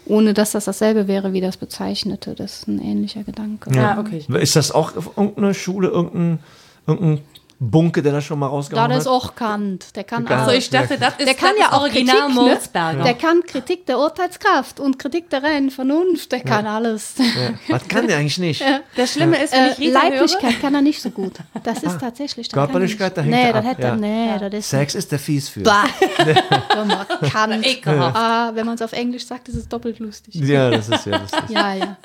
[0.05, 2.35] ohne dass das dasselbe wäre wie das Bezeichnete.
[2.35, 3.73] Das ist ein ähnlicher Gedanke.
[3.73, 4.25] Ja, okay.
[4.41, 6.39] Ist das auch auf irgendeiner Schule, irgendein,
[6.87, 7.21] irgendein
[7.59, 9.11] Bunke, der das schon mal Da rausgehauen das hat?
[9.11, 9.95] auch Kant.
[9.95, 10.45] Der kann Kant.
[10.45, 10.55] So, auch.
[10.57, 12.41] ich dachte, das ist, Der kann das ja ist auch Original Kritik, ne?
[12.41, 13.03] Molsberger.
[13.03, 16.31] Der kann Kritik der Urteilskraft und Kritik der reinen Vernunft.
[16.31, 17.15] Der kann alles.
[17.17, 17.23] Ja.
[17.69, 18.63] Was kann der eigentlich nicht?
[18.95, 21.33] Das Schlimme ist, wenn ich Äh, Rita höre, Leiblichkeit kann er nicht so gut.
[21.63, 22.49] Das ist tatsächlich.
[22.49, 23.95] das Körperlichkeit, da hängt er er ab, Nee, hätte, ja.
[23.95, 25.61] nee, das ist Sex ist der fies für.
[25.61, 25.85] Bah.
[27.31, 27.65] Kant.
[27.65, 28.15] Ekelhaft.
[28.17, 30.35] Ah, wenn man es auf Englisch sagt, ist es doppelt lustig.
[30.35, 31.41] Ja, das ist ja lustig.
[31.49, 31.97] Ja, ja.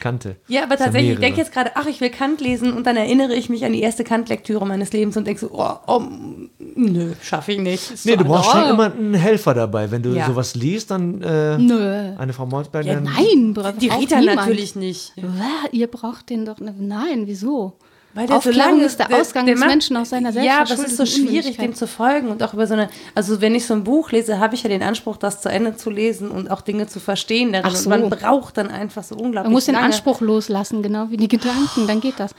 [0.00, 0.36] Kante.
[0.48, 3.34] Ja, aber tatsächlich, ich denke jetzt gerade, ach, ich will Kant lesen und dann erinnere
[3.34, 6.02] ich mich an die erste Kant-Lektüre meines Lebens und denke so, oh, oh
[6.74, 7.90] nö, schaffe ich nicht.
[7.92, 9.90] Ist Nee, so du brauchst schon immer einen Helfer dabei.
[9.90, 10.26] Wenn du Ja.
[10.26, 12.16] sowas liest, dann äh, Nö.
[12.18, 12.84] eine Frau Molsberg.
[12.86, 14.36] Ja, Nein, braucht Die Rita niemand.
[14.38, 15.12] natürlich nicht.
[15.16, 16.56] Wah, Ihr braucht den doch.
[16.58, 17.74] Nein, wieso?
[18.12, 20.72] Weil der so Aufklärung lange- ist der Ausgang des macht- Menschen aus seiner Ja, aber
[20.74, 23.66] es ist so schwierig, dem zu folgen und auch über so eine, also wenn ich
[23.66, 26.50] so ein Buch lese, habe ich ja den Anspruch, das zu Ende zu lesen und
[26.50, 27.70] auch Dinge zu verstehen darin.
[27.70, 27.88] Ach so.
[27.88, 29.86] Und man braucht dann einfach so unglaublich Man muss den lange.
[29.86, 32.32] Anspruch loslassen, genau wie die Gedanken, dann geht das.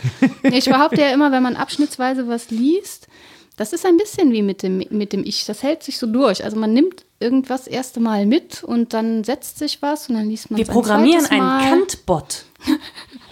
[0.44, 3.08] Ich behaupte ja immer, wenn man abschnittsweise was liest,
[3.56, 5.46] das ist ein bisschen wie mit dem, mit dem Ich.
[5.46, 6.44] Das hält sich so durch.
[6.44, 10.50] Also man nimmt irgendwas erste Mal mit und dann setzt sich was und dann liest
[10.52, 11.78] man Wir programmieren einen Mal.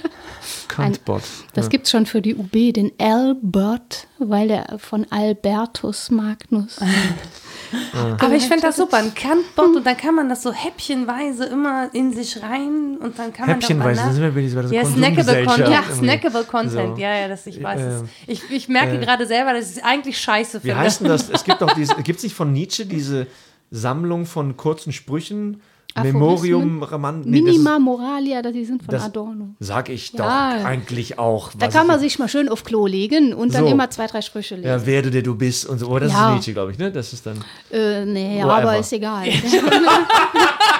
[0.79, 1.21] Kant-Bot.
[1.21, 1.53] Kantbot.
[1.53, 1.69] Das ja.
[1.69, 6.79] gibt es schon für die UB, den L-Bot, weil der von Albertus Magnus.
[8.19, 11.89] Aber ich finde das super, ein Kant-Bot und dann kann man das so häppchenweise immer
[11.93, 15.45] in sich rein und dann kann man Häppchenweise, dann sind wir bei dieser Ja, snackable
[15.45, 15.69] Content.
[15.69, 16.95] Ja, snackable Content.
[16.97, 17.01] So.
[17.01, 18.01] Ja, ja, das, ich weiß es.
[18.01, 20.77] Ähm, Ich, ich merke gerade selber, dass ich es eigentlich scheiße Wie finde.
[20.77, 21.29] heißt denn das?
[21.39, 23.27] Es gibt doch diese, gibt es nicht von Nietzsche diese
[23.71, 25.61] Sammlung von kurzen Sprüchen?
[26.01, 27.21] Memorium Roman?
[27.25, 29.49] Nee, das Minima Moralia, das die sind von Adorno.
[29.59, 30.63] Sag ich doch Ja.
[30.63, 31.51] eigentlich auch.
[31.57, 33.69] Da kann man sich mal schön auf Klo legen und dann So.
[33.71, 34.67] immer zwei, drei Sprüche lesen.
[34.67, 35.87] Ja, werde der du bist und so.
[35.89, 36.29] Oh, das Ja.
[36.29, 36.91] ist Nietzsche, glaube ich, ne?
[36.91, 38.53] Das ist dann Äh, nee, Whatever.
[38.53, 39.27] aber ist egal.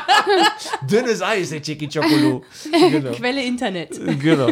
[0.90, 2.44] dünnes Eis, der Chicky Chocolo.
[2.72, 3.12] Genau.
[3.12, 4.00] Quelle Internet.
[4.20, 4.50] genau.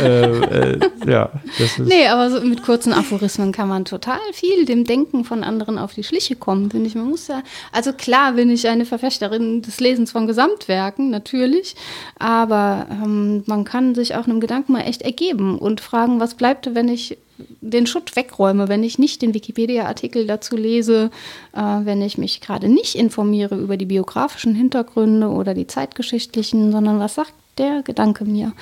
[0.00, 1.88] äh, äh, ja, das ist.
[1.88, 5.94] nee, aber so mit kurzen Aphorismen kann man total viel dem Denken von anderen auf
[5.94, 6.94] die Schliche kommen, finde ich.
[6.94, 7.42] Man muss ja,
[7.72, 11.74] also klar bin ich eine Verfechterin des Lesens von Gesamtwerken, natürlich,
[12.18, 16.74] aber ähm, man kann sich auch einem Gedanken mal echt ergeben und fragen, was bleibt,
[16.74, 17.18] wenn ich
[17.60, 21.10] den Schutt wegräume, wenn ich nicht den Wikipedia-Artikel dazu lese,
[21.52, 26.98] äh, wenn ich mich gerade nicht informiere über die biografischen Hintergründe oder die zeitgeschichtlichen, sondern
[26.98, 28.52] was sagt der Gedanke mir?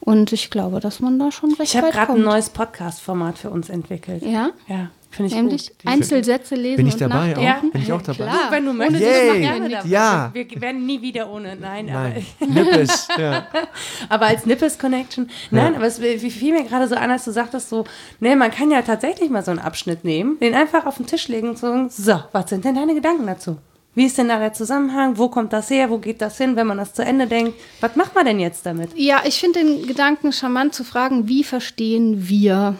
[0.00, 3.50] Und ich glaube, dass man da schon recht Ich habe gerade ein neues Podcast-Format für
[3.50, 4.22] uns entwickelt.
[4.22, 4.50] Ja?
[4.68, 5.92] Ja, finde ich Nämlich gut.
[5.92, 7.42] Einzelsätze lesen Bin ich und dabei nachdenken.
[7.42, 7.60] Ja.
[7.72, 8.24] Bin ich auch dabei?
[8.24, 8.48] Klar.
[8.48, 9.22] Du, wenn du möchtest, Yay.
[9.22, 9.88] ich mach gerne dabei.
[9.88, 10.30] Ja.
[10.32, 11.56] Wir werden nie wieder ohne.
[11.56, 13.08] Nein, Nein, Aber, Nippes.
[13.18, 13.46] Ja.
[14.08, 15.30] aber als Nippes Connection.
[15.50, 17.84] Nein, aber es wie fiel mir gerade so an, als du sagtest so,
[18.20, 21.28] ne, man kann ja tatsächlich mal so einen Abschnitt nehmen, den einfach auf den Tisch
[21.28, 23.58] legen und sagen, so, was sind denn deine Gedanken dazu?
[23.94, 25.16] Wie ist denn da der Zusammenhang?
[25.16, 25.88] Wo kommt das her?
[25.88, 27.54] Wo geht das hin, wenn man das zu Ende denkt?
[27.80, 28.90] Was macht man denn jetzt damit?
[28.94, 32.74] Ja, ich finde den Gedanken charmant zu fragen, wie verstehen wir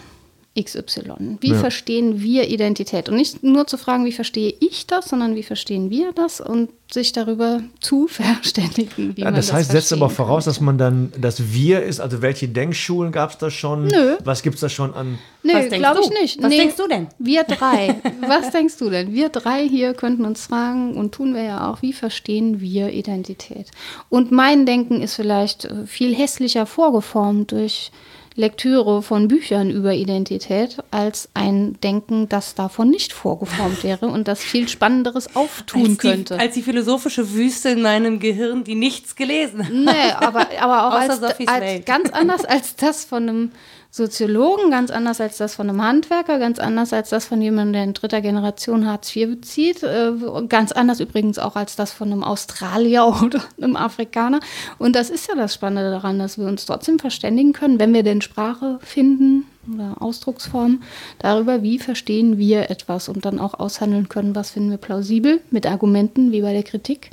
[0.58, 1.38] XY?
[1.40, 1.54] Wie Ja.
[1.58, 3.08] verstehen wir Identität?
[3.08, 6.70] Und nicht nur zu fragen, wie verstehe ich das, sondern wie verstehen wir das und
[6.90, 9.16] sich darüber zu verständigen.
[9.16, 10.58] Wie Ja, man das heißt, setzt aber voraus, könnte.
[10.58, 13.86] dass man dann das Wir ist, also welche Denkschulen gab es da schon?
[13.88, 14.16] Nö.
[14.24, 15.18] Was gibt es da schon an?
[15.44, 16.42] Denkst glaube ich nicht.
[16.42, 17.08] Was nee, denkst du denn?
[17.18, 18.00] Wir drei.
[18.26, 19.12] Was denkst du denn?
[19.12, 23.70] Wir drei hier könnten uns fragen und tun wir ja auch, wie verstehen wir Identität?
[24.08, 27.90] Und mein Denken ist vielleicht äh, viel hässlicher vorgeformt durch
[28.36, 34.40] Lektüre von Büchern über Identität als ein Denken, das davon nicht vorgeformt wäre und das
[34.40, 36.34] viel Spannenderes auftun als könnte.
[36.34, 39.72] Die, als die philosophische Wüste in meinem Gehirn, die nichts gelesen hat.
[39.72, 43.52] Nee, aber, aber auch als, als ganz anders als das von einem
[43.96, 47.84] Soziologen, ganz anders als das von einem Handwerker, ganz anders als das von jemandem, der
[47.84, 50.12] in dritter Generation Hartz IV bezieht, äh,
[50.50, 54.40] ganz anders übrigens auch als das von einem Australier oder einem Afrikaner.
[54.76, 58.02] Und das ist ja das Spannende daran, dass wir uns trotzdem verständigen können, wenn wir
[58.02, 60.82] denn Sprache finden oder Ausdrucksform
[61.18, 65.66] darüber, wie verstehen wir etwas und dann auch aushandeln können, was finden wir plausibel mit
[65.66, 67.12] Argumenten wie bei der Kritik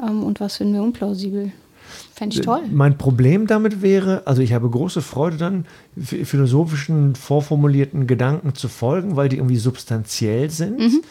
[0.00, 1.52] ähm, und was finden wir unplausibel.
[2.14, 2.60] Fände ich toll.
[2.72, 5.66] Mein Problem damit wäre, also ich habe große Freude dann,
[6.00, 10.78] ph- philosophischen, vorformulierten Gedanken zu folgen, weil die irgendwie substanziell sind.
[10.78, 11.02] Mhm.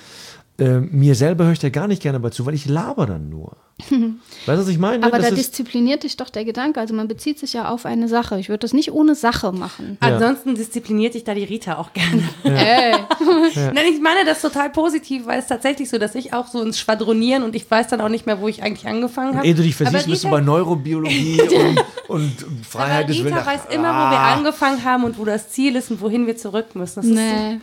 [0.63, 3.29] Äh, mir selber höre ich da gar nicht gerne bei zu, weil ich laber dann
[3.29, 3.57] nur.
[3.89, 4.11] weißt du,
[4.45, 5.03] was ich meine?
[5.03, 6.79] Aber Das da diszipliniert dich doch der Gedanke.
[6.79, 8.39] Also man bezieht sich ja auf eine Sache.
[8.39, 9.97] Ich würde das nicht ohne Sache machen.
[9.99, 12.21] Ansonsten diszipliniert dich da die Rita auch gerne.
[12.43, 12.93] Ey.
[13.73, 16.79] Nein, ich meine das total positiv, weil es tatsächlich so, dass ich auch so ins
[16.79, 19.47] Schwadronieren und ich weiß dann auch nicht mehr, wo ich eigentlich angefangen habe.
[19.47, 22.31] Ehe du dich Aber versiehst, bist du Rita- bei Neurobiologie und, und
[22.69, 23.45] Freiheit Aber des Rita Willens.
[23.47, 24.33] weiß immer, wo wir Ah.
[24.35, 26.97] angefangen haben und wo das Ziel ist und wohin wir zurück müssen.
[27.01, 27.21] Das Nee.
[27.53, 27.59] ist so,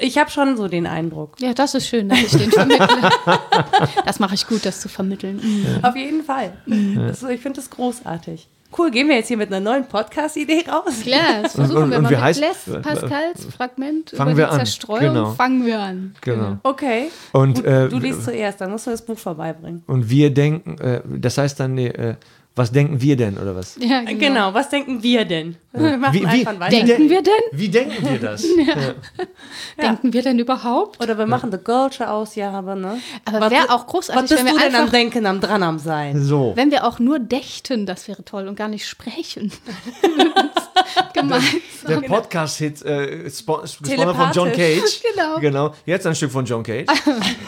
[0.00, 1.34] ich habe schon so den Eindruck.
[1.40, 2.86] Ja, das ist schön, dass ich den vermittle.
[4.06, 5.40] das mache ich gut, das zu vermitteln.
[5.42, 5.84] Mhm.
[5.84, 6.52] Auf jeden Fall.
[6.66, 8.48] Das, ich finde das großartig.
[8.78, 11.00] Cool, gehen wir jetzt hier mit einer neuen Podcast-Idee raus?
[11.02, 14.38] Klar, das versuchen und- wir und mal wie mit heißt- Les Pascals Fragment Fangen über
[14.38, 14.58] wir die an.
[14.60, 15.00] Zerstreuung.
[15.00, 15.30] Genau.
[15.32, 16.14] Fangen wir an.
[16.22, 16.56] Genau.
[16.62, 17.10] Okay.
[17.32, 19.82] Und, Gut, äh, du liest zuerst, dann musst du das Buch vorbeibringen.
[19.86, 22.14] Und wir denken, äh, das heißt dann, nee, äh,
[22.54, 23.76] was denken wir denn oder was?
[23.80, 24.52] Ja, Genau.
[24.52, 25.56] was denken wir denn?
[25.72, 26.76] Wir machen Wie- wie- einfach weiter.
[26.76, 27.32] wie Denken wir denn?
[27.52, 28.42] Wie denken wir das?
[29.80, 31.02] Denken wir denn überhaupt?
[31.02, 32.98] Oder wir machen The Girlsche Ausgabe, ne?
[33.24, 35.40] Aber Was- wäre auch großartig, Was bist wenn wir du denn am einfach- Denken, am
[35.40, 36.22] Dran am Sein?
[36.22, 36.52] So.
[36.54, 39.50] Wenn wir auch nur dächten, das wäre toll und gar nicht sprechen.
[41.14, 41.42] Gemein.
[41.88, 44.52] Der Podcast-Hit, äh, spo gesponsert von John.
[44.52, 45.00] Cage.
[45.14, 45.38] Genau.
[45.40, 45.74] Genau.
[45.86, 46.86] Jetzt ein Stück von John Cage.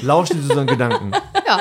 [0.03, 1.13] Lauscht zu unseren Gedanken.
[1.47, 1.61] Ja,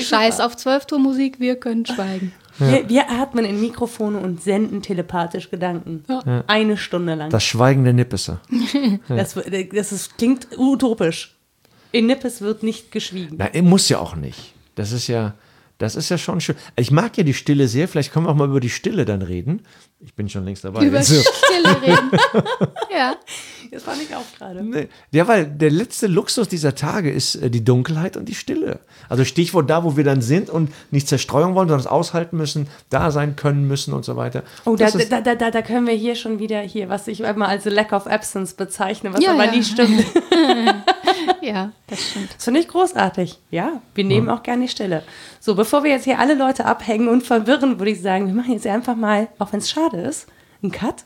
[0.00, 0.46] scheiß super.
[0.46, 2.32] auf Zwölftour-Musik, wir können schweigen.
[2.70, 6.04] Wir, wir atmen in Mikrofone und senden telepathisch Gedanken.
[6.46, 7.30] Eine Stunde lang.
[7.30, 8.40] Das, Schweigen der Nippesser.
[9.08, 11.36] das, das ist, klingt utopisch.
[11.92, 13.36] In Nippes wird nicht geschwiegen.
[13.38, 14.54] Na, muss ja auch nicht.
[14.74, 15.34] Das ist ja,
[15.82, 16.54] das ist ja schon schön.
[16.76, 17.88] Ich mag ja die Stille sehr.
[17.88, 19.62] Vielleicht können wir auch mal über die Stille dann reden.
[20.00, 20.84] Ich bin schon längst dabei.
[20.84, 21.20] Über So.
[21.20, 22.10] Stille reden.
[22.96, 23.16] ja.
[23.72, 24.62] Das fand ich auch gerade.
[24.62, 24.88] Nee.
[25.12, 28.80] Ja, weil der letzte Luxus dieser Tage ist äh, die Dunkelheit und die Stille.
[29.08, 32.68] Also Stichwort da, wo wir dann sind und nicht Zerstreuung wollen, sondern es aushalten müssen,
[32.90, 34.42] da sein können müssen und so weiter.
[34.66, 37.48] Oh, da, da, da, da, da können wir hier schon wieder hier, was ich immer
[37.48, 39.52] als Lack of Absence bezeichne, was Ja, aber ja.
[39.52, 40.04] nie stimmt.
[41.42, 42.34] ja, das stimmt.
[42.34, 43.38] Das finde ich großartig.
[43.50, 45.02] Ja, wir nehmen auch gerne die Stille.
[45.40, 48.52] So, bevor wir jetzt hier alle Leute abhängen und verwirren, würde ich sagen, wir machen
[48.52, 50.26] jetzt einfach mal, auch wenn es schade ist,
[50.62, 51.04] einen Cut.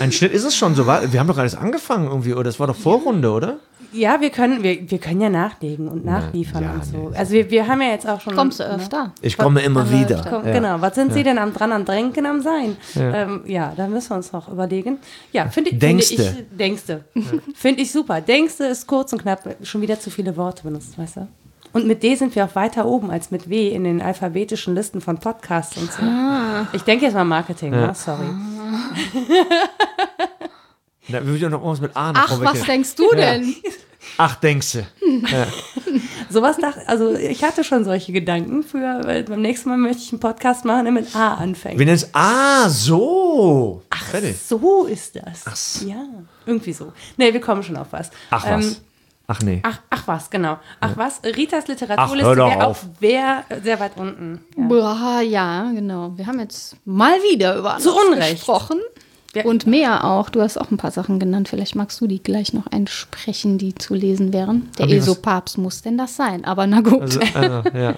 [0.00, 0.86] Ein Schnitt ist es schon so.
[0.86, 2.44] Wir haben doch alles angefangen irgendwie, oder?
[2.44, 3.58] Das war doch Vorrunde, oder?
[3.96, 7.08] Ja, wir können, wir, wir können ja nachlegen und nachliefern ja, und so.
[7.10, 7.16] nee.
[7.16, 8.34] Also wir, wir haben ja jetzt auch schon.
[8.34, 8.74] Kommst du ne?
[8.74, 9.12] öfter?
[9.22, 10.24] Ich komme immer Aber wieder.
[10.28, 10.52] Komm, ja.
[10.52, 12.76] Genau, was sind Sie denn am dran, am Drängen, am Sein?
[12.94, 14.98] Ja, ähm, ja da müssen wir uns noch überlegen.
[15.32, 16.46] Ja, finde Denkste.
[16.50, 17.04] ich, denkste.
[17.54, 18.20] Finde ich super.
[18.20, 21.28] Denkste ist kurz und knapp, schon wieder zu viele Worte benutzt, weißt du?
[21.72, 25.00] Und mit D sind wir auch weiter oben als mit W in den alphabetischen Listen
[25.00, 26.02] von Podcasts und so.
[26.72, 27.92] Ich denke jetzt mal Marketing, ne?
[27.94, 28.26] sorry.
[31.08, 33.54] Da würde ich noch irgendwas mit A noch Ach, was denkst du denn?
[34.18, 34.86] Ach, denkst du.
[36.30, 40.12] Sowas dachte, also ich hatte schon solche Gedanken für, weil beim nächsten Mal möchte ich
[40.12, 41.78] einen Podcast machen, der mit A anfängt.
[41.78, 43.82] Wir nennen es Ah, so.
[43.90, 44.36] Ach, fertig.
[44.40, 45.44] So ist das.
[45.46, 45.86] Ach.
[45.86, 46.04] Ja,
[46.46, 46.92] irgendwie so.
[47.16, 48.10] Nee, wir kommen schon auf was.
[48.30, 48.80] Ach, Ähm, was.
[49.28, 49.60] Ach, nee.
[49.64, 50.58] Ach, ach was, genau.
[50.80, 52.86] Ach was, Ritas Literaturliste wäre auch auf.
[53.00, 54.40] wer, sehr weit unten.
[54.56, 54.64] Ja.
[54.68, 56.12] Boah, ja, genau.
[56.16, 58.36] Wir haben jetzt mal wieder über Zu Unrecht.
[58.36, 58.78] gesprochen.
[59.44, 60.30] Und mehr auch.
[60.30, 61.48] Du hast auch ein paar Sachen genannt.
[61.48, 64.70] Vielleicht magst du die gleich noch einsprechen, die zu lesen wären.
[64.78, 66.44] Der ESO-Papst muss denn das sein?
[66.44, 67.18] Aber na gut.
[67.34, 67.94] Also, äh, ja.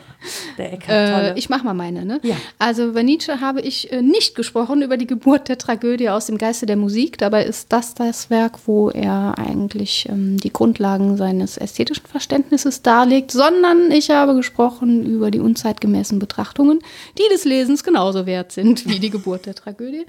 [0.59, 2.21] Äh, ich mache mal meine, ne?
[2.23, 2.37] Ja.
[2.59, 6.39] Also bei Nietzsche habe ich äh, nicht gesprochen über die Geburt der Tragödie aus dem
[6.39, 7.19] Geiste der Musik.
[7.19, 13.31] Dabei ist das das Werk, wo er eigentlich ähm, die Grundlagen seines ästhetischen Verständnisses darlegt,
[13.31, 16.81] sondern ich habe gesprochen über die unzeitgemäßen Betrachtungen,
[17.19, 20.07] die des Lesens genauso wert sind wie die Geburt der Tragödie.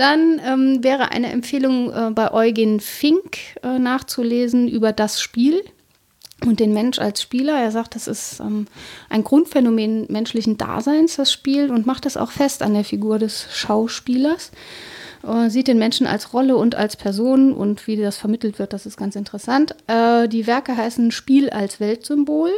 [0.00, 5.62] Dann ähm, wäre eine Empfehlung äh, bei Eugen Fink äh, nachzulesen über das Spiel
[6.46, 7.60] und den Mensch als Spieler.
[7.60, 8.66] Er sagt, das ist ähm,
[9.10, 13.48] ein Grundphänomen menschlichen Daseins, das Spiel, und macht das auch fest an der Figur des
[13.54, 14.52] Schauspielers.
[15.22, 18.86] Äh, sieht den Menschen als Rolle und als Person und wie das vermittelt wird, das
[18.86, 19.74] ist ganz interessant.
[19.86, 22.52] Äh, die Werke heißen Spiel als Weltsymbol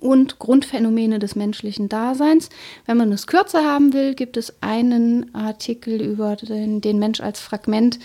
[0.00, 2.48] und Grundphänomene des menschlichen Daseins.
[2.86, 7.40] Wenn man es kürzer haben will, gibt es einen Artikel über den, den Mensch als
[7.40, 7.98] Fragment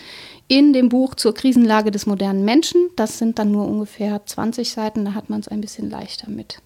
[0.47, 2.89] in dem Buch zur Krisenlage des modernen Menschen.
[2.95, 6.59] Das sind dann nur ungefähr 20 Seiten, da hat man es ein bisschen leichter mit.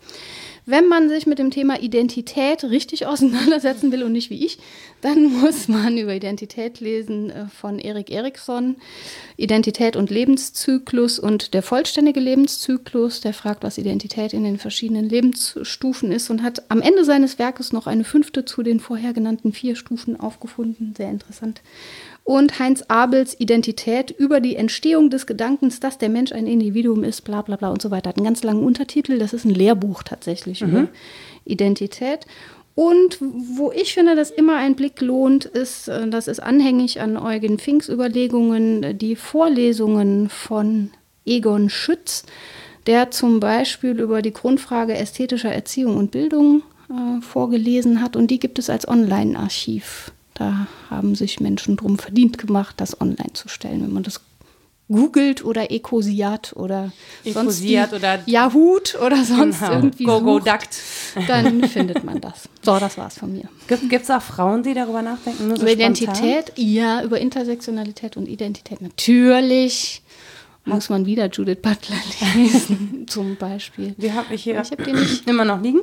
[0.68, 4.58] Wenn man sich mit dem Thema Identität richtig auseinandersetzen will und nicht wie ich,
[5.02, 8.78] dann muss man über Identität lesen äh, von Erik Eriksson.
[9.38, 13.22] Identität und Lebenszyklus und der vollständige Lebenszyklus.
[13.22, 17.72] Der fragt, was Identität in den verschiedenen Lebensstufen ist und hat am Ende seines Werkes
[17.72, 20.96] noch eine fünfte zu den vorher genannten vier Stufen aufgefunden.
[20.98, 21.62] Sehr interessant.
[22.26, 27.22] Und Heinz Abels Identität über die Entstehung des Gedankens, dass der Mensch ein Individuum ist,
[27.22, 28.10] bla bla bla und so weiter.
[28.10, 29.19] Hat einen ganz langen Untertitel.
[29.19, 30.88] Das ist ein Lehrbuch tatsächlich über
[31.45, 32.26] Identität.
[32.73, 37.15] Und wo ich finde, dass immer ein Blick lohnt, ist, äh, das ist anhängig an
[37.15, 40.89] Eugen Finks Überlegungen, die Vorlesungen von
[41.26, 42.26] Egon Schütz,
[42.88, 48.15] der zum Beispiel über die Grundfrage ästhetischer Erziehung und Bildung äh, vorgelesen hat.
[48.15, 50.11] Und die gibt es als Online-Archiv.
[50.36, 53.82] Da haben sich Menschen drum verdient gemacht, das online zu stellen.
[53.82, 54.22] Wenn man das
[54.88, 56.91] googelt oder Ecosiat oder
[57.24, 59.72] sonst die Ecosiat oder- Yahoo oder sonst Genau.
[59.72, 61.28] irgendwie Go, go, sucht, Duct.
[61.28, 62.48] dann findet man das.
[62.62, 63.49] So, das war's von mir.
[63.68, 65.40] Gibt es auch Frauen, die darüber nachdenken?
[65.40, 65.72] So Über spontan?
[65.74, 70.03] Identität, ja, über Intersektionalität und Identität natürlich.
[70.66, 71.95] Muss man wieder Judith Butler
[72.36, 73.95] lesen, zum Beispiel.
[73.98, 75.28] Die habe ich hier Ich habe den nicht.
[75.28, 75.80] immer noch liegen.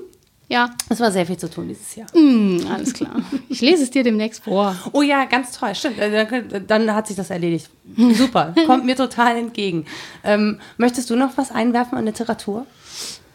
[0.48, 2.08] Ja, Es war sehr viel zu tun dieses Jahr.
[2.12, 3.16] hm, alles klar.
[3.48, 4.76] Ich lese es dir demnächst vor.
[4.92, 5.98] Oh ja, ganz toll, stimmt.
[5.98, 7.70] Äh, Dann, hat sich das erledigt.
[8.12, 9.86] Super, kommt mir total entgegen.
[10.24, 12.66] Ähm, möchtest du noch was einwerfen an Literatur?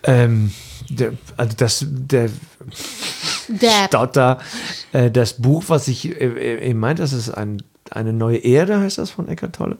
[0.03, 0.51] Ähm,
[0.89, 2.29] der, also das, der
[3.47, 3.87] Dab.
[3.87, 4.39] Stotter,
[4.93, 8.79] äh, das Buch, was ich äh, äh, eben meinte, das ist ein, eine neue Erde,
[8.79, 9.77] heißt das von Eckart Tolle.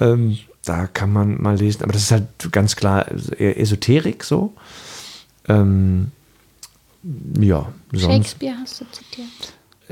[0.00, 3.06] Ähm, da kann man mal lesen, aber das ist halt ganz klar
[3.38, 4.52] eher Esoterik so.
[5.48, 6.10] Ähm,
[7.40, 8.12] ja, sonst.
[8.12, 9.28] Shakespeare hast du zitiert.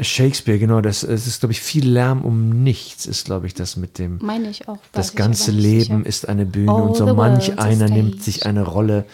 [0.01, 3.76] Shakespeare, genau, das es ist, glaube ich, viel Lärm um nichts, ist, glaube ich, das
[3.76, 4.18] mit dem.
[4.22, 4.78] Meine ich auch.
[4.93, 6.06] Das ganze Leben sicher.
[6.06, 9.06] ist eine Bühne All und so manch einer nimmt sich eine Rolle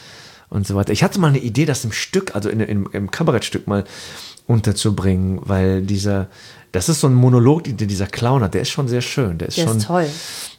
[0.50, 0.92] und so weiter.
[0.92, 3.84] Ich hatte mal eine Idee, das im Stück, also in, in, im Kabarettstück mal
[4.46, 6.28] unterzubringen, weil dieser,
[6.72, 9.38] das ist so ein Monolog, den dieser Clown hat, der ist schon sehr schön.
[9.38, 10.06] Der ist Der schon, ist toll.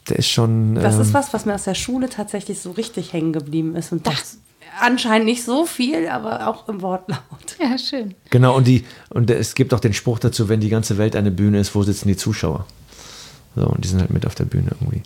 [0.10, 0.76] Der ist schon.
[0.76, 3.92] Das ähm, ist was, was mir aus der Schule tatsächlich so richtig hängen geblieben ist.
[3.92, 4.38] Und das
[4.80, 7.20] anscheinend nicht so viel, aber auch im Wortlaut.
[7.60, 8.16] Ja, schön.
[8.30, 11.32] Genau, und, die, und es gibt auch den Spruch dazu, wenn die ganze Welt eine
[11.32, 12.66] Bühne ist, wo sitzen die Zuschauer?
[13.56, 15.04] So, und die sind halt mit auf der Bühne irgendwie.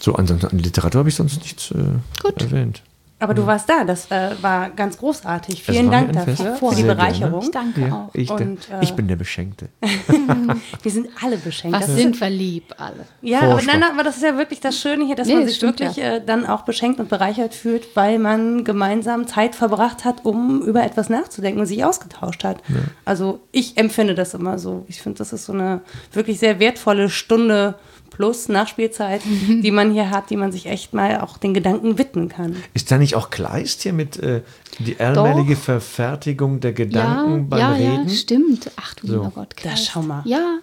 [0.00, 1.84] So, ansonsten an Literatur habe ich sonst nichts äh,
[2.22, 2.42] Gut.
[2.42, 2.82] erwähnt.
[3.22, 5.60] Aber du warst da, das äh, war ganz großartig.
[5.60, 6.94] Es Vielen Dank dafür, für die Sehr gerne.
[6.94, 7.42] Bereicherung.
[7.42, 8.14] Ich danke Ja, auch.
[8.14, 9.68] ich, Und, äh, ich bin der Beschenkte.
[10.82, 11.76] Wir sind alle beschenkt.
[11.78, 13.06] Was Das sind wir lieb alle?
[13.20, 15.62] Ja, aber, nein, aber das ist ja wirklich das Schöne hier, dass Nee, man sich
[15.62, 16.14] wirklich ja.
[16.16, 20.82] äh, dann auch beschenkt und bereichert fühlt, weil man gemeinsam Zeit verbracht hat, um über
[20.82, 22.58] etwas nachzudenken und sich ausgetauscht hat.
[23.04, 24.84] Also ich empfinde das immer so.
[24.88, 25.80] Ich finde, das ist so eine
[26.12, 27.74] wirklich sehr wertvolle Stunde
[28.12, 32.28] plus Nachspielzeit, die man hier hat, die man sich echt mal auch den Gedanken widmen
[32.28, 32.56] kann.
[32.74, 34.42] Ist da nicht auch Kleist hier mit äh,
[34.78, 38.08] die allmähliche Verfertigung der Ja, Gedanken beim ja, Reden?
[38.08, 38.70] ja, stimmt.
[38.76, 39.12] Ach du So.
[39.14, 39.54] lieber Gott.
[39.62, 39.88] Da Christ.
[39.92, 40.22] schau mal.
[40.26, 40.58] Ja,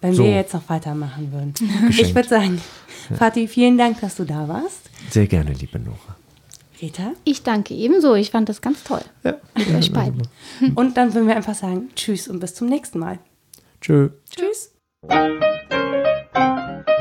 [0.00, 0.24] Wenn So.
[0.24, 1.54] wir jetzt noch weitermachen würden.
[1.90, 2.14] Ich Geschenkt.
[2.14, 2.60] würde sagen,
[3.16, 4.90] Fatih, vielen Dank, dass du da warst.
[5.10, 5.96] Sehr gerne, liebe Nora.
[6.82, 7.12] Rita.
[7.24, 8.14] ich danke ebenso.
[8.14, 9.00] Ich fand das ganz toll.
[9.24, 9.36] Ja.
[9.56, 10.22] Mit euch beiden.
[10.74, 13.18] Und dann würden wir einfach sagen, tschüss und bis zum nächsten Mal.
[13.80, 14.10] Tschö.
[14.30, 14.75] Tschüss.
[15.08, 15.42] Thank
[16.88, 16.95] you.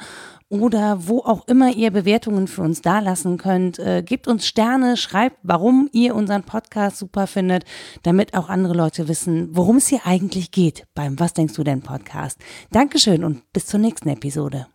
[0.51, 3.79] oder wo auch immer ihr Bewertungen für uns dalassen könnt.
[3.79, 7.63] Äh, gebt uns Sterne, schreibt, warum ihr unseren Podcast super findet,
[8.03, 11.81] damit auch andere Leute wissen, worum es hier eigentlich geht beim Was denkst du denn
[11.81, 12.37] Podcast.
[12.69, 14.71] Dankeschön und bis zur nächsten Episode.